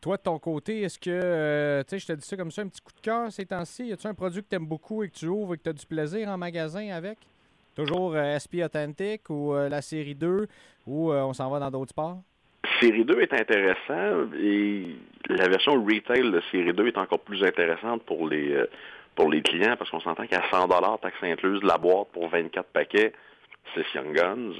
toi, 0.00 0.16
de 0.16 0.22
ton 0.22 0.38
côté, 0.38 0.82
est-ce 0.82 0.98
que, 0.98 1.82
tu 1.82 1.90
sais, 1.90 1.98
je 1.98 2.06
te 2.06 2.12
dis 2.12 2.26
ça 2.26 2.36
comme 2.36 2.50
ça, 2.50 2.62
un 2.62 2.68
petit 2.68 2.80
coup 2.80 2.92
de 2.92 3.00
cœur 3.00 3.30
ces 3.30 3.44
temps-ci, 3.46 3.86
y 3.86 3.92
a-tu 3.92 4.06
un 4.06 4.14
produit 4.14 4.42
que 4.42 4.48
tu 4.48 4.56
aimes 4.56 4.66
beaucoup 4.66 5.02
et 5.02 5.08
que 5.08 5.14
tu 5.14 5.26
ouvres 5.26 5.54
et 5.54 5.58
que 5.58 5.64
tu 5.64 5.68
as 5.68 5.74
du 5.74 5.86
plaisir 5.86 6.28
en 6.28 6.38
magasin 6.38 6.90
avec? 6.90 7.18
Toujours 7.76 8.14
euh, 8.14 8.38
SP 8.40 8.64
Authentic 8.64 9.28
ou 9.28 9.52
euh, 9.52 9.68
la 9.68 9.82
série 9.82 10.14
2 10.14 10.46
ou 10.86 11.12
euh, 11.12 11.22
on 11.22 11.34
s'en 11.34 11.50
va 11.50 11.60
dans 11.60 11.70
d'autres 11.70 11.90
sports? 11.90 12.22
Série 12.80 13.04
2 13.04 13.20
est 13.20 13.32
intéressant 13.34 14.32
et 14.40 14.96
la 15.28 15.46
version 15.46 15.74
retail 15.84 16.32
de 16.32 16.40
série 16.50 16.72
2 16.72 16.86
est 16.86 16.96
encore 16.96 17.20
plus 17.20 17.44
intéressante 17.44 18.02
pour 18.04 18.28
les 18.28 18.56
pour 19.16 19.30
les 19.30 19.42
clients 19.42 19.76
parce 19.76 19.90
qu'on 19.90 20.00
s'entend 20.00 20.26
qu'à 20.26 20.42
100 20.50 20.68
taxe 20.98 21.16
incluse 21.22 21.62
la 21.62 21.78
boîte 21.78 22.08
pour 22.12 22.28
24 22.28 22.66
paquets, 22.66 23.12
c'est 23.74 23.84
Young 23.94 24.14
Guns. 24.14 24.52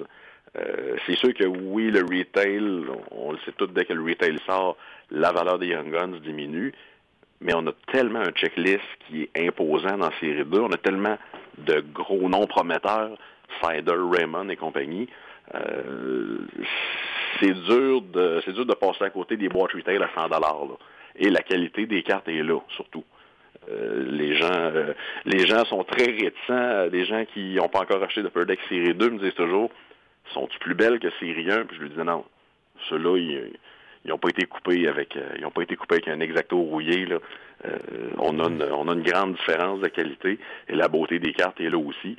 c'est 1.07 1.17
sûr 1.17 1.33
que 1.35 1.45
oui, 1.45 1.91
le 1.91 2.01
retail, 2.01 2.87
on 3.13 3.33
le 3.33 3.39
sait 3.45 3.53
tout, 3.53 3.67
dès 3.67 3.85
que 3.85 3.93
le 3.93 4.03
retail 4.03 4.39
sort, 4.47 4.77
la 5.11 5.31
valeur 5.31 5.59
des 5.59 5.69
Young 5.69 5.93
Guns 5.93 6.19
diminue, 6.23 6.73
mais 7.41 7.55
on 7.55 7.67
a 7.67 7.73
tellement 7.93 8.21
un 8.21 8.31
checklist 8.31 8.81
qui 9.07 9.23
est 9.23 9.47
imposant 9.47 9.99
dans 9.99 10.11
série 10.21 10.45
2, 10.45 10.61
on 10.61 10.73
a 10.73 10.79
tellement 10.79 11.19
de 11.59 11.85
gros 11.93 12.29
noms 12.29 12.47
prometteurs, 12.47 13.17
Cider, 13.63 13.95
Raymond 13.97 14.49
et 14.49 14.57
compagnie. 14.57 15.09
Euh, 15.55 16.39
c'est 17.39 17.53
dur 17.53 18.03
de 18.03 18.41
c'est 18.45 18.53
dur 18.53 18.67
de 18.67 18.75
passer 18.75 19.05
à 19.05 19.11
côté 19.11 19.37
des 19.37 19.49
boîtes 19.49 19.73
retail 19.73 20.03
à 20.03 20.11
100 20.15 20.29
dollars. 20.29 20.79
Et 21.17 21.31
la 21.31 21.43
qualité 21.43 21.87
des 21.87 22.03
cartes 22.03 22.29
est 22.29 22.43
là, 22.43 22.59
surtout. 22.75 23.05
Euh, 23.71 24.05
les 24.11 24.37
gens 24.37 24.51
euh, 24.53 24.93
les 25.25 25.47
gens 25.47 25.65
sont 25.65 25.85
très 25.85 26.05
réticents. 26.05 26.87
Les 26.93 27.05
gens 27.05 27.25
qui 27.33 27.55
n'ont 27.55 27.69
pas 27.69 27.81
encore 27.81 28.03
acheté 28.03 28.23
de 28.23 28.45
Deck 28.45 28.61
série 28.69 28.95
2 28.95 29.11
me 29.11 29.19
disent 29.19 29.35
toujours 29.35 29.71
sont-ils 30.33 30.59
plus 30.59 30.75
belles 30.75 30.99
que 30.99 31.11
série 31.21 31.51
1? 31.51 31.65
Puis 31.67 31.77
je 31.77 31.83
lui 31.83 31.91
dis 31.91 31.99
non. 31.99 32.25
Ceux-là, 32.89 33.17
ils 33.17 33.51
n'ont 34.05 34.19
pas 34.19 34.29
été 34.29 34.47
coupés 34.47 34.87
avec 34.89 35.17
ils 35.39 35.45
ont 35.45 35.51
pas 35.51 35.63
été 35.63 35.77
coupés 35.77 35.97
avec 35.97 36.09
un 36.09 36.21
exacto 36.21 36.59
rouillé. 36.59 37.07
Euh, 37.65 37.79
on, 38.19 38.39
a 38.39 38.49
une, 38.49 39.03
grande 39.03 39.35
différence 39.35 39.81
de 39.81 39.89
qualité 39.89 40.39
et 40.69 40.75
la 40.75 40.89
beauté 40.89 41.19
des 41.19 41.33
cartes 41.33 41.61
est 41.61 41.71
là 41.71 41.79
aussi. 41.79 42.17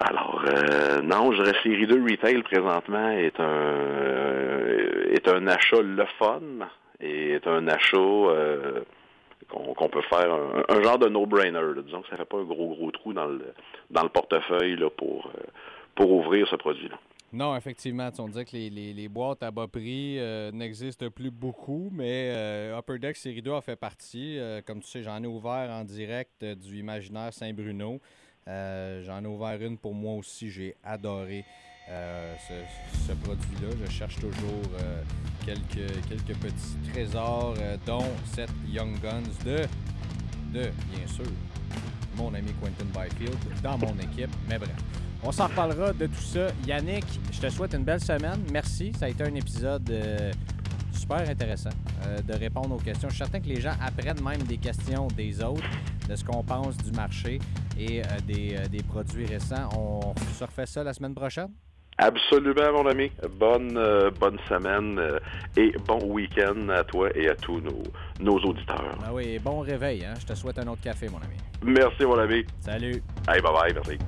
Alors, 0.00 0.44
euh, 0.46 1.00
non, 1.02 1.32
je 1.32 1.42
dirais 1.42 1.56
série 1.62 1.86
2 1.86 2.02
retail 2.02 2.42
présentement 2.42 3.10
est 3.10 3.38
un 3.40 3.44
euh, 3.44 5.12
est 5.12 5.28
un 5.28 5.46
achat 5.46 5.80
le 5.80 6.04
fun 6.18 6.40
et 7.00 7.32
est 7.32 7.46
un 7.46 7.66
achat 7.68 7.96
qu'on 9.48 9.88
peut 9.88 10.02
faire 10.02 10.32
un, 10.68 10.82
genre 10.82 10.98
de 10.98 11.08
no-brainer. 11.08 11.60
Disons 11.84 12.02
que 12.02 12.08
ça 12.08 12.16
fait 12.16 12.24
pas 12.24 12.38
un 12.38 12.44
gros 12.44 12.74
gros 12.74 12.90
trou 12.90 13.12
dans 13.12 13.26
le 13.26 13.54
dans 13.90 14.02
le 14.02 14.08
portefeuille 14.08 14.76
là, 14.76 14.90
pour 14.90 15.30
pour 15.94 16.10
ouvrir 16.12 16.46
ce 16.48 16.56
produit-là. 16.56 16.98
Non, 17.32 17.56
effectivement, 17.56 18.08
on 18.18 18.28
disait 18.28 18.44
que 18.44 18.52
les, 18.52 18.70
les, 18.70 19.08
boîtes 19.08 19.42
à 19.42 19.50
bas 19.50 19.66
prix 19.66 20.18
euh, 20.18 20.52
n'existent 20.52 21.10
plus 21.10 21.30
beaucoup, 21.30 21.90
mais 21.92 22.30
euh, 22.32 22.78
Upper 22.78 22.98
Deck 22.98 23.16
Série 23.16 23.42
2 23.42 23.52
a 23.52 23.60
fait 23.60 23.76
partie. 23.76 24.38
Euh, 24.38 24.62
comme 24.64 24.80
tu 24.80 24.88
sais, 24.88 25.02
j'en 25.02 25.22
ai 25.22 25.26
ouvert 25.26 25.68
en 25.70 25.84
direct 25.84 26.44
du 26.44 26.78
Imaginaire 26.78 27.32
Saint-Bruno. 27.32 28.00
j'en 28.46 29.24
ai 29.24 29.26
ouvert 29.26 29.60
une 29.60 29.76
pour 29.76 29.92
moi 29.92 30.14
aussi. 30.14 30.50
J'ai 30.50 30.76
adoré 30.84 31.44
ce, 31.86 33.12
produit-là. 33.12 33.68
Je 33.84 33.90
cherche 33.90 34.16
toujours 34.16 34.62
quelques, 35.44 35.92
quelques 36.08 36.38
petits 36.38 36.90
trésors, 36.92 37.54
dont 37.86 38.04
cette 38.34 38.50
Young 38.68 38.98
Guns 39.00 39.22
de, 39.44 39.66
bien 40.52 41.06
sûr, 41.06 41.24
mon 42.16 42.32
ami 42.34 42.52
Quentin 42.60 42.86
Byfield 42.94 43.36
dans 43.62 43.78
mon 43.78 43.96
équipe. 43.98 44.30
Mais 44.48 44.58
bref. 44.58 44.74
On 45.22 45.32
s'en 45.32 45.48
reparlera 45.48 45.92
de 45.92 46.06
tout 46.06 46.22
ça. 46.22 46.48
Yannick, 46.66 47.04
je 47.32 47.40
te 47.40 47.48
souhaite 47.48 47.74
une 47.74 47.84
belle 47.84 48.00
semaine. 48.00 48.40
Merci. 48.52 48.92
Ça 48.98 49.06
a 49.06 49.08
été 49.08 49.24
un 49.24 49.34
épisode 49.34 49.88
euh, 49.90 50.32
super 50.92 51.28
intéressant 51.28 51.70
euh, 52.04 52.20
de 52.22 52.34
répondre 52.34 52.74
aux 52.74 52.78
questions. 52.78 53.08
Je 53.08 53.14
suis 53.14 53.24
certain 53.24 53.40
que 53.40 53.48
les 53.48 53.60
gens 53.60 53.74
apprennent 53.80 54.22
même 54.22 54.42
des 54.42 54.58
questions 54.58 55.08
des 55.08 55.42
autres, 55.42 55.68
de 56.08 56.14
ce 56.14 56.24
qu'on 56.24 56.44
pense 56.44 56.76
du 56.76 56.92
marché 56.92 57.40
et 57.78 58.02
euh, 58.02 58.04
des, 58.26 58.56
des 58.70 58.82
produits 58.82 59.26
récents. 59.26 59.68
On 59.76 60.14
se 60.38 60.44
refait 60.44 60.66
ça 60.66 60.84
la 60.84 60.92
semaine 60.92 61.14
prochaine? 61.14 61.48
Absolument, 61.98 62.72
mon 62.72 62.86
ami. 62.86 63.10
Bonne, 63.38 63.80
bonne 64.20 64.38
semaine 64.48 65.00
et 65.56 65.72
bon 65.86 66.12
week-end 66.12 66.68
à 66.68 66.84
toi 66.84 67.08
et 67.14 67.28
à 67.28 67.34
tous 67.34 67.60
nos, 67.60 67.82
nos 68.20 68.38
auditeurs. 68.38 68.98
Ah 69.02 69.14
oui, 69.14 69.38
bon 69.38 69.60
réveil. 69.60 70.04
Hein? 70.04 70.14
Je 70.20 70.26
te 70.26 70.34
souhaite 70.34 70.58
un 70.58 70.66
autre 70.68 70.82
café, 70.82 71.08
mon 71.08 71.18
ami. 71.18 71.36
Merci, 71.62 72.04
mon 72.04 72.18
ami. 72.18 72.44
Salut. 72.60 73.02
Hey, 73.28 73.40
bye 73.40 73.52
bye. 73.52 73.72
Merci. 73.72 73.98